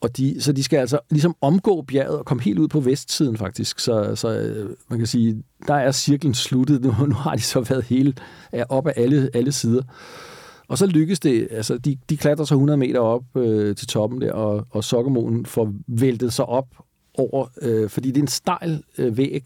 Og 0.02 0.18
de, 0.18 0.42
så 0.42 0.52
de 0.52 0.64
skal 0.64 0.78
altså 0.78 1.00
ligesom 1.10 1.36
omgå 1.42 1.82
bjerget 1.82 2.20
og 2.20 2.26
komme 2.26 2.44
helt 2.44 2.60
ud 2.60 2.68
på 2.68 2.80
vestsiden 2.80 3.38
faktisk. 3.38 3.80
Så, 3.80 4.16
så 4.16 4.38
øh, 4.38 4.70
man 4.90 5.00
kan 5.00 5.08
sige, 5.08 5.44
der 5.68 5.74
er 5.74 5.92
cirklen 5.92 6.34
sluttet. 6.34 6.82
Nu, 6.82 6.92
nu 7.06 7.16
har 7.16 7.36
de 7.36 7.42
så 7.42 7.62
været 7.62 7.84
hele 7.84 8.14
er 8.52 8.64
op 8.70 8.88
af 8.88 8.94
alle, 8.98 9.30
alle 9.34 9.52
sider. 9.52 9.84
Og 10.72 10.78
så 10.78 10.86
lykkes 10.86 11.20
det, 11.20 11.48
altså 11.52 11.78
de, 11.78 11.98
de 12.10 12.18
klatrer 12.18 12.46
så 12.46 12.54
100 12.54 12.78
meter 12.78 13.00
op 13.00 13.24
øh, 13.38 13.76
til 13.76 13.88
toppen 13.88 14.22
der, 14.22 14.34
og, 14.34 14.66
og 14.70 14.84
Sokkemoen 14.84 15.46
får 15.46 15.74
væltet 15.88 16.34
sig 16.34 16.46
op 16.46 16.68
over, 17.18 17.48
øh, 17.62 17.90
fordi 17.90 18.08
det 18.08 18.18
er 18.18 18.22
en 18.22 18.28
stejl 18.28 18.84
øh, 18.98 19.18
væg, 19.18 19.46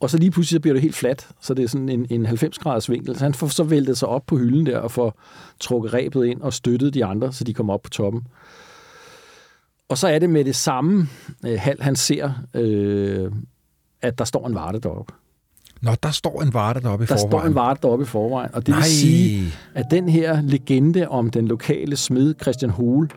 og 0.00 0.10
så 0.10 0.18
lige 0.18 0.30
pludselig 0.30 0.56
så 0.56 0.60
bliver 0.60 0.74
det 0.74 0.82
helt 0.82 0.94
fladt, 0.94 1.28
så 1.40 1.54
det 1.54 1.62
er 1.62 1.68
sådan 1.68 1.88
en, 1.88 2.06
en 2.10 2.26
90-graders 2.26 2.90
vinkel. 2.90 3.16
Så 3.16 3.24
han 3.24 3.34
får 3.34 3.46
så 3.46 3.64
væltet 3.64 3.98
sig 3.98 4.08
op 4.08 4.26
på 4.26 4.36
hylden 4.36 4.66
der 4.66 4.78
og 4.78 4.90
får 4.90 5.20
trukket 5.60 5.94
rebet 5.94 6.26
ind 6.26 6.40
og 6.40 6.52
støttet 6.52 6.94
de 6.94 7.04
andre, 7.04 7.32
så 7.32 7.44
de 7.44 7.54
kommer 7.54 7.74
op 7.74 7.82
på 7.82 7.90
toppen. 7.90 8.26
Og 9.88 9.98
så 9.98 10.08
er 10.08 10.18
det 10.18 10.30
med 10.30 10.44
det 10.44 10.56
samme 10.56 11.06
øh, 11.46 11.58
hal, 11.58 11.80
han 11.80 11.96
ser, 11.96 12.32
øh, 12.54 13.32
at 14.02 14.18
der 14.18 14.24
står 14.24 14.46
en 14.46 14.54
varte 14.54 14.78
deroppe. 14.78 15.14
Nå, 15.82 15.90
der 16.02 16.10
står 16.10 16.42
en 16.42 16.54
varte 16.54 16.80
deroppe 16.80 17.04
i 17.04 17.06
Der 17.06 17.16
forvejen. 17.16 17.30
står 17.30 17.42
en 17.48 17.54
varte 17.54 17.80
deroppe 17.82 18.02
i 18.02 18.06
forvejen, 18.06 18.50
og 18.54 18.66
det 18.66 18.68
Nej. 18.72 18.78
vil 18.78 18.84
sige, 18.84 19.52
at 19.74 19.84
den 19.90 20.08
her 20.08 20.40
legende 20.42 21.08
om 21.08 21.30
den 21.30 21.48
lokale 21.48 21.96
smed 21.96 22.34
Christian 22.42 22.70
Hole, 22.70 23.08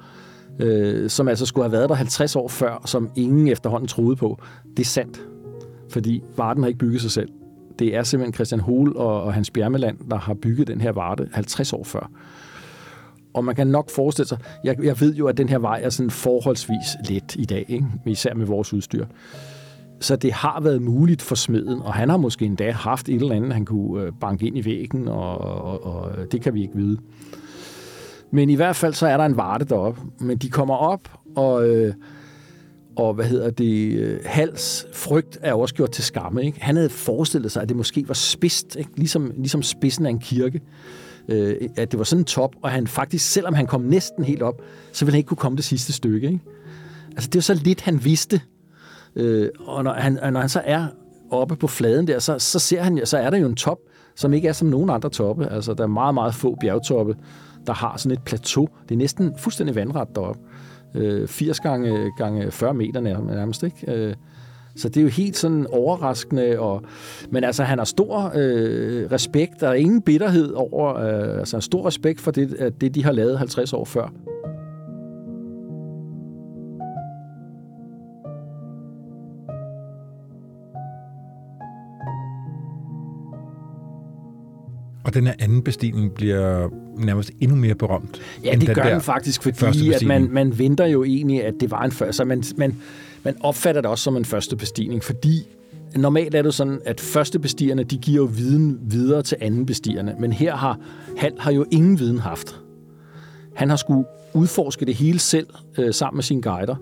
øh, 0.60 1.10
som 1.10 1.28
altså 1.28 1.46
skulle 1.46 1.64
have 1.66 1.72
været 1.72 1.90
der 1.90 1.96
50 1.96 2.36
år 2.36 2.48
før, 2.48 2.82
som 2.86 3.10
ingen 3.16 3.48
efterhånden 3.48 3.88
troede 3.88 4.16
på, 4.16 4.42
det 4.78 4.80
er 4.84 4.88
sandt. 4.88 5.22
Fordi 5.90 6.24
varten 6.38 6.64
har 6.64 6.68
ikke 6.68 6.80
bygget 6.80 7.02
sig 7.02 7.12
selv. 7.12 7.30
Det 7.80 7.96
er 7.96 8.04
simpelthen 8.04 8.34
Christian 8.34 8.62
Hole 8.62 8.96
og, 8.96 9.24
og 9.24 9.34
Hans 9.34 9.52
Bjermeland, 9.52 9.98
der 10.10 10.18
har 10.18 10.34
bygget 10.34 10.68
den 10.68 10.82
her 10.82 10.92
varte 10.92 11.28
50 11.34 11.74
år 11.74 11.84
før. 11.84 12.10
Og 13.34 13.46
man 13.46 13.56
kan 13.56 13.68
nok 13.68 13.90
forestille 13.90 14.28
sig, 14.28 14.38
jeg, 14.64 14.84
jeg 14.84 15.02
ved 15.02 15.16
jo, 15.16 15.28
at 15.28 15.38
den 15.38 15.50
her 15.50 15.58
vej 15.60 15.80
er 15.84 15.90
sådan 15.90 16.10
forholdsvis 16.10 17.10
let 17.10 17.36
i 17.36 17.46
dag, 17.46 17.66
ikke? 17.68 17.86
især 18.06 18.34
med 18.34 18.46
vores 18.46 18.74
udstyr. 18.74 19.06
Så 20.00 20.16
det 20.16 20.34
har 20.34 20.62
været 20.62 20.82
muligt 20.82 21.22
for 21.22 21.36
smeden, 21.36 21.82
og 21.82 21.94
han 21.94 22.10
har 22.10 22.18
måske 22.18 22.46
endda 22.46 22.72
haft 22.72 23.10
et 23.10 23.16
eller 23.16 23.36
andet, 23.36 23.54
han 23.54 23.66
kunne 23.66 24.04
øh, 24.04 24.12
banke 24.22 24.48
ind 24.48 24.58
i 24.58 24.66
væggen, 24.66 25.08
og, 25.08 25.38
og, 25.38 25.86
og 25.86 26.32
det 26.32 26.42
kan 26.42 26.54
vi 26.54 26.62
ikke 26.62 26.76
vide. 26.76 26.98
Men 28.32 28.50
i 28.50 28.56
hvert 28.56 28.76
fald 28.76 28.94
så 28.94 29.08
er 29.08 29.18
der 29.18 29.26
en 29.26 29.38
varte 29.38 29.66
deroppe. 29.66 30.02
Men 30.20 30.38
de 30.38 30.50
kommer 30.50 30.76
op, 30.76 31.20
og, 31.36 31.70
øh, 31.70 31.94
og 32.96 33.14
hvad 33.14 33.26
hedder 33.26 33.50
det, 33.50 34.00
øh, 34.00 34.20
Hals 34.26 34.88
frygt 34.94 35.38
er 35.42 35.54
også 35.54 35.76
gjort 35.76 35.92
til 35.92 36.04
skamme. 36.04 36.46
Ikke? 36.46 36.62
Han 36.62 36.76
havde 36.76 36.90
forestillet 36.90 37.52
sig, 37.52 37.62
at 37.62 37.70
det 37.70 37.78
måske 37.78 38.08
var 38.08 38.14
spidst, 38.14 38.76
ikke? 38.76 38.90
Ligesom, 38.96 39.32
ligesom 39.38 39.64
spidsen 39.64 40.06
af 40.06 40.10
en 40.10 40.20
kirke. 40.20 40.62
Øh, 41.30 41.56
at 41.78 41.92
det 41.92 41.98
var 41.98 42.04
sådan 42.04 42.22
en 42.22 42.26
top, 42.26 42.56
og 42.62 42.70
han 42.70 42.88
faktisk, 42.88 43.32
selvom 43.32 43.54
han 43.54 43.68
kom 43.68 43.82
næsten 43.82 44.24
helt 44.24 44.42
op, 44.42 44.62
så 44.92 45.06
ville 45.06 45.14
han 45.14 45.18
ikke 45.18 45.28
kunne 45.28 45.38
komme 45.38 45.56
det 45.56 45.66
sidste 45.66 45.94
stykke. 45.94 46.28
Ikke? 46.28 46.40
Altså 47.12 47.30
det 47.30 47.36
var 47.36 47.42
så 47.42 47.54
lidt, 47.54 47.82
han 47.82 48.06
vidste. 48.06 48.42
Øh, 49.16 49.50
og 49.60 49.84
når 49.84 49.94
han, 49.94 50.20
når 50.32 50.40
han 50.40 50.50
så 50.50 50.62
er 50.66 50.88
oppe 51.32 51.56
på 51.56 51.68
fladen 51.68 52.08
der, 52.08 52.20
så, 52.20 52.40
så 52.40 52.60
ser 52.60 52.82
han, 52.82 53.02
så 53.06 53.18
er 53.18 53.30
der 53.30 53.38
jo 53.38 53.46
en 53.46 53.56
top, 53.56 53.78
som 54.16 54.34
ikke 54.34 54.48
er 54.48 54.54
som 54.54 54.68
nogen 54.68 54.90
andre 54.90 55.10
toppe. 55.10 55.48
Altså, 55.48 55.74
der 55.74 55.84
er 55.84 55.88
meget, 55.88 56.14
meget 56.14 56.36
få 56.36 56.56
bjergtoppe, 56.62 57.16
der 57.68 57.74
har 57.74 57.98
sådan 57.98 58.18
et 58.18 58.24
plateau. 58.24 58.68
Det 58.90 58.96
er 58.96 59.00
næsten 59.00 59.34
fuldstændig 59.38 59.76
vandret 59.76 60.08
deroppe. 60.16 60.40
Øh, 60.96 61.28
80 61.28 61.60
gange, 61.60 62.12
gange 62.18 62.52
40 62.52 62.74
meter 62.74 63.02
nærmest, 63.02 63.64
ikke? 63.64 63.94
Øh, 63.94 64.14
så 64.76 64.90
det 64.90 64.98
er 64.98 65.02
jo 65.02 65.10
helt 65.10 65.38
sådan 65.38 65.68
overraskende. 65.70 66.60
Og, 66.60 66.82
men 67.30 67.44
altså, 67.44 67.64
han 67.64 67.78
har 67.78 67.86
stor 67.86 68.32
øh, 68.36 69.12
respekt. 69.12 69.52
Der 69.60 69.68
er 69.68 69.74
ingen 69.74 70.02
bitterhed 70.02 70.52
over... 70.52 70.96
Øh, 70.96 71.40
altså, 71.40 71.60
stor 71.60 71.88
respekt 71.88 72.22
for 72.22 72.32
det, 72.32 72.54
at 72.54 72.82
det, 72.82 72.96
de 72.96 73.04
har 73.04 73.12
lavet 73.12 73.38
50 73.38 73.74
år 73.74 73.86
før. 73.86 74.14
Og 85.06 85.14
den 85.14 85.28
her 85.28 85.34
anden 85.40 85.62
bestigning 85.62 86.14
bliver 86.14 86.70
nærmest 86.98 87.32
endnu 87.40 87.56
mere 87.56 87.76
berømt. 87.76 88.22
Ja, 88.44 88.52
end 88.52 88.60
det 88.60 88.68
den 88.68 88.76
gør 88.76 88.90
den 88.90 89.02
faktisk, 89.02 89.44
fordi 89.44 89.92
at 89.92 90.06
man, 90.06 90.28
man 90.32 90.60
venter 90.60 90.86
jo 90.86 91.04
egentlig, 91.04 91.44
at 91.44 91.54
det 91.60 91.72
var 91.72 91.84
en 91.84 91.92
første. 91.92 92.14
Så 92.14 92.26
man, 92.26 92.44
man, 92.58 92.76
man 93.24 93.36
opfatter 93.40 93.82
det 93.82 93.92
også 93.92 94.04
som 94.04 94.18
en 94.18 94.26
første 94.26 94.56
bestigning, 94.56 95.04
fordi 95.04 95.48
normalt 95.96 96.36
er 96.36 96.42
det 96.42 96.54
sådan, 96.54 96.80
at 96.86 97.02
første 97.02 97.40
bestigerne, 97.40 97.84
de 97.84 97.98
giver 97.98 98.18
jo 98.18 98.30
viden 98.34 98.80
videre 98.82 99.22
til 99.22 99.38
anden 99.42 99.66
bestigerne. 99.66 100.16
Men 100.20 100.34
her 100.34 100.56
har 100.56 100.80
Hal 101.18 101.34
har 101.40 101.52
jo 101.52 101.66
ingen 101.72 102.00
viden 102.00 102.20
haft. 102.20 102.60
Han 103.56 103.70
har 103.70 103.76
skulle 103.76 104.06
udforske 104.34 104.86
det 104.86 104.96
hele 104.96 105.20
selv 105.20 105.48
øh, 105.78 105.94
sammen 105.94 106.18
med 106.18 106.24
sine 106.24 106.42
guider. 106.42 106.76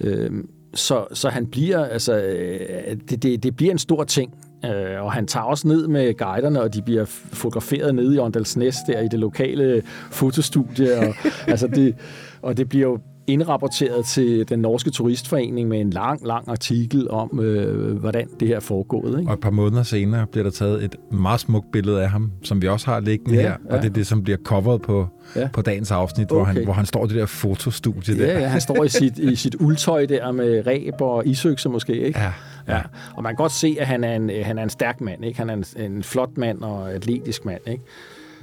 Øh, 0.00 0.30
så, 0.74 1.06
så 1.12 1.28
han 1.28 1.46
bliver, 1.46 1.84
altså, 1.84 2.16
øh, 2.16 2.96
det, 3.10 3.22
det, 3.22 3.42
det 3.42 3.56
bliver 3.56 3.72
en 3.72 3.78
stor 3.78 4.04
ting. 4.04 4.34
Øh, 4.64 5.04
og 5.04 5.12
han 5.12 5.26
tager 5.26 5.44
også 5.44 5.68
ned 5.68 5.88
med 5.88 6.16
guiderne, 6.16 6.62
og 6.62 6.74
de 6.74 6.82
bliver 6.82 7.04
fotograferet 7.32 7.94
nede 7.94 8.14
i 8.14 8.18
Åndalsnæs, 8.18 8.76
der 8.86 9.00
i 9.00 9.08
det 9.08 9.18
lokale 9.18 9.82
fotostudie. 10.10 10.98
Og, 10.98 11.14
altså 11.52 11.66
det, 11.66 11.94
og 12.42 12.56
det 12.56 12.68
bliver 12.68 12.88
jo 12.88 12.98
indrapporteret 13.26 14.04
til 14.04 14.48
den 14.48 14.58
norske 14.58 14.90
turistforening 14.90 15.68
med 15.68 15.80
en 15.80 15.90
lang, 15.90 16.26
lang 16.26 16.48
artikel 16.48 17.10
om, 17.10 17.40
øh, 17.40 17.96
hvordan 17.96 18.28
det 18.40 18.48
her 18.48 18.56
er 18.56 18.60
foregået. 18.60 19.18
Ikke? 19.18 19.30
Og 19.30 19.34
et 19.34 19.40
par 19.40 19.50
måneder 19.50 19.82
senere 19.82 20.26
bliver 20.26 20.44
der 20.44 20.50
taget 20.50 20.84
et 20.84 20.96
meget 21.12 21.40
smukt 21.40 21.72
billede 21.72 22.02
af 22.02 22.10
ham, 22.10 22.30
som 22.42 22.62
vi 22.62 22.68
også 22.68 22.86
har 22.86 23.00
liggende 23.00 23.34
Ja, 23.34 23.42
her. 23.42 23.52
Og 23.52 23.76
ja. 23.76 23.76
det 23.82 23.88
er 23.88 23.92
det, 23.92 24.06
som 24.06 24.22
bliver 24.22 24.38
coveret 24.44 24.82
på, 24.82 25.06
Ja. 25.36 25.48
på 25.52 25.62
dagens 25.62 25.90
afsnit, 25.90 26.28
hvor, 26.28 26.44
han, 26.44 26.56
Okay. 26.56 26.64
hvor 26.64 26.72
han 26.72 26.86
står 26.86 27.04
i 27.04 27.08
det 27.08 27.16
der 27.16 27.26
fotostudie 27.26 28.18
der. 28.18 28.26
Ja, 28.32 28.40
ja, 28.40 28.46
han 28.46 28.60
står 28.60 28.84
i 28.84 28.88
sit, 28.88 29.18
i 29.18 29.36
sit 29.36 29.54
uldtøj 29.54 30.06
der 30.06 30.32
med 30.32 30.66
ræb 30.66 31.00
og 31.00 31.26
isøkser 31.26 31.70
måske, 31.70 32.00
ikke? 32.00 32.18
Ja. 32.20 32.32
Ja, 32.68 32.80
og 33.14 33.22
man 33.22 33.30
kan 33.32 33.36
godt 33.36 33.52
se, 33.52 33.76
at 33.80 33.86
han 33.86 34.04
er 34.04 34.16
en, 34.16 34.30
han 34.44 34.58
er 34.58 34.62
en 34.62 34.70
stærk 34.70 35.00
mand, 35.00 35.24
ikke? 35.24 35.38
Han 35.38 35.50
er 35.50 35.54
en, 35.54 35.64
en 35.76 36.02
flot 36.02 36.36
mand 36.36 36.62
og 36.62 36.92
atletisk 36.92 37.44
mand, 37.44 37.60
ikke? 37.66 37.82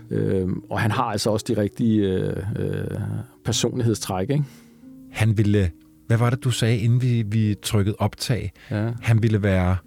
Øhm, 0.10 0.64
og 0.70 0.80
han 0.80 0.92
har 0.92 1.04
altså 1.04 1.30
også 1.30 1.46
de 1.48 1.62
rigtige 1.62 2.02
øh, 2.02 2.38
øh, 2.60 2.84
personlighedstræk, 3.46 4.30
ikke? 4.30 4.44
Han 5.12 5.38
ville... 5.38 5.70
Hvad 6.08 6.18
var 6.18 6.30
det, 6.30 6.44
du 6.44 6.52
sagde, 6.52 6.78
inden 6.78 7.02
vi, 7.02 7.22
vi 7.28 7.56
trykkede 7.64 7.96
optag? 8.00 8.52
Ja. 8.72 8.90
Han 9.02 9.24
ville 9.24 9.44
være 9.44 9.78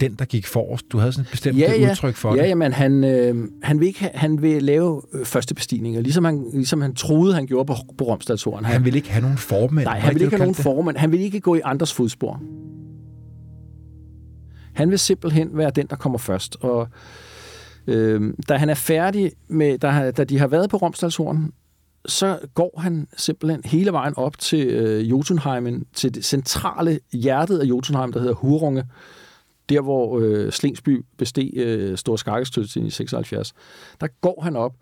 den, 0.00 0.14
der 0.14 0.24
gik 0.24 0.46
forrest. 0.46 0.84
Du 0.92 0.98
havde 0.98 1.12
sådan 1.12 1.24
et 1.24 1.30
bestemt 1.30 1.58
Ja, 1.58 1.72
ja. 1.80 1.90
udtryk 1.90 2.14
for 2.14 2.34
ja, 2.36 2.42
det. 2.42 2.48
jamen, 2.48 2.72
han, 2.72 3.04
øh, 3.04 3.48
han, 3.62 3.80
vil 3.80 3.86
ikke, 3.88 4.00
ha- 4.00 4.08
han 4.14 4.42
vil 4.42 4.62
lave 4.62 5.02
øh, 5.14 5.24
første 5.26 5.54
bestigninger, 5.54 6.00
ligesom 6.00 6.24
han, 6.24 6.44
ligesom 6.52 6.80
han 6.80 6.94
troede, 6.94 7.34
han 7.34 7.46
gjorde 7.46 7.66
på, 7.66 7.74
på 7.98 8.04
Romsdalshoren. 8.04 8.64
Han 8.64 8.84
ville 8.84 8.96
ikke 8.96 9.10
have 9.10 9.22
nogen 9.22 9.38
formænd. 9.38 9.84
Nej, 9.86 9.98
han 9.98 10.14
vil 10.14 10.22
ikke 10.22 10.32
have 10.36 10.38
nogen 10.38 10.54
det? 10.54 10.62
formand. 10.62 10.96
Han 10.96 11.12
vil 11.12 11.20
ikke 11.20 11.40
gå 11.40 11.54
i 11.54 11.60
andres 11.64 11.92
fodspor. 11.92 12.42
Han 14.74 14.90
vil 14.90 14.98
simpelthen 14.98 15.48
være 15.52 15.70
den, 15.70 15.86
der 15.90 15.96
kommer 15.96 16.18
først. 16.18 16.56
Og 16.60 16.88
øh, 17.86 18.32
da 18.48 18.56
han 18.56 18.68
er 18.68 18.74
færdig 18.74 19.30
med, 19.48 19.78
da, 19.78 19.88
han- 19.88 20.12
da 20.14 20.24
de 20.24 20.38
har 20.38 20.46
været 20.46 20.70
på 20.70 20.76
Romsdalshorn, 20.76 21.50
så 22.06 22.38
går 22.54 22.80
han 22.80 23.08
simpelthen 23.16 23.62
hele 23.64 23.92
vejen 23.92 24.14
op 24.16 24.38
til 24.38 24.66
øh, 24.66 25.10
Jotunheimen, 25.10 25.84
til 25.94 26.14
det 26.14 26.24
centrale 26.24 27.00
hjertet 27.12 27.58
af 27.58 27.64
Jotunheim, 27.64 28.12
der 28.12 28.20
hedder 28.20 28.34
Hurunge, 28.34 28.84
der 29.68 29.80
hvor 29.80 30.20
øh, 30.20 30.52
Slingsby 30.52 31.04
besteg 31.16 31.50
øh, 31.56 31.98
Stor 31.98 32.16
Skakkestød 32.16 32.76
i 32.76 32.90
76. 32.90 33.54
Der 34.00 34.06
går 34.20 34.40
han 34.42 34.56
op 34.56 34.74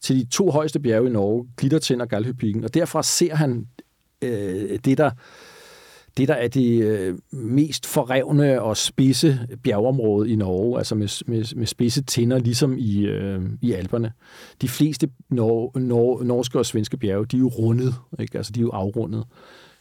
til 0.00 0.16
de 0.16 0.24
to 0.24 0.50
højeste 0.50 0.80
bjerge 0.80 1.08
i 1.08 1.12
Norge, 1.12 1.48
Glittertind 1.56 2.02
og 2.02 2.08
Galhøpigen, 2.08 2.64
og 2.64 2.74
derfra 2.74 3.02
ser 3.02 3.34
han 3.34 3.66
øh, 4.22 4.78
det, 4.84 4.98
der 4.98 5.10
det, 6.16 6.28
der 6.28 6.34
er 6.34 6.48
det 6.48 6.82
øh, 6.82 7.18
mest 7.32 7.86
forrevne 7.86 8.62
og 8.62 8.76
spidse 8.76 9.40
bjergeområde 9.62 10.30
i 10.30 10.36
Norge, 10.36 10.78
altså 10.78 10.94
med, 10.94 11.24
med, 11.26 11.56
med 11.56 11.66
spidse 11.66 12.02
tinder, 12.02 12.38
ligesom 12.38 12.78
i, 12.78 13.06
øh, 13.06 13.42
i 13.62 13.72
Alperne. 13.72 14.12
De 14.62 14.68
fleste 14.68 15.08
nor, 15.28 15.78
nor, 15.78 16.22
norske 16.22 16.58
og 16.58 16.66
svenske 16.66 16.96
bjerge, 16.96 17.26
de 17.26 17.36
er 17.36 17.40
jo 17.40 17.48
rundet, 17.48 17.94
ikke? 18.18 18.38
altså 18.38 18.52
de 18.52 18.60
er 18.60 18.62
jo 18.62 18.70
afrundet. 18.70 19.24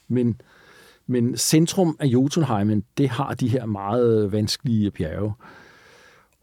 Men, 0.08 0.42
men 1.08 1.38
centrum 1.38 1.98
af 2.00 2.06
Jotunheimen, 2.06 2.84
det 2.98 3.10
har 3.10 3.34
de 3.34 3.48
her 3.48 3.66
meget 3.66 4.32
vanskelige 4.32 4.92
bjerge. 4.92 5.34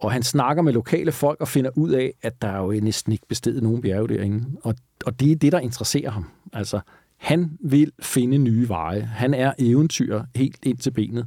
Og 0.00 0.12
han 0.12 0.22
snakker 0.22 0.62
med 0.62 0.72
lokale 0.72 1.12
folk 1.12 1.40
og 1.40 1.48
finder 1.48 1.70
ud 1.76 1.90
af, 1.90 2.14
at 2.22 2.42
der 2.42 2.48
er 2.48 2.58
jo 2.58 2.80
næsten 2.80 3.12
ikke 3.12 3.26
bestedet 3.28 3.62
nogen 3.62 3.82
bjerge 3.82 4.08
derinde. 4.08 4.46
Og, 4.62 4.74
og 5.06 5.20
det 5.20 5.32
er 5.32 5.36
det, 5.36 5.52
der 5.52 5.58
interesserer 5.58 6.10
ham. 6.10 6.30
Altså, 6.52 6.80
han 7.22 7.58
vil 7.60 7.92
finde 8.02 8.38
nye 8.38 8.68
veje. 8.68 9.00
Han 9.14 9.34
er 9.34 9.52
eventyr 9.58 10.22
helt 10.34 10.56
ind 10.62 10.78
til 10.78 10.90
benet. 10.90 11.26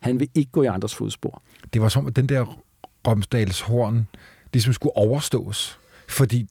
Han 0.00 0.20
vil 0.20 0.28
ikke 0.34 0.50
gå 0.52 0.62
i 0.62 0.66
andres 0.66 0.94
fodspor. 0.94 1.42
Det 1.72 1.82
var 1.82 1.88
som, 1.88 2.06
at 2.06 2.16
den 2.16 2.28
der 2.28 2.58
Romsdals 3.08 3.60
horn 3.60 4.08
ligesom 4.52 4.72
skulle 4.72 4.96
overstås. 4.96 5.78
Fordi 6.08 6.46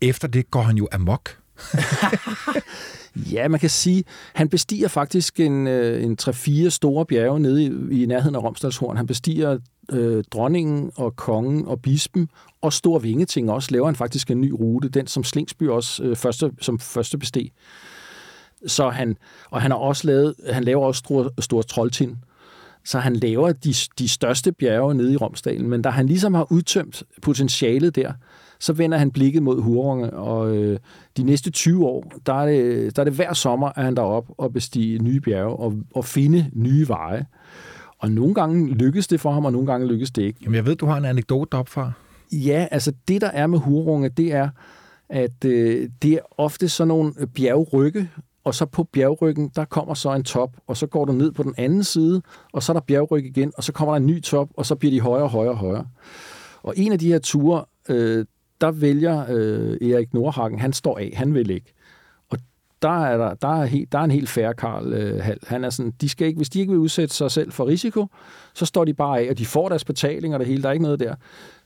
efter 0.00 0.28
det 0.28 0.50
går 0.50 0.62
han 0.62 0.76
jo 0.76 0.88
amok. 0.92 1.38
ja, 3.34 3.48
man 3.48 3.60
kan 3.60 3.70
sige, 3.70 4.04
han 4.34 4.48
bestiger 4.48 4.88
faktisk 4.88 5.40
en, 5.40 5.66
øh, 5.66 6.04
en 6.04 6.16
3-4 6.22 6.68
store 6.68 7.06
bjerge 7.06 7.40
nede 7.40 7.64
i, 7.64 8.02
i 8.02 8.06
nærheden 8.06 8.34
af 8.34 8.42
Romsdalshorn. 8.42 8.96
Han 8.96 9.06
bestiger 9.06 9.58
øh, 9.92 10.24
dronningen 10.32 10.90
og 10.96 11.16
kongen 11.16 11.66
og 11.66 11.82
bispen 11.82 12.28
og 12.60 12.72
Stor 12.72 12.98
Vingeting 12.98 13.50
også, 13.50 13.68
laver 13.72 13.86
han 13.86 13.96
faktisk 13.96 14.30
en 14.30 14.40
ny 14.40 14.50
rute, 14.50 14.88
den 14.88 15.06
som 15.06 15.24
Slingsby 15.24 15.68
også 15.68 16.02
øh, 16.02 16.16
første, 16.16 16.50
som 16.60 16.78
første 16.78 17.18
besteg. 17.18 17.50
Så 18.66 18.88
han, 18.88 19.16
og 19.50 19.62
han 19.62 19.70
har 19.70 19.78
også 19.78 20.06
lavet, 20.06 20.34
han 20.50 20.64
laver 20.64 20.86
også 20.86 20.98
Stor, 20.98 21.32
Stor 21.40 21.62
Trolltind, 21.62 22.16
så 22.84 22.98
han 22.98 23.16
laver 23.16 23.52
de, 23.52 23.74
de 23.98 24.08
største 24.08 24.52
bjerge 24.52 24.94
nede 24.94 25.12
i 25.12 25.16
Romsdalen, 25.16 25.68
men 25.68 25.82
da 25.82 25.88
han 25.88 26.06
ligesom 26.06 26.34
har 26.34 26.52
udtømt 26.52 27.02
potentialet 27.22 27.96
der, 27.96 28.12
så 28.60 28.72
vender 28.72 28.98
han 28.98 29.10
blikket 29.10 29.42
mod 29.42 29.62
Hurunge, 29.62 30.10
og 30.10 30.56
øh, 30.56 30.78
de 31.16 31.22
næste 31.22 31.50
20 31.50 31.86
år, 31.86 32.12
der 32.26 32.32
er, 32.32 32.46
det, 32.46 32.96
der 32.96 33.02
er 33.02 33.04
det 33.04 33.14
hver 33.14 33.32
sommer, 33.32 33.68
at 33.78 33.84
han 33.84 33.96
derop 33.96 34.26
og 34.38 34.52
bestige 34.52 34.98
nye 34.98 35.20
bjerge 35.20 35.56
og, 35.56 35.74
og 35.94 36.04
finde 36.04 36.50
nye 36.52 36.88
veje. 36.88 37.26
Og 37.98 38.10
nogle 38.10 38.34
gange 38.34 38.74
lykkes 38.74 39.06
det 39.06 39.20
for 39.20 39.32
ham, 39.32 39.44
og 39.44 39.52
nogle 39.52 39.66
gange 39.66 39.86
lykkes 39.86 40.10
det 40.10 40.22
ikke. 40.22 40.38
Jamen, 40.42 40.54
jeg 40.54 40.66
ved, 40.66 40.76
du 40.76 40.86
har 40.86 40.96
en 40.96 41.04
anekdote 41.04 41.54
op 41.54 41.68
fra. 41.68 41.92
Ja, 42.32 42.66
altså 42.70 42.92
det, 43.08 43.20
der 43.20 43.28
er 43.28 43.46
med 43.46 43.58
Hurunge, 43.58 44.08
det 44.08 44.32
er, 44.32 44.48
at 45.08 45.44
øh, 45.44 45.88
det 46.02 46.12
er 46.12 46.20
ofte 46.38 46.68
sådan 46.68 46.88
nogle 46.88 47.12
bjergrygge, 47.34 48.08
og 48.44 48.54
så 48.54 48.66
på 48.66 48.84
bjergryggen, 48.84 49.50
der 49.56 49.64
kommer 49.64 49.94
så 49.94 50.14
en 50.14 50.24
top, 50.24 50.56
og 50.66 50.76
så 50.76 50.86
går 50.86 51.04
du 51.04 51.12
ned 51.12 51.32
på 51.32 51.42
den 51.42 51.54
anden 51.56 51.84
side, 51.84 52.22
og 52.52 52.62
så 52.62 52.72
er 52.72 52.74
der 52.74 52.80
bjergryg 52.80 53.24
igen, 53.24 53.52
og 53.56 53.64
så 53.64 53.72
kommer 53.72 53.92
der 53.92 53.96
en 53.96 54.06
ny 54.06 54.22
top, 54.22 54.48
og 54.56 54.66
så 54.66 54.74
bliver 54.74 54.92
de 54.92 55.00
højere, 55.00 55.28
højere, 55.28 55.54
højere. 55.54 55.86
Og 56.62 56.74
en 56.76 56.92
af 56.92 56.98
de 56.98 57.08
her 57.08 57.18
ture, 57.18 57.64
øh, 57.88 58.24
der 58.60 58.70
vælger 58.70 59.24
øh, 59.28 59.90
Erik 59.90 60.14
Nordhagen, 60.14 60.58
han 60.58 60.72
står 60.72 60.98
af, 60.98 61.12
han 61.16 61.34
vil 61.34 61.50
ikke. 61.50 61.74
Og 62.30 62.38
der 62.82 63.04
er, 63.04 63.16
der, 63.16 63.34
der 63.34 63.60
er, 63.60 63.64
helt, 63.64 63.92
der 63.92 63.98
er 63.98 64.04
en 64.04 64.10
helt 64.10 64.28
færre 64.28 64.54
Karl 64.54 64.92
øh, 64.92 65.20
Hal. 65.22 65.38
Han 65.46 65.64
er 65.64 65.70
sådan, 65.70 65.92
de 66.00 66.08
skal 66.08 66.26
ikke, 66.26 66.36
hvis 66.36 66.48
de 66.48 66.60
ikke 66.60 66.70
vil 66.70 66.80
udsætte 66.80 67.14
sig 67.14 67.30
selv 67.30 67.52
for 67.52 67.66
risiko, 67.66 68.06
så 68.54 68.66
står 68.66 68.84
de 68.84 68.94
bare 68.94 69.20
af, 69.20 69.30
og 69.30 69.38
de 69.38 69.46
får 69.46 69.68
deres 69.68 69.84
betaling 69.84 70.34
og 70.34 70.40
det 70.40 70.48
hele, 70.48 70.62
der 70.62 70.68
er 70.68 70.72
ikke 70.72 70.82
noget 70.82 71.00
der. 71.00 71.14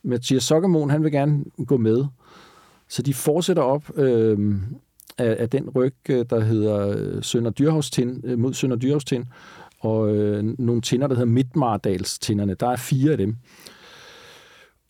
Mathias 0.02 0.44
Sokkermon, 0.44 0.90
han 0.90 1.02
vil 1.02 1.12
gerne 1.12 1.44
gå 1.66 1.76
med. 1.76 2.04
Så 2.88 3.02
de 3.02 3.14
fortsætter 3.14 3.62
op 3.62 3.98
øh, 3.98 4.56
af, 5.18 5.36
af 5.38 5.50
den 5.50 5.70
ryg, 5.70 5.94
øh, 6.08 6.26
der 6.30 6.40
hedder 6.40 6.88
øh, 6.88 7.22
Sønder 7.22 7.50
Dyrhavstind, 7.50 8.24
øh, 8.24 8.38
mod 8.38 8.54
Sønder 8.54 8.76
Dyrhavstind, 8.76 9.24
og 9.80 10.14
øh, 10.14 10.44
nogle 10.58 10.82
tinder, 10.82 11.06
der 11.06 11.14
hedder 11.14 11.32
Midtmardals-tinderne. 11.32 12.54
Der 12.54 12.68
er 12.68 12.76
fire 12.76 13.12
af 13.12 13.18
dem. 13.18 13.36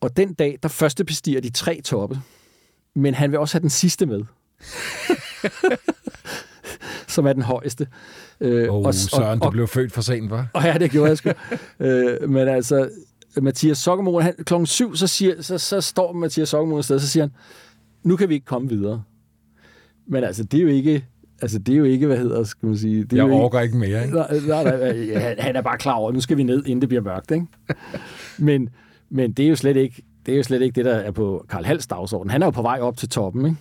Og 0.01 0.17
den 0.17 0.35
dag, 0.35 0.59
der 0.63 0.69
første 0.69 1.05
bestiger 1.05 1.41
de 1.41 1.51
tre 1.51 1.81
toppe, 1.85 2.19
men 2.95 3.15
han 3.15 3.31
vil 3.31 3.39
også 3.39 3.55
have 3.55 3.63
den 3.63 3.71
sidste 3.71 4.07
med. 4.07 4.25
som 7.15 7.27
er 7.27 7.33
den 7.33 7.43
højeste. 7.43 7.87
Øh, 8.41 8.75
oh, 8.75 8.87
og, 8.87 8.95
Søren, 8.95 9.43
og, 9.43 9.47
du 9.47 9.51
blev 9.51 9.69
født 9.69 9.93
for 9.93 10.03
sent, 10.03 10.31
var? 10.31 10.47
Og 10.55 10.63
ja, 10.69 10.79
det 10.79 10.91
gjorde 10.91 11.09
jeg 11.09 11.19
sgu. 11.19 11.31
øh, 11.81 12.31
men 12.31 12.49
altså, 12.49 12.91
Mathias 13.43 13.79
Sokkermoen, 13.79 14.23
han, 14.23 14.35
klokken 14.45 14.67
syv, 14.67 14.97
så, 14.97 15.07
siger, 15.07 15.43
så, 15.43 15.59
så 15.59 15.81
står 15.81 16.13
Mathias 16.13 16.49
Sokkermoen 16.49 16.79
et 16.79 16.85
sted, 16.85 16.99
så 16.99 17.09
siger 17.09 17.25
han, 17.25 17.33
nu 18.03 18.17
kan 18.17 18.29
vi 18.29 18.35
ikke 18.35 18.47
komme 18.47 18.69
videre. 18.69 19.03
Men 20.07 20.25
altså, 20.25 20.45
det 20.45 20.59
er 20.59 20.63
jo 20.63 20.69
ikke... 20.69 21.05
Altså, 21.43 21.59
det 21.59 21.73
er 21.73 21.79
jo 21.79 21.85
ikke, 21.85 22.07
hvad 22.07 22.19
hedder, 22.19 22.45
skal 22.45 22.67
man 22.67 22.77
sige... 22.77 23.05
Det 23.05 23.13
er 23.13 23.17
jeg 23.17 23.29
jo 23.29 23.35
overgår 23.35 23.61
ikke, 23.61 23.77
ikke 23.77 23.91
mere, 23.91 24.05
ikke? 24.05 24.17
Nej, 24.17 24.65
nej, 24.65 24.65
nej, 24.65 25.35
han 25.39 25.57
er 25.57 25.63
bare 25.63 25.79
klar 25.79 25.93
over, 25.95 26.09
at 26.09 26.15
nu 26.15 26.21
skal 26.21 26.37
vi 26.37 26.43
ned, 26.43 26.67
inden 26.67 26.81
det 26.81 26.89
bliver 26.89 27.03
mørkt, 27.03 27.31
ikke? 27.31 27.47
Men, 28.39 28.69
men 29.11 29.33
det 29.33 29.45
er 29.45 29.49
jo 29.49 29.57
slet 29.57 29.77
ikke 29.77 30.03
det, 30.27 30.33
er 30.33 30.37
jo 30.37 30.43
slet 30.43 30.63
ikke 30.63 30.75
det, 30.75 30.85
der 30.85 30.95
er 30.95 31.11
på 31.11 31.45
Karl 31.49 31.65
Hals 31.65 31.87
dagsorden. 31.87 32.31
Han 32.31 32.43
er 32.43 32.47
jo 32.47 32.51
på 32.51 32.63
vej 32.63 32.81
op 32.81 32.97
til 32.97 33.09
toppen, 33.09 33.47
ikke? 33.47 33.57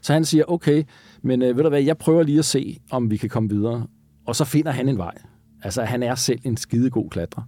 Så 0.00 0.12
han 0.12 0.24
siger, 0.24 0.44
okay, 0.48 0.84
men 1.22 1.42
øh, 1.42 1.56
ved 1.56 1.62
du 1.62 1.68
hvad, 1.68 1.82
jeg 1.82 1.98
prøver 1.98 2.22
lige 2.22 2.38
at 2.38 2.44
se, 2.44 2.80
om 2.90 3.10
vi 3.10 3.16
kan 3.16 3.28
komme 3.28 3.48
videre. 3.48 3.86
Og 4.26 4.36
så 4.36 4.44
finder 4.44 4.72
han 4.72 4.88
en 4.88 4.98
vej. 4.98 5.14
Altså, 5.62 5.82
han 5.82 6.02
er 6.02 6.14
selv 6.14 6.40
en 6.44 6.56
skidegod 6.56 7.10
klatrer. 7.10 7.42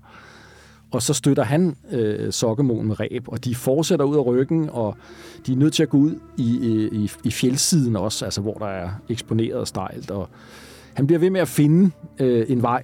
Og 0.92 1.02
så 1.02 1.14
støtter 1.14 1.42
han 1.42 1.76
øh, 1.92 2.32
Sokkemoen 2.32 2.86
med 2.86 3.00
ræb, 3.00 3.28
og 3.28 3.44
de 3.44 3.54
fortsætter 3.54 4.04
ud 4.04 4.16
af 4.16 4.26
ryggen, 4.26 4.70
og 4.72 4.96
de 5.46 5.52
er 5.52 5.56
nødt 5.56 5.74
til 5.74 5.82
at 5.82 5.88
gå 5.88 5.96
ud 5.96 6.14
i, 6.36 6.58
øh, 6.66 6.92
i, 6.92 7.10
i 7.24 7.30
fjeldsiden 7.30 7.96
også, 7.96 8.24
altså 8.24 8.40
hvor 8.40 8.54
der 8.54 8.66
er 8.66 8.90
eksponeret 9.08 9.58
og 9.58 9.68
stejlt. 9.68 10.10
Og 10.10 10.28
han 10.94 11.06
bliver 11.06 11.20
ved 11.20 11.30
med 11.30 11.40
at 11.40 11.48
finde 11.48 11.90
øh, 12.20 12.46
en 12.48 12.62
vej, 12.62 12.82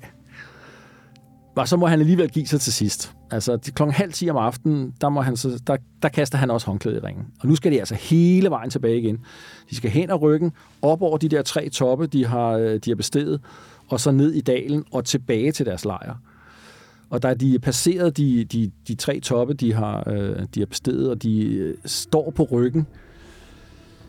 og 1.56 1.68
så 1.68 1.76
må 1.76 1.86
han 1.86 2.00
alligevel 2.00 2.30
give 2.30 2.46
sig 2.46 2.60
til 2.60 2.72
sidst. 2.72 3.12
Altså 3.30 3.58
klokken 3.74 3.94
halv 3.94 4.12
10 4.12 4.30
om 4.30 4.36
aftenen, 4.36 4.94
der, 5.00 5.08
må 5.08 5.20
han 5.20 5.36
så, 5.36 5.62
der, 5.66 5.76
der 6.02 6.08
kaster 6.08 6.38
han 6.38 6.50
også 6.50 6.66
håndklædet 6.66 7.02
i 7.02 7.06
ringen. 7.06 7.26
Og 7.40 7.48
nu 7.48 7.56
skal 7.56 7.72
de 7.72 7.78
altså 7.78 7.94
hele 7.94 8.50
vejen 8.50 8.70
tilbage 8.70 8.98
igen. 8.98 9.18
De 9.70 9.76
skal 9.76 9.90
hen 9.90 10.10
ad 10.10 10.22
ryggen, 10.22 10.52
op 10.82 11.02
over 11.02 11.18
de 11.18 11.28
der 11.28 11.42
tre 11.42 11.68
toppe, 11.68 12.06
de 12.06 12.26
har, 12.26 12.50
øh, 12.50 12.80
de 12.84 12.90
har 12.90 12.94
bestedet, 12.94 13.40
og 13.88 14.00
så 14.00 14.10
ned 14.10 14.32
i 14.32 14.40
dalen 14.40 14.84
og 14.92 15.04
tilbage 15.04 15.52
til 15.52 15.66
deres 15.66 15.84
lejr. 15.84 16.14
Og 17.10 17.22
da 17.22 17.34
de 17.34 17.54
er 17.54 17.58
passeret 17.58 18.16
de, 18.16 18.44
de, 18.44 18.70
de 18.88 18.94
tre 18.94 19.20
toppe, 19.20 19.54
de 19.54 19.72
har, 19.72 20.10
øh, 20.10 20.46
de 20.54 20.60
har 20.60 20.66
bestedet, 20.66 21.10
og 21.10 21.22
de 21.22 21.44
øh, 21.44 21.76
står 21.84 22.30
på 22.30 22.42
ryggen, 22.52 22.86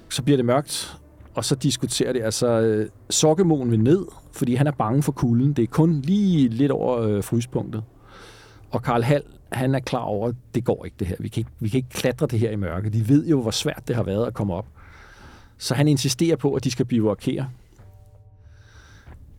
så 0.10 0.24
bliver 0.24 0.38
det 0.38 0.46
mørkt, 0.46 0.98
og 1.34 1.46
så 1.46 1.56
diskuterer 1.56 2.14
det, 2.14 2.24
altså 2.24 2.48
øh, 2.48 2.90
sokkemoen 3.10 3.72
vil 3.72 3.80
ned, 3.80 4.06
fordi 4.32 4.56
han 4.56 4.68
er 4.68 4.72
bange 4.72 5.04
for 5.04 5.12
kulden. 5.12 5.54
Det 5.54 5.64
er 5.64 5.68
kun 5.68 6.02
lige 6.02 6.48
lidt 6.50 6.72
over 6.72 7.02
øh, 7.02 7.24
fryspunktet. 7.24 7.84
Og 8.72 8.84
Karl 8.84 9.04
Hall, 9.04 9.24
han 9.52 9.76
er 9.76 9.80
klar 9.80 10.00
over, 10.00 10.28
at 10.28 10.36
det 10.56 10.66
går 10.66 10.86
ikke 10.86 10.96
det 11.00 11.08
her. 11.08 11.16
Vi 11.20 11.28
kan 11.28 11.42
ikke, 11.42 11.52
vi 11.60 11.70
kan 11.70 11.78
ikke 11.78 11.90
klatre 11.90 12.28
det 12.28 12.40
her 12.40 12.52
i 12.52 12.56
mørke. 12.56 12.90
De 12.90 13.10
ved 13.10 13.28
jo, 13.28 13.42
hvor 13.42 13.52
svært 13.52 13.84
det 13.88 13.96
har 13.96 14.04
været 14.04 14.28
at 14.28 14.34
komme 14.34 14.54
op. 14.54 14.66
Så 15.58 15.74
han 15.74 15.88
insisterer 15.88 16.36
på, 16.36 16.54
at 16.54 16.64
de 16.64 16.72
skal 16.72 16.86
bivakere. 16.86 17.50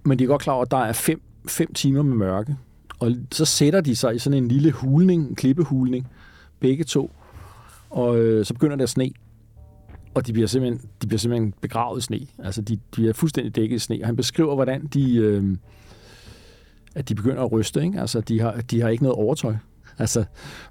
Men 0.04 0.18
de 0.18 0.24
er 0.24 0.28
godt 0.28 0.42
klar 0.42 0.54
over, 0.54 0.62
at 0.62 0.70
der 0.70 0.76
er 0.76 0.92
fem, 0.92 1.22
fem 1.48 1.74
timer 1.74 2.02
med 2.02 2.16
mørke. 2.16 2.56
Og 2.98 3.12
så 3.32 3.44
sætter 3.44 3.80
de 3.80 3.96
sig 3.96 4.14
i 4.14 4.18
sådan 4.18 4.42
en 4.42 4.48
lille 4.48 4.72
hulning, 4.72 5.28
en 5.28 5.34
klippehulning, 5.34 6.08
begge 6.60 6.84
to. 6.84 7.12
Og 7.90 8.18
øh, 8.18 8.46
så 8.46 8.54
begynder 8.54 8.82
at 8.82 8.88
sne. 8.88 9.10
Og 10.14 10.26
de 10.26 10.32
bliver 10.32 10.48
simpelthen, 10.48 10.90
de 11.02 11.06
bliver 11.06 11.18
simpelthen 11.18 11.54
begravet 11.60 11.98
i 11.98 12.02
sne. 12.02 12.26
Altså, 12.38 12.62
de, 12.62 12.78
de 12.96 13.08
er 13.08 13.12
fuldstændig 13.12 13.56
dækket 13.56 13.76
i 13.76 13.78
sne. 13.78 13.98
Og 14.02 14.06
han 14.06 14.16
beskriver, 14.16 14.54
hvordan 14.54 14.86
de, 14.86 15.16
øh, 15.16 15.56
at 16.94 17.08
de 17.08 17.14
begynder 17.14 17.42
at 17.42 17.52
ryste. 17.52 17.82
Ikke? 17.82 18.00
Altså, 18.00 18.20
de 18.20 18.40
har, 18.40 18.60
de 18.70 18.80
har 18.80 18.88
ikke 18.88 19.02
noget 19.02 19.16
overtøj. 19.16 19.54
Altså, 19.98 20.24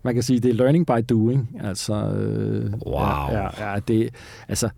man 0.03 0.13
kan 0.13 0.23
sige, 0.23 0.39
det 0.39 0.49
er 0.49 0.53
learning 0.53 0.87
by 0.87 1.05
doing. 1.09 1.59
Altså, 1.63 1.93
øh, 1.93 2.73
wow. 2.85 3.31
Ja, 3.31 3.71
ja, 3.71 3.79
det, 3.87 4.09
altså, 4.47 4.69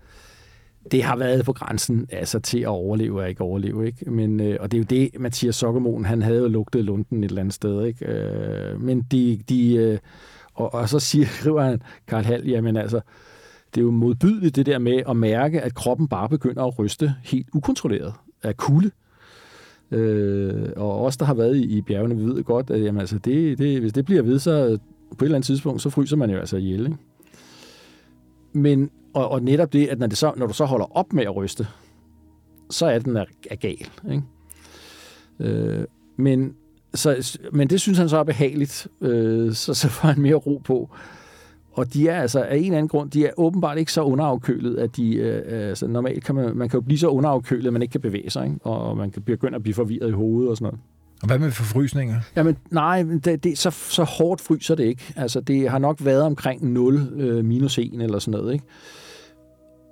det 0.91 1.03
har 1.03 1.15
været 1.15 1.45
på 1.45 1.53
grænsen 1.53 2.07
altså, 2.11 2.39
til 2.39 2.59
at 2.59 2.67
overleve 2.67 3.21
og 3.21 3.29
ikke 3.29 3.41
overleve. 3.41 3.87
Ikke? 3.87 4.11
Men, 4.11 4.39
øh, 4.39 4.57
og 4.59 4.71
det 4.71 4.77
er 4.77 4.81
jo 4.81 4.85
det, 4.89 5.19
Mathias 5.19 5.55
Sokkermoen, 5.55 6.05
han 6.05 6.21
havde 6.21 6.39
jo 6.39 6.47
lugtet 6.47 6.85
lunden 6.85 7.23
et 7.23 7.29
eller 7.29 7.41
andet 7.41 7.53
sted. 7.53 7.85
Ikke? 7.85 8.05
Øh, 8.05 8.81
men 8.81 9.01
de, 9.11 9.39
de 9.49 9.75
øh, 9.75 9.97
og, 10.53 10.73
og 10.73 10.89
så 10.89 10.99
siger, 10.99 11.25
skriver 11.39 11.61
han, 11.61 11.81
Karl 12.07 12.23
Hall, 12.23 12.47
jamen 12.47 12.77
altså, 12.77 13.01
det 13.75 13.81
er 13.81 13.85
jo 13.85 13.91
modbydeligt 13.91 14.55
det 14.55 14.65
der 14.65 14.79
med 14.79 15.01
at 15.09 15.17
mærke, 15.17 15.61
at 15.61 15.75
kroppen 15.75 16.07
bare 16.07 16.29
begynder 16.29 16.63
at 16.63 16.79
ryste 16.79 17.13
helt 17.23 17.47
ukontrolleret 17.53 18.13
af 18.43 18.57
kulde. 18.57 18.91
Øh, 19.91 20.69
og 20.75 21.05
os, 21.05 21.17
der 21.17 21.25
har 21.25 21.33
været 21.33 21.55
i, 21.55 21.77
i 21.77 21.81
bjergene, 21.81 22.17
vi 22.17 22.25
ved 22.25 22.43
godt, 22.43 22.69
at 22.69 22.83
jamen, 22.83 22.99
altså, 22.99 23.17
det, 23.17 23.57
det, 23.57 23.79
hvis 23.79 23.93
det 23.93 24.05
bliver 24.05 24.21
ved, 24.21 24.39
så 24.39 24.77
på 25.17 25.25
et 25.25 25.27
eller 25.27 25.35
andet 25.35 25.45
tidspunkt, 25.45 25.81
så 25.81 25.89
fryser 25.89 26.17
man 26.17 26.29
jo 26.29 26.37
altså 26.37 26.57
ihjel. 26.57 26.85
Ikke? 26.85 26.97
Men 28.53 28.89
og, 29.13 29.31
og 29.31 29.43
netop 29.43 29.73
det, 29.73 29.87
at 29.87 29.99
når, 29.99 30.07
det 30.07 30.17
så, 30.17 30.33
når 30.37 30.47
du 30.47 30.53
så 30.53 30.65
holder 30.65 30.97
op 30.97 31.13
med 31.13 31.23
at 31.23 31.35
ryste, 31.35 31.67
så 32.69 32.85
er 32.85 32.99
den 32.99 33.17
er, 33.17 33.25
er 33.51 33.55
gal. 33.55 33.89
Ikke? 34.11 34.23
Øh, 35.39 35.85
men, 36.17 36.55
så, 36.93 37.39
men 37.51 37.69
det 37.69 37.81
synes 37.81 37.97
han 37.97 38.09
så 38.09 38.17
er 38.17 38.23
behageligt, 38.23 38.87
øh, 39.01 39.53
så, 39.53 39.73
så 39.73 39.89
får 39.89 40.07
han 40.07 40.21
mere 40.21 40.35
ro 40.35 40.61
på. 40.63 40.89
Og 41.71 41.93
de 41.93 42.07
er 42.07 42.21
altså 42.21 42.43
af 42.43 42.57
en 42.57 42.63
eller 42.63 42.77
anden 42.77 42.87
grund, 42.87 43.11
de 43.11 43.25
er 43.25 43.31
åbenbart 43.37 43.77
ikke 43.77 43.93
så 43.93 44.01
underafkølet, 44.01 44.77
at 44.77 44.95
de, 44.95 45.15
øh, 45.15 45.69
altså 45.69 45.87
normalt 45.87 46.23
kan 46.23 46.35
man, 46.35 46.57
man 46.57 46.69
kan 46.69 46.77
jo 46.77 46.81
blive 46.81 46.99
så 46.99 47.07
underafkølet, 47.07 47.67
at 47.67 47.73
man 47.73 47.81
ikke 47.81 47.91
kan 47.91 48.01
bevæge 48.01 48.29
sig, 48.29 48.45
ikke? 48.45 48.59
og 48.65 48.97
man 48.97 49.11
kan 49.11 49.21
begynde 49.21 49.55
at 49.55 49.63
blive 49.63 49.73
forvirret 49.73 50.09
i 50.09 50.11
hovedet 50.11 50.49
og 50.49 50.57
sådan 50.57 50.65
noget. 50.65 50.79
Og 51.21 51.27
hvad 51.27 51.39
med 51.39 51.51
forfrysninger? 51.51 52.19
Jamen, 52.35 52.57
nej, 52.71 53.03
det, 53.23 53.43
det, 53.43 53.57
så, 53.57 53.69
så 53.69 54.03
hårdt 54.03 54.41
fryser 54.41 54.75
det 54.75 54.83
ikke. 54.83 55.13
Altså, 55.15 55.41
det 55.41 55.69
har 55.69 55.77
nok 55.77 55.97
været 56.01 56.21
omkring 56.21 56.71
0 56.71 56.95
øh, 57.15 57.45
minus 57.45 57.77
1 57.77 58.01
eller 58.01 58.19
sådan 58.19 58.39
noget, 58.39 58.53
ikke? 58.53 58.65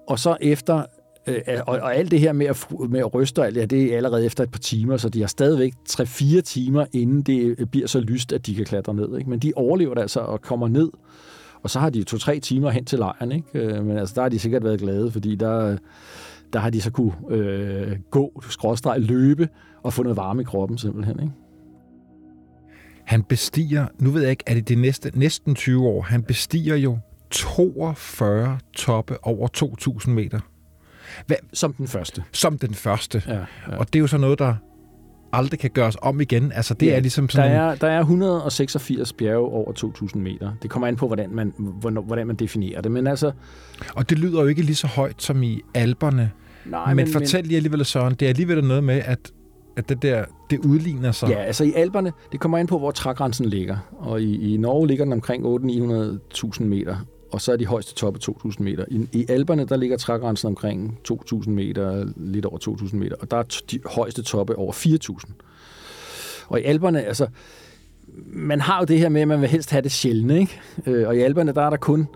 Og 0.07 0.19
så 0.19 0.37
efter, 0.41 0.83
øh, 1.27 1.35
øh 1.35 1.59
og, 1.67 1.79
og 1.79 1.95
alt 1.95 2.11
det 2.11 2.19
her 2.19 2.33
med 2.33 2.45
at, 2.45 2.67
med 2.89 2.99
at 2.99 3.13
ryste, 3.13 3.45
alt 3.45 3.55
det, 3.55 3.69
det 3.69 3.93
er 3.93 3.97
allerede 3.97 4.25
efter 4.25 4.43
et 4.43 4.51
par 4.51 4.59
timer, 4.59 4.97
så 4.97 5.09
de 5.09 5.19
har 5.19 5.27
stadigvæk 5.27 5.73
3-4 5.89 6.41
timer, 6.41 6.85
inden 6.93 7.21
det 7.21 7.55
øh, 7.57 7.67
bliver 7.67 7.87
så 7.87 7.99
lyst, 7.99 8.33
at 8.33 8.45
de 8.45 8.55
kan 8.55 8.65
klatre 8.65 8.93
ned. 8.93 9.17
Ikke? 9.17 9.29
Men 9.29 9.39
de 9.39 9.53
overlever 9.55 9.93
det 9.93 10.01
altså 10.01 10.19
og 10.19 10.41
kommer 10.41 10.67
ned, 10.67 10.89
og 11.63 11.69
så 11.69 11.79
har 11.79 11.89
de 11.89 12.03
to-tre 12.03 12.39
timer 12.39 12.69
hen 12.69 12.85
til 12.85 12.99
lejren. 12.99 13.31
Ikke? 13.31 13.47
Øh, 13.53 13.85
men 13.85 13.97
altså, 13.97 14.15
der 14.15 14.21
har 14.21 14.29
de 14.29 14.39
sikkert 14.39 14.63
været 14.63 14.79
glade, 14.79 15.11
fordi 15.11 15.35
der, 15.35 15.77
der 16.53 16.59
har 16.59 16.69
de 16.69 16.81
så 16.81 16.91
kunne 16.91 17.13
øh, 17.29 17.97
gå, 18.11 18.41
skråstreg, 18.49 19.01
løbe 19.01 19.49
og 19.83 19.93
få 19.93 20.03
noget 20.03 20.17
varme 20.17 20.41
i 20.41 20.45
kroppen 20.45 20.77
simpelthen. 20.77 21.19
Ikke? 21.19 21.33
Han 23.05 23.23
bestiger, 23.23 23.87
nu 23.99 24.09
ved 24.09 24.21
jeg 24.21 24.31
ikke, 24.31 24.43
er 24.47 24.53
det 24.53 24.67
det 24.69 24.77
næste, 24.77 25.11
næsten 25.15 25.55
20 25.55 25.87
år, 25.87 26.01
han 26.01 26.23
bestiger 26.23 26.75
jo 26.75 26.97
42 27.29 28.59
toppe 28.73 29.17
over 29.25 29.47
2.000 30.05 30.09
meter. 30.09 30.39
Hvad? 31.27 31.37
Som 31.53 31.73
den 31.73 31.87
første. 31.87 32.23
Som 32.31 32.57
den 32.57 32.73
første. 32.73 33.23
Ja, 33.27 33.33
ja. 33.33 33.77
Og 33.77 33.87
det 33.93 33.99
er 33.99 34.01
jo 34.01 34.07
så 34.07 34.17
noget, 34.17 34.39
der 34.39 34.55
aldrig 35.33 35.59
kan 35.59 35.69
gøres 35.69 35.97
om 36.01 36.21
igen. 36.21 36.51
Altså, 36.51 36.73
det 36.73 36.87
ja, 36.87 36.95
er 36.95 36.99
ligesom 36.99 37.29
sådan 37.29 37.51
der 37.51 37.57
er, 37.57 37.75
der 37.75 37.87
er 37.87 37.99
186 37.99 39.13
bjerge 39.13 39.37
over 39.37 39.71
2.000 39.73 40.17
meter. 40.17 40.51
Det 40.61 40.69
kommer 40.69 40.87
an 40.87 40.95
på, 40.95 41.07
hvordan 41.07 41.29
man, 41.31 41.53
hvordan 42.05 42.27
man 42.27 42.35
definerer 42.35 42.81
det. 42.81 42.91
Men 42.91 43.07
altså... 43.07 43.31
Og 43.95 44.09
det 44.09 44.19
lyder 44.19 44.41
jo 44.41 44.47
ikke 44.47 44.61
lige 44.61 44.75
så 44.75 44.87
højt 44.87 45.21
som 45.21 45.43
i 45.43 45.61
alberne. 45.73 46.31
Nej, 46.65 46.87
men, 46.87 46.95
men 46.95 47.07
fortæl 47.07 47.43
lige 47.43 47.57
alligevel, 47.57 47.85
Søren, 47.85 48.13
det 48.13 48.25
er 48.25 48.29
alligevel 48.29 48.63
noget 48.63 48.83
med, 48.83 49.01
at 49.05 49.31
at 49.77 49.89
det 49.89 50.01
der, 50.01 50.25
det 50.49 50.65
udligner 50.65 51.11
sig? 51.11 51.29
Ja, 51.29 51.35
altså 51.35 51.63
i 51.63 51.73
Alperne, 51.75 52.13
det 52.31 52.39
kommer 52.39 52.57
ind 52.57 52.67
på, 52.67 52.79
hvor 52.79 52.91
trægrænsen 52.91 53.45
ligger. 53.45 53.77
Og 53.97 54.21
i, 54.21 54.53
i 54.53 54.57
Norge 54.57 54.87
ligger 54.87 55.05
den 55.05 55.13
omkring 55.13 55.45
800-900.000 55.45 56.63
meter, 56.63 56.95
og 57.31 57.41
så 57.41 57.51
er 57.51 57.55
de 57.55 57.65
højeste 57.65 57.95
toppe 57.95 58.19
2.000 58.23 58.63
meter. 58.63 58.85
I, 58.87 59.07
I 59.13 59.25
Alperne, 59.29 59.65
der 59.65 59.77
ligger 59.77 59.97
trægrænsen 59.97 60.47
omkring 60.47 60.99
2.000 61.11 61.49
meter, 61.49 62.05
lidt 62.15 62.45
over 62.45 62.57
2.000 62.81 62.95
meter, 62.95 63.15
og 63.19 63.31
der 63.31 63.37
er 63.37 63.43
de 63.71 63.79
højeste 63.85 64.23
toppe 64.23 64.55
over 64.55 64.73
4.000. 64.73 65.33
Og 66.47 66.59
i 66.59 66.63
Alperne, 66.63 67.03
altså, 67.03 67.27
man 68.25 68.61
har 68.61 68.79
jo 68.79 68.85
det 68.85 68.99
her 68.99 69.09
med, 69.09 69.21
at 69.21 69.27
man 69.27 69.41
vil 69.41 69.49
helst 69.49 69.71
have 69.71 69.81
det 69.81 69.91
sjældne, 69.91 70.39
ikke? 70.39 70.61
Øh, 70.85 71.07
og 71.07 71.15
i 71.15 71.19
Alperne, 71.19 71.51
der 71.51 71.61
er 71.61 71.69
der 71.69 71.77
kun 71.77 72.07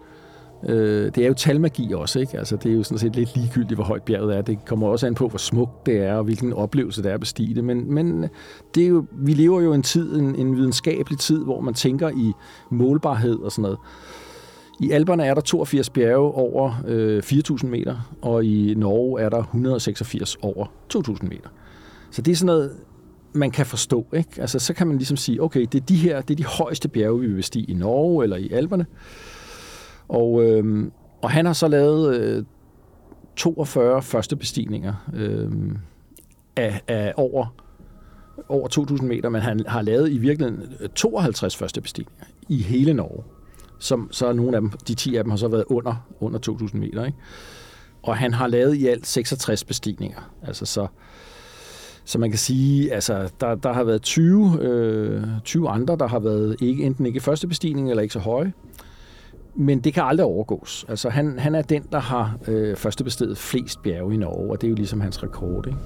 Øh, 0.63 1.11
det 1.15 1.17
er 1.17 1.27
jo 1.27 1.33
talmagi 1.33 1.93
også, 1.93 2.19
ikke? 2.19 2.37
Altså, 2.37 2.55
det 2.55 2.71
er 2.71 2.75
jo 2.75 2.83
sådan 2.83 2.97
set 2.97 3.15
lidt 3.15 3.35
ligegyldigt, 3.35 3.77
hvor 3.77 3.83
højt 3.83 4.03
bjerget 4.03 4.37
er. 4.37 4.41
Det 4.41 4.65
kommer 4.65 4.87
også 4.87 5.07
an 5.07 5.15
på, 5.15 5.27
hvor 5.27 5.37
smukt 5.37 5.85
det 5.85 5.97
er, 5.97 6.13
og 6.13 6.23
hvilken 6.23 6.53
oplevelse 6.53 7.03
det 7.03 7.09
er 7.09 7.13
at 7.13 7.19
bestige 7.19 7.55
det. 7.55 7.63
Men, 7.63 7.93
men 7.93 8.25
det 8.75 8.83
er 8.83 8.87
jo, 8.87 9.05
vi 9.11 9.33
lever 9.33 9.61
jo 9.61 9.73
en 9.73 9.83
tid, 9.83 10.19
en, 10.19 10.35
en 10.35 10.55
videnskabelig 10.55 11.19
tid, 11.19 11.43
hvor 11.43 11.61
man 11.61 11.73
tænker 11.73 12.09
i 12.09 12.31
målbarhed 12.69 13.39
og 13.39 13.51
sådan 13.51 13.61
noget. 13.61 13.77
I 14.81 14.91
Alperne 14.91 15.25
er 15.25 15.33
der 15.33 15.41
82 15.41 15.89
bjerge 15.89 16.31
over 16.33 16.83
øh, 16.87 17.23
4.000 17.25 17.65
meter, 17.65 18.15
og 18.21 18.45
i 18.45 18.73
Norge 18.73 19.21
er 19.21 19.29
der 19.29 19.39
186 19.39 20.37
over 20.41 20.65
2.000 20.95 21.27
meter. 21.27 21.49
Så 22.11 22.21
det 22.21 22.31
er 22.31 22.35
sådan 22.35 22.45
noget, 22.45 22.71
man 23.33 23.51
kan 23.51 23.65
forstå. 23.65 24.05
Ikke? 24.13 24.41
Altså, 24.41 24.59
så 24.59 24.73
kan 24.73 24.87
man 24.87 24.97
ligesom 24.97 25.17
sige, 25.17 25.43
okay, 25.43 25.61
det 25.71 25.75
er 25.75 25.85
de 25.85 25.95
her, 25.95 26.21
det 26.21 26.33
er 26.33 26.37
de 26.37 26.45
højeste 26.45 26.89
bjerge, 26.89 27.19
vi 27.19 27.27
vil 27.27 27.35
bestige 27.35 27.71
i 27.71 27.73
Norge 27.73 28.23
eller 28.23 28.37
i 28.37 28.51
Alperne. 28.51 28.85
Og, 30.07 30.43
øh, 30.43 30.91
og 31.21 31.31
han 31.31 31.45
har 31.45 31.53
så 31.53 31.67
lavet 31.67 32.15
øh, 32.15 32.43
42 33.35 34.01
første 34.01 34.35
bestigninger 34.35 34.93
øh, 35.13 35.51
af, 36.55 36.81
af 36.87 37.13
over, 37.17 37.55
over 38.49 38.95
2.000 38.99 39.03
meter, 39.03 39.29
men 39.29 39.41
han 39.41 39.63
har 39.67 39.81
lavet 39.81 40.11
i 40.11 40.17
virkeligheden 40.17 40.73
øh, 40.79 40.89
52 40.89 41.55
første 41.55 41.81
bestigninger 41.81 42.25
i 42.49 42.61
hele 42.61 42.93
Norge. 42.93 43.23
Som, 43.81 44.07
så 44.11 44.27
er 44.27 44.33
nogle 44.33 44.55
af 44.55 44.61
dem, 44.61 44.71
de 44.87 44.95
10 44.95 45.15
af 45.15 45.23
dem 45.23 45.29
har 45.29 45.37
så 45.37 45.47
været 45.47 45.65
under, 45.67 46.07
under 46.19 46.39
2.000 46.49 46.77
meter. 46.77 47.05
Ikke? 47.05 47.17
Og 48.03 48.17
han 48.17 48.33
har 48.33 48.47
lavet 48.47 48.75
i 48.75 48.87
alt 48.87 49.07
66 49.07 49.63
bestigninger. 49.63 50.31
Altså 50.47 50.65
så, 50.65 50.87
så 52.05 52.19
man 52.19 52.29
kan 52.29 52.39
sige, 52.39 52.93
altså 52.93 53.29
der, 53.41 53.55
der 53.55 53.73
har 53.73 53.83
været 53.83 54.01
20, 54.01 54.57
øh, 54.61 55.23
20 55.43 55.69
andre, 55.69 55.97
der 55.97 56.07
har 56.07 56.19
været 56.19 56.55
ikke, 56.61 56.83
enten 56.83 57.05
ikke 57.05 57.19
første 57.19 57.47
bestigning 57.47 57.89
eller 57.89 58.01
ikke 58.01 58.13
så 58.13 58.19
høje 58.19 58.53
men 59.55 59.79
det 59.79 59.93
kan 59.93 60.03
aldrig 60.03 60.25
overgås. 60.25 60.85
Altså, 60.89 61.09
han, 61.09 61.39
han 61.39 61.55
er 61.55 61.61
den, 61.61 61.83
der 61.91 61.99
har 61.99 62.37
øh, 62.47 62.75
førstebestedet 62.75 63.37
flest 63.37 63.81
bjerge 63.83 64.13
i 64.13 64.17
Norge, 64.17 64.51
og 64.51 64.61
det 64.61 64.67
er 64.67 64.69
jo 64.69 64.75
ligesom 64.75 65.01
hans 65.01 65.23
rekord. 65.23 65.67
Ikke? 65.67 65.79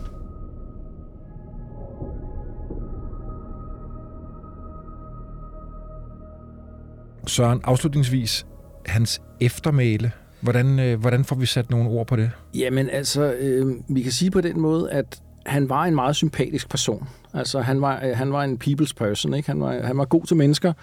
Søren, 7.27 7.61
afslutningsvis, 7.63 8.45
hans 8.85 9.21
eftermæle. 9.41 10.11
Hvordan, 10.41 10.79
øh, 10.79 10.99
hvordan 10.99 11.25
får 11.25 11.35
vi 11.35 11.45
sat 11.45 11.69
nogle 11.69 11.89
ord 11.89 12.07
på 12.07 12.15
det? 12.15 12.31
Jamen 12.53 12.89
altså, 12.89 13.33
øh, 13.33 13.75
vi 13.87 14.01
kan 14.01 14.11
sige 14.11 14.31
på 14.31 14.41
den 14.41 14.59
måde, 14.59 14.91
at 14.91 15.21
han 15.45 15.69
var 15.69 15.83
en 15.83 15.95
meget 15.95 16.15
sympatisk 16.15 16.69
person. 16.69 17.07
Altså, 17.33 17.61
han 17.61 17.81
var, 17.81 18.01
øh, 18.05 18.17
han 18.17 18.33
var 18.33 18.43
en 18.43 18.61
people's 18.65 18.93
person, 18.97 19.33
ikke? 19.33 19.49
Han 19.49 19.61
var, 19.61 19.81
han 19.81 19.97
var 19.97 20.05
god 20.05 20.23
til 20.23 20.37
mennesker, 20.37 20.73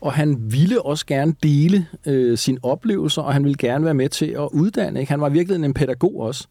og 0.00 0.12
han 0.12 0.52
ville 0.52 0.82
også 0.82 1.06
gerne 1.06 1.34
dele 1.42 1.86
øh, 2.06 2.38
sine 2.38 2.58
oplevelser, 2.62 3.22
og 3.22 3.32
han 3.32 3.44
ville 3.44 3.56
gerne 3.58 3.84
være 3.84 3.94
med 3.94 4.08
til 4.08 4.26
at 4.26 4.48
uddanne, 4.52 5.00
ikke? 5.00 5.12
Han 5.12 5.20
var 5.20 5.28
virkelig 5.28 5.64
en 5.64 5.74
pædagog 5.74 6.20
også. 6.20 6.46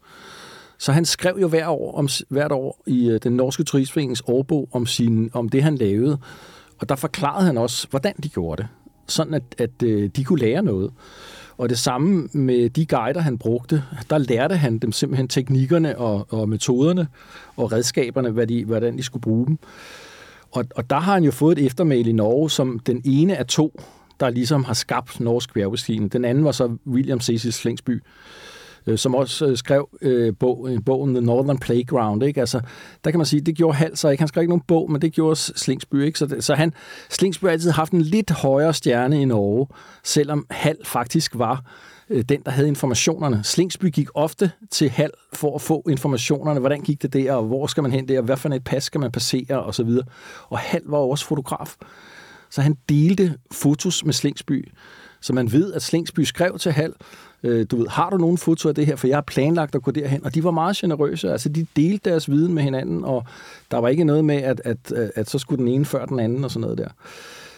Så 0.78 0.92
han 0.92 1.04
skrev 1.04 1.38
jo 1.40 1.48
hver 1.48 1.68
år 1.68 1.98
om, 1.98 2.08
hvert 2.28 2.52
år 2.52 2.82
i 2.86 3.08
øh, 3.10 3.20
den 3.22 3.32
norske 3.32 3.64
turistforeningens 3.64 4.22
årbog 4.26 4.68
om, 4.72 4.86
sin, 4.86 5.30
om 5.32 5.48
det, 5.48 5.62
han 5.62 5.74
lavede. 5.74 6.18
Og 6.78 6.88
der 6.88 6.96
forklarede 6.96 7.46
han 7.46 7.58
også, 7.58 7.86
hvordan 7.90 8.14
de 8.22 8.28
gjorde 8.28 8.62
det, 8.62 8.68
sådan 9.08 9.34
at, 9.34 9.42
at 9.58 9.82
øh, 9.82 10.10
de 10.16 10.24
kunne 10.24 10.38
lære 10.38 10.62
noget. 10.62 10.90
Og 11.58 11.68
det 11.68 11.78
samme 11.78 12.28
med 12.32 12.70
de 12.70 12.86
guider, 12.86 13.20
han 13.20 13.38
brugte, 13.38 13.82
der 14.10 14.18
lærte 14.18 14.56
han 14.56 14.78
dem 14.78 14.92
simpelthen 14.92 15.28
teknikkerne 15.28 15.98
og, 15.98 16.26
og 16.30 16.48
metoderne 16.48 17.06
og 17.56 17.72
redskaberne, 17.72 18.30
hvad 18.30 18.46
de, 18.46 18.64
hvordan 18.64 18.98
de 18.98 19.02
skulle 19.02 19.20
bruge 19.22 19.46
dem. 19.46 19.58
Og, 20.50 20.64
og 20.74 20.90
der 20.90 20.98
har 20.98 21.14
han 21.14 21.24
jo 21.24 21.30
fået 21.30 21.58
et 21.58 21.66
eftermæl 21.66 22.06
i 22.06 22.12
Norge, 22.12 22.50
som 22.50 22.78
den 22.78 23.02
ene 23.04 23.36
af 23.36 23.46
to, 23.46 23.80
der 24.20 24.30
ligesom 24.30 24.64
har 24.64 24.74
skabt 24.74 25.20
norsk 25.20 25.54
bjergbestigning. 25.54 26.12
Den 26.12 26.24
anden 26.24 26.44
var 26.44 26.52
så 26.52 26.76
William 26.86 27.20
Cecil 27.20 27.52
Slingsby, 27.52 28.02
øh, 28.88 28.98
som 28.98 29.14
også 29.14 29.46
øh, 29.46 29.56
skrev 29.56 29.88
øh, 30.02 30.34
bog, 30.40 30.68
øh, 30.70 30.78
bogen 30.86 31.14
The 31.14 31.24
Northern 31.24 31.58
Playground. 31.58 32.22
Ikke? 32.22 32.40
Altså, 32.40 32.60
der 33.04 33.10
kan 33.10 33.18
man 33.18 33.26
sige, 33.26 33.40
det 33.40 33.56
gjorde 33.56 33.76
Hal 33.76 33.90
ikke. 33.90 34.20
Han 34.20 34.28
skrev 34.28 34.42
ikke 34.42 34.50
nogen 34.50 34.64
bog, 34.66 34.92
men 34.92 35.02
det 35.02 35.12
gjorde 35.12 35.36
Slingsby. 35.36 36.04
Ikke? 36.04 36.18
Så, 36.18 36.26
det, 36.26 36.44
så 36.44 36.54
han, 36.54 36.72
Slingsby 37.10 37.44
har 37.44 37.50
altid 37.50 37.70
haft 37.70 37.92
en 37.92 38.02
lidt 38.02 38.30
højere 38.30 38.74
stjerne 38.74 39.22
i 39.22 39.24
Norge, 39.24 39.66
selvom 40.04 40.46
Hal 40.50 40.76
faktisk 40.84 41.38
var 41.38 41.62
øh, 42.10 42.24
den, 42.28 42.42
der 42.44 42.50
havde 42.50 42.68
informationerne. 42.68 43.40
Slingsby 43.44 43.90
gik 43.90 44.08
ofte 44.14 44.50
til 44.70 44.90
Hal 44.90 45.10
for 45.32 45.54
at 45.54 45.60
få 45.60 45.82
informationerne. 45.88 46.60
Hvordan 46.60 46.80
gik 46.80 47.02
det 47.02 47.12
der, 47.12 47.32
og 47.32 47.44
hvor 47.44 47.66
skal 47.66 47.82
man 47.82 47.92
hen 47.92 48.08
der, 48.08 48.20
hvad 48.20 48.36
for 48.36 48.48
et 48.48 48.64
pas 48.64 48.84
skal 48.84 49.00
man 49.00 49.12
passere, 49.12 49.62
og 49.62 49.74
så 49.74 49.84
videre. 49.84 50.04
Og 50.48 50.58
Hal 50.58 50.82
var 50.86 50.98
også 50.98 51.24
fotograf. 51.24 51.74
Så 52.50 52.62
han 52.62 52.76
delte 52.88 53.34
fotos 53.52 54.04
med 54.04 54.12
Slingsby. 54.12 54.68
Så 55.20 55.32
man 55.32 55.52
ved, 55.52 55.72
at 55.72 55.82
Slingsby 55.82 56.20
skrev 56.20 56.58
til 56.58 56.72
Hal, 56.72 56.92
øh, 57.42 57.66
du 57.70 57.76
ved, 57.76 57.88
har 57.88 58.10
du 58.10 58.16
nogen 58.16 58.38
foto 58.38 58.68
af 58.68 58.74
det 58.74 58.86
her, 58.86 58.96
for 58.96 59.06
jeg 59.06 59.16
har 59.16 59.22
planlagt 59.22 59.74
at 59.74 59.82
gå 59.82 59.90
derhen, 59.90 60.24
og 60.24 60.34
de 60.34 60.44
var 60.44 60.50
meget 60.50 60.76
generøse, 60.76 61.32
altså 61.32 61.48
de 61.48 61.66
delte 61.76 62.10
deres 62.10 62.30
viden 62.30 62.54
med 62.54 62.62
hinanden, 62.62 63.04
og 63.04 63.24
der 63.70 63.78
var 63.78 63.88
ikke 63.88 64.04
noget 64.04 64.24
med, 64.24 64.36
at, 64.36 64.60
at, 64.64 64.92
at, 64.92 65.12
at 65.14 65.30
så 65.30 65.38
skulle 65.38 65.58
den 65.58 65.68
ene 65.68 65.84
før 65.84 66.06
den 66.06 66.20
anden 66.20 66.44
og 66.44 66.50
sådan 66.50 66.60
noget 66.60 66.78
der. 66.78 66.88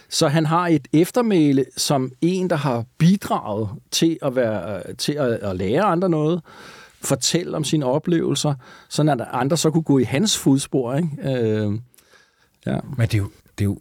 Så 0.08 0.28
han 0.28 0.46
har 0.46 0.68
et 0.68 0.88
eftermæle 0.92 1.64
som 1.76 2.12
en, 2.20 2.50
der 2.50 2.56
har 2.56 2.84
bidraget 2.98 3.68
til 3.90 4.18
at, 4.22 4.36
være, 4.36 4.94
til 4.94 5.12
at, 5.12 5.32
at 5.32 5.56
lære 5.56 5.82
andre 5.82 6.08
noget, 6.08 6.40
fortælle 7.02 7.56
om 7.56 7.64
sine 7.64 7.86
oplevelser, 7.86 8.54
sådan 8.88 9.20
at 9.20 9.28
andre 9.32 9.56
så 9.56 9.70
kunne 9.70 9.82
gå 9.82 9.98
i 9.98 10.02
hans 10.02 10.38
fodspor. 10.38 10.94
Ikke? 10.94 11.08
Øh, 11.22 11.72
ja. 12.66 12.78
Men 12.96 13.06
det 13.06 13.14
er 13.14 13.18
jo, 13.18 13.30
det 13.58 13.64
er 13.64 13.64
jo 13.64 13.78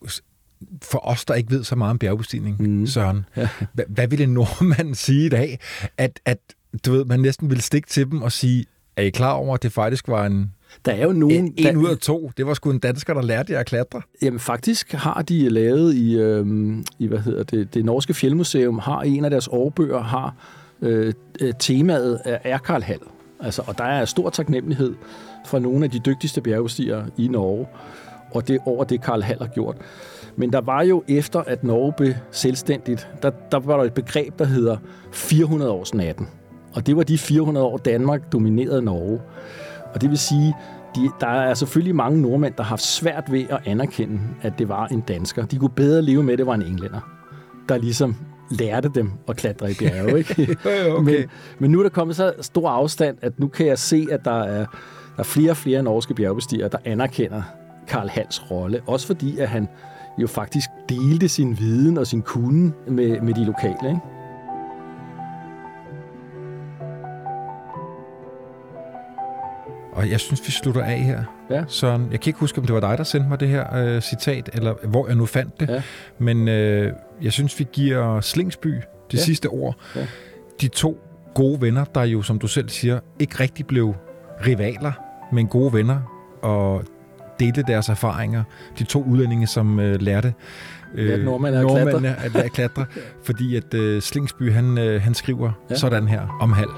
for 0.82 1.07
os, 1.07 1.26
der 1.26 1.34
ikke 1.34 1.51
ved 1.51 1.64
så 1.64 1.76
meget 1.76 1.91
om 1.91 1.99
bjergbestigning, 1.99 2.62
mm. 2.62 2.88
Søren, 2.88 3.26
ja. 3.38 3.49
hvad, 3.74 3.86
hvad 3.88 4.07
ville 4.07 4.24
en 4.24 4.34
nordmand 4.34 4.95
sige 5.05 5.26
i 5.26 5.30
dag? 5.30 5.60
At, 5.97 6.20
at 6.26 6.39
du 6.86 6.91
ved, 6.91 7.05
man 7.05 7.20
næsten 7.20 7.49
ville 7.49 7.62
stikke 7.62 7.89
til 7.89 8.12
dem 8.12 8.22
og 8.22 8.32
sige, 8.32 8.66
er 8.95 9.01
I 9.01 9.10
klar 9.10 9.32
over, 9.32 9.53
at 9.53 9.64
det 9.64 9.72
faktisk 9.72 10.07
var 10.07 10.26
en 10.26 10.51
der 10.86 10.91
er 10.91 11.03
jo 11.03 11.12
nogen... 11.12 11.53
En, 11.57 11.68
en 11.68 11.78
ud 11.78 11.89
af 11.89 11.97
to. 11.97 12.32
Det 12.38 12.47
var 12.47 12.53
sgu 12.53 12.72
en 12.72 12.80
dansker, 12.80 13.14
der 13.14 13.22
lærte 13.22 13.53
jer 13.53 13.60
at 13.60 13.66
klatre. 13.66 14.01
Jamen 14.22 14.39
faktisk 14.39 14.93
har 14.93 15.22
de 15.22 15.49
lavet 15.49 15.95
i, 15.95 16.16
øhm, 16.16 16.86
i 16.99 17.07
hvad 17.07 17.20
hedder 17.20 17.43
det, 17.43 17.74
det 17.74 17.86
norske 17.86 18.14
fjeldmuseum, 18.14 18.80
har 18.80 19.01
en 19.01 19.26
af 19.26 19.32
deres 19.32 19.47
årbøger, 19.47 20.01
har 20.01 20.36
øh, 20.82 21.14
øh, 21.41 21.53
temaet 21.60 22.22
er 22.26 22.57
Karl 22.57 22.82
Hall. 22.82 23.01
Altså, 23.39 23.62
og 23.68 23.78
der 23.78 23.84
er 23.84 24.05
stor 24.05 24.30
taknemmelighed 24.30 24.95
fra 25.45 25.60
nogle 25.60 25.86
af 25.86 25.91
de 25.91 25.99
dygtigste 26.05 26.41
bjergbestigere 26.41 27.05
i 27.18 27.28
Norge, 27.28 27.68
og 28.32 28.47
det 28.47 28.60
over 28.66 28.84
det 28.84 29.01
Karl 29.01 29.22
Hall 29.22 29.39
har 29.39 29.47
gjort. 29.47 29.76
Men 30.40 30.54
der 30.54 30.62
var 30.62 30.82
jo 30.82 31.04
efter, 31.08 31.40
at 31.40 31.64
Norge 31.64 31.94
blev 31.98 32.14
selvstændigt, 32.32 33.08
der, 33.22 33.32
der 33.52 33.60
var 33.60 33.78
der 33.78 33.84
et 33.84 33.94
begreb, 33.94 34.40
der 34.40 34.46
hedder 34.46 34.78
400 35.12 35.72
års 35.72 35.94
natten. 35.94 36.28
Og 36.74 36.88
det 36.88 36.98
var 36.98 37.04
de 37.04 37.18
400 37.18 37.66
år, 37.66 37.78
Danmark 37.78 38.32
dominerede 38.32 38.82
Norge. 38.82 39.22
Og 39.94 40.02
det 40.02 40.10
vil 40.10 40.18
sige, 40.18 40.56
de, 40.96 41.02
der 41.20 41.28
er 41.28 41.54
selvfølgelig 41.54 41.96
mange 41.96 42.22
nordmænd, 42.22 42.54
der 42.58 42.64
har 42.64 42.70
haft 42.70 42.82
svært 42.82 43.32
ved 43.32 43.46
at 43.50 43.60
anerkende, 43.66 44.20
at 44.42 44.54
det 44.60 44.70
var 44.70 44.88
en 44.88 45.02
dansker. 45.02 45.46
De 45.46 45.58
kunne 45.58 45.70
bedre 45.70 46.02
leve 46.02 46.24
med, 46.24 46.34
at 46.34 46.38
det 46.38 46.48
var 46.48 46.54
en 46.54 46.62
englænder, 46.62 47.10
der 47.70 47.78
ligesom 47.78 48.16
lærte 48.52 48.92
dem 48.96 49.12
at 49.28 49.36
klatre 49.36 49.72
i 49.72 49.74
bjerge. 49.74 50.18
Ikke? 50.20 50.58
okay. 50.92 51.04
men, 51.04 51.16
men 51.60 51.72
nu 51.72 51.80
er 51.80 51.84
der 51.84 51.90
kommet 51.90 52.16
så 52.16 52.34
stor 52.42 52.70
afstand, 52.70 53.18
at 53.22 53.40
nu 53.40 53.48
kan 53.48 53.66
jeg 53.66 53.80
se, 53.80 54.08
at 54.12 54.26
der 54.26 54.42
er, 54.44 54.66
der 55.16 55.20
er 55.20 55.24
flere 55.24 55.52
og 55.52 55.58
flere 55.58 55.84
norske 55.84 56.14
bjergbestigere, 56.14 56.70
der 56.70 56.78
anerkender 56.86 57.42
Karl 57.88 58.10
Hals 58.10 58.52
rolle. 58.52 58.82
Også 58.88 59.08
fordi, 59.08 59.40
at 59.40 59.48
han 59.48 59.68
jo 60.22 60.28
faktisk 60.28 60.70
delte 60.90 61.30
sin 61.30 61.60
viden 61.60 61.98
og 61.98 62.08
sin 62.08 62.22
kunde 62.22 62.72
med, 62.88 63.22
med 63.22 63.34
de 63.34 63.46
lokale. 63.46 63.90
Ikke? 63.90 64.00
Og 69.94 70.10
jeg 70.10 70.20
synes, 70.20 70.48
vi 70.48 70.52
slutter 70.52 70.84
af 70.84 71.00
her. 71.00 71.24
Ja. 71.50 71.64
Søren, 71.68 72.08
jeg 72.12 72.20
kan 72.20 72.30
ikke 72.30 72.40
huske, 72.40 72.58
om 72.60 72.66
det 72.66 72.74
var 72.74 72.80
dig, 72.80 72.98
der 72.98 73.04
sendte 73.04 73.30
mig 73.30 73.40
det 73.40 73.48
her 73.48 73.76
øh, 73.76 74.02
citat, 74.02 74.50
eller 74.54 74.74
hvor 74.88 75.08
jeg 75.08 75.16
nu 75.16 75.26
fandt 75.26 75.60
det. 75.60 75.70
Ja. 75.70 75.82
Men 76.18 76.48
øh, 76.48 76.94
jeg 77.22 77.32
synes, 77.34 77.60
vi 77.60 77.68
giver 77.74 78.22
Slingsby 78.22 78.74
de 78.76 78.82
Ja. 79.14 79.18
sidste 79.18 79.48
ord. 79.48 79.76
Ja. 79.96 80.08
De 80.62 80.68
to 80.68 81.00
gode 81.34 81.62
venner, 81.62 81.84
der 81.84 82.04
jo, 82.04 82.22
som 82.22 82.40
du 82.40 82.48
selv 82.48 82.70
siger, 82.70 83.00
ikke 83.20 83.36
rigtig 83.40 83.68
blev 83.68 83.96
rivaler, 84.48 84.92
men 85.32 85.48
gode 85.48 85.74
venner, 85.74 86.00
og 86.42 86.84
delte 87.40 87.64
deres 87.68 87.90
erfaringer. 87.90 88.44
De 88.80 88.84
to 88.84 89.04
udlændinge, 89.04 89.48
som 89.48 89.80
øh, 89.80 90.02
lærte 90.02 90.34
Lærte 90.94 91.24
nordmændene 91.24 91.60
at 91.60 91.68
nordmændene 91.68 92.16
at, 92.20 92.36
at 92.36 92.52
klatre. 92.52 92.86
fordi 93.26 93.56
at 93.56 93.74
øh, 93.74 94.02
Slingsby, 94.02 94.52
han, 94.52 94.78
øh, 94.78 95.02
han 95.02 95.14
skriver. 95.14 95.52
Ja. 95.70 95.76
sådan 95.76 96.08
her 96.08 96.38
om 96.42 96.54
halv. 96.54 96.70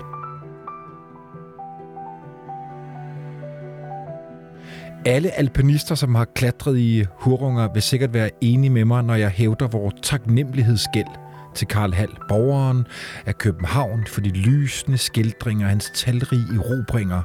Alle 5.05 5.39
alpinister, 5.39 5.95
som 5.95 6.15
har 6.15 6.25
klatret 6.25 6.77
i 6.77 7.05
Hurunger, 7.13 7.73
vil 7.73 7.81
sikkert 7.81 8.13
være 8.13 8.29
enige 8.41 8.69
med 8.69 8.85
mig, 8.85 9.03
når 9.03 9.15
jeg 9.15 9.29
hævder 9.29 9.67
vores 9.67 9.95
taknemmelighedsgæld 10.01 11.30
til 11.55 11.67
Karl 11.67 11.93
Hall, 11.93 12.11
borgeren 12.29 12.87
af 13.25 13.37
København, 13.37 14.05
for 14.07 14.21
de 14.21 14.29
lysende 14.29 14.97
skildringer, 14.97 15.67
hans 15.67 15.91
talrige 15.95 16.45
erobringer 16.55 17.21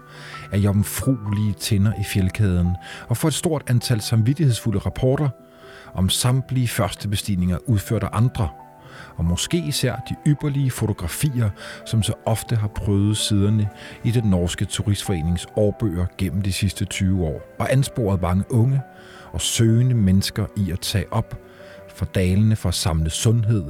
af 0.52 0.58
jomfruelige 0.58 1.54
tinder 1.60 1.92
i 2.00 2.04
fjeldkæden, 2.04 2.76
og 3.08 3.16
for 3.16 3.28
et 3.28 3.34
stort 3.34 3.62
antal 3.66 4.00
samvittighedsfulde 4.00 4.78
rapporter 4.78 5.28
om 5.94 6.08
samtlige 6.08 6.68
første 6.68 7.08
bestigninger 7.08 7.58
udført 7.66 8.02
af 8.02 8.08
andre, 8.12 8.48
og 9.16 9.24
måske 9.24 9.58
især 9.58 9.96
de 10.08 10.30
ypperlige 10.30 10.70
fotografier, 10.70 11.50
som 11.86 12.02
så 12.02 12.12
ofte 12.26 12.56
har 12.56 12.68
prøvet 12.68 13.16
siderne 13.16 13.68
i 14.04 14.10
den 14.10 14.24
norske 14.24 14.64
turistforenings 14.64 15.46
årbøger 15.56 16.06
gennem 16.18 16.42
de 16.42 16.52
sidste 16.52 16.84
20 16.84 17.24
år, 17.24 17.40
og 17.58 17.72
ansporet 17.72 18.22
mange 18.22 18.44
unge 18.50 18.80
og 19.32 19.40
søgende 19.40 19.94
mennesker 19.94 20.46
i 20.56 20.70
at 20.70 20.80
tage 20.80 21.12
op 21.12 21.34
for 21.96 22.04
dalene 22.04 22.56
for 22.56 22.68
at 22.68 22.74
samle 22.74 23.10
sundhed, 23.10 23.64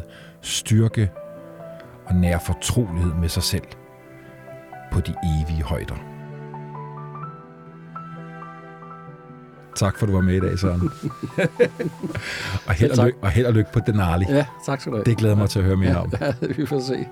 styrke 0.47 1.11
og 2.07 2.15
nær 2.15 2.39
fortrolighed 2.39 3.15
med 3.15 3.29
sig 3.29 3.43
selv 3.43 3.65
på 4.93 5.01
de 5.01 5.15
evige 5.25 5.63
højder. 5.63 5.95
Tak 9.77 9.99
for, 9.99 10.07
at 10.07 10.09
du 10.09 10.15
var 10.15 10.23
med 10.23 10.35
i 10.35 10.41
dag, 10.41 10.59
Søren. 10.59 10.81
og 12.69 12.75
held 12.75 12.99
og, 12.99 13.07
lykke, 13.07 13.19
og 13.23 13.31
held 13.31 13.47
og 13.47 13.53
lykke 13.53 13.73
på 13.73 13.81
Denali. 13.87 14.25
Ja, 14.29 14.47
tak 14.67 14.81
skal 14.81 14.93
du 14.93 14.97
have. 14.97 15.05
Det 15.05 15.17
glæder 15.17 15.35
mig 15.35 15.51
til 15.51 15.59
at 15.59 15.65
høre 15.65 15.77
mere 15.77 15.97
om. 15.97 16.13
Ja, 16.21 16.33
vi 16.57 16.67
får 16.67 16.81
se. 16.81 17.07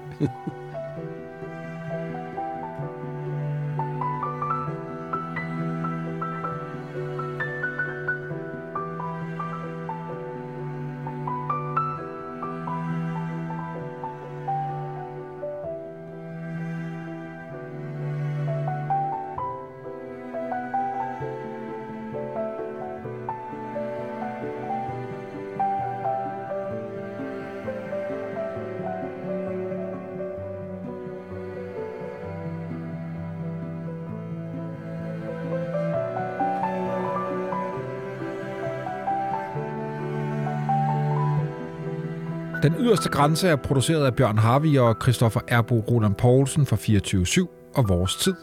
Den 42.64 42.74
yderste 42.78 43.08
grænse 43.08 43.48
er 43.48 43.56
produceret 43.56 44.06
af 44.06 44.14
Bjørn 44.14 44.38
Harvi 44.38 44.76
og 44.76 44.96
Christoffer 45.02 45.40
Erbo 45.48 45.80
Roland 45.80 46.14
Poulsen 46.14 46.66
fra 46.66 46.76
24 46.76 47.48
og 47.74 47.88
Vores 47.88 48.16
Tid. 48.16 48.34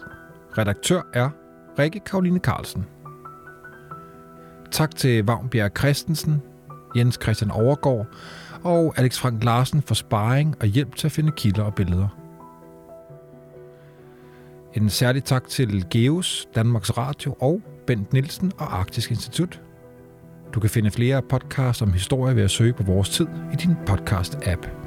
Redaktør 0.58 1.02
er 1.14 1.30
Rikke 1.78 2.00
Karoline 2.00 2.38
Carlsen. 2.38 2.86
Tak 4.70 4.96
til 4.96 5.24
Vagnbjerg 5.24 5.70
Christensen, 5.78 6.42
Jens 6.96 7.18
Christian 7.22 7.50
Overgaard 7.50 8.06
og 8.62 8.94
Alex 8.96 9.18
Frank 9.18 9.44
Larsen 9.44 9.82
for 9.82 9.94
sparring 9.94 10.56
og 10.60 10.66
hjælp 10.66 10.96
til 10.96 11.06
at 11.06 11.12
finde 11.12 11.32
kilder 11.32 11.62
og 11.62 11.74
billeder. 11.74 12.08
En 14.74 14.90
særlig 14.90 15.24
tak 15.24 15.48
til 15.48 15.86
Geos, 15.90 16.48
Danmarks 16.54 16.98
Radio 16.98 17.36
og 17.40 17.62
Bent 17.86 18.12
Nielsen 18.12 18.52
og 18.58 18.78
Arktisk 18.78 19.10
Institut. 19.10 19.60
Du 20.54 20.60
kan 20.60 20.70
finde 20.70 20.90
flere 20.90 21.22
podcasts 21.22 21.82
om 21.82 21.92
historie 21.92 22.36
ved 22.36 22.42
at 22.42 22.50
søge 22.50 22.72
på 22.72 22.82
vores 22.82 23.08
tid 23.08 23.26
i 23.52 23.56
din 23.56 23.76
podcast-app. 23.88 24.81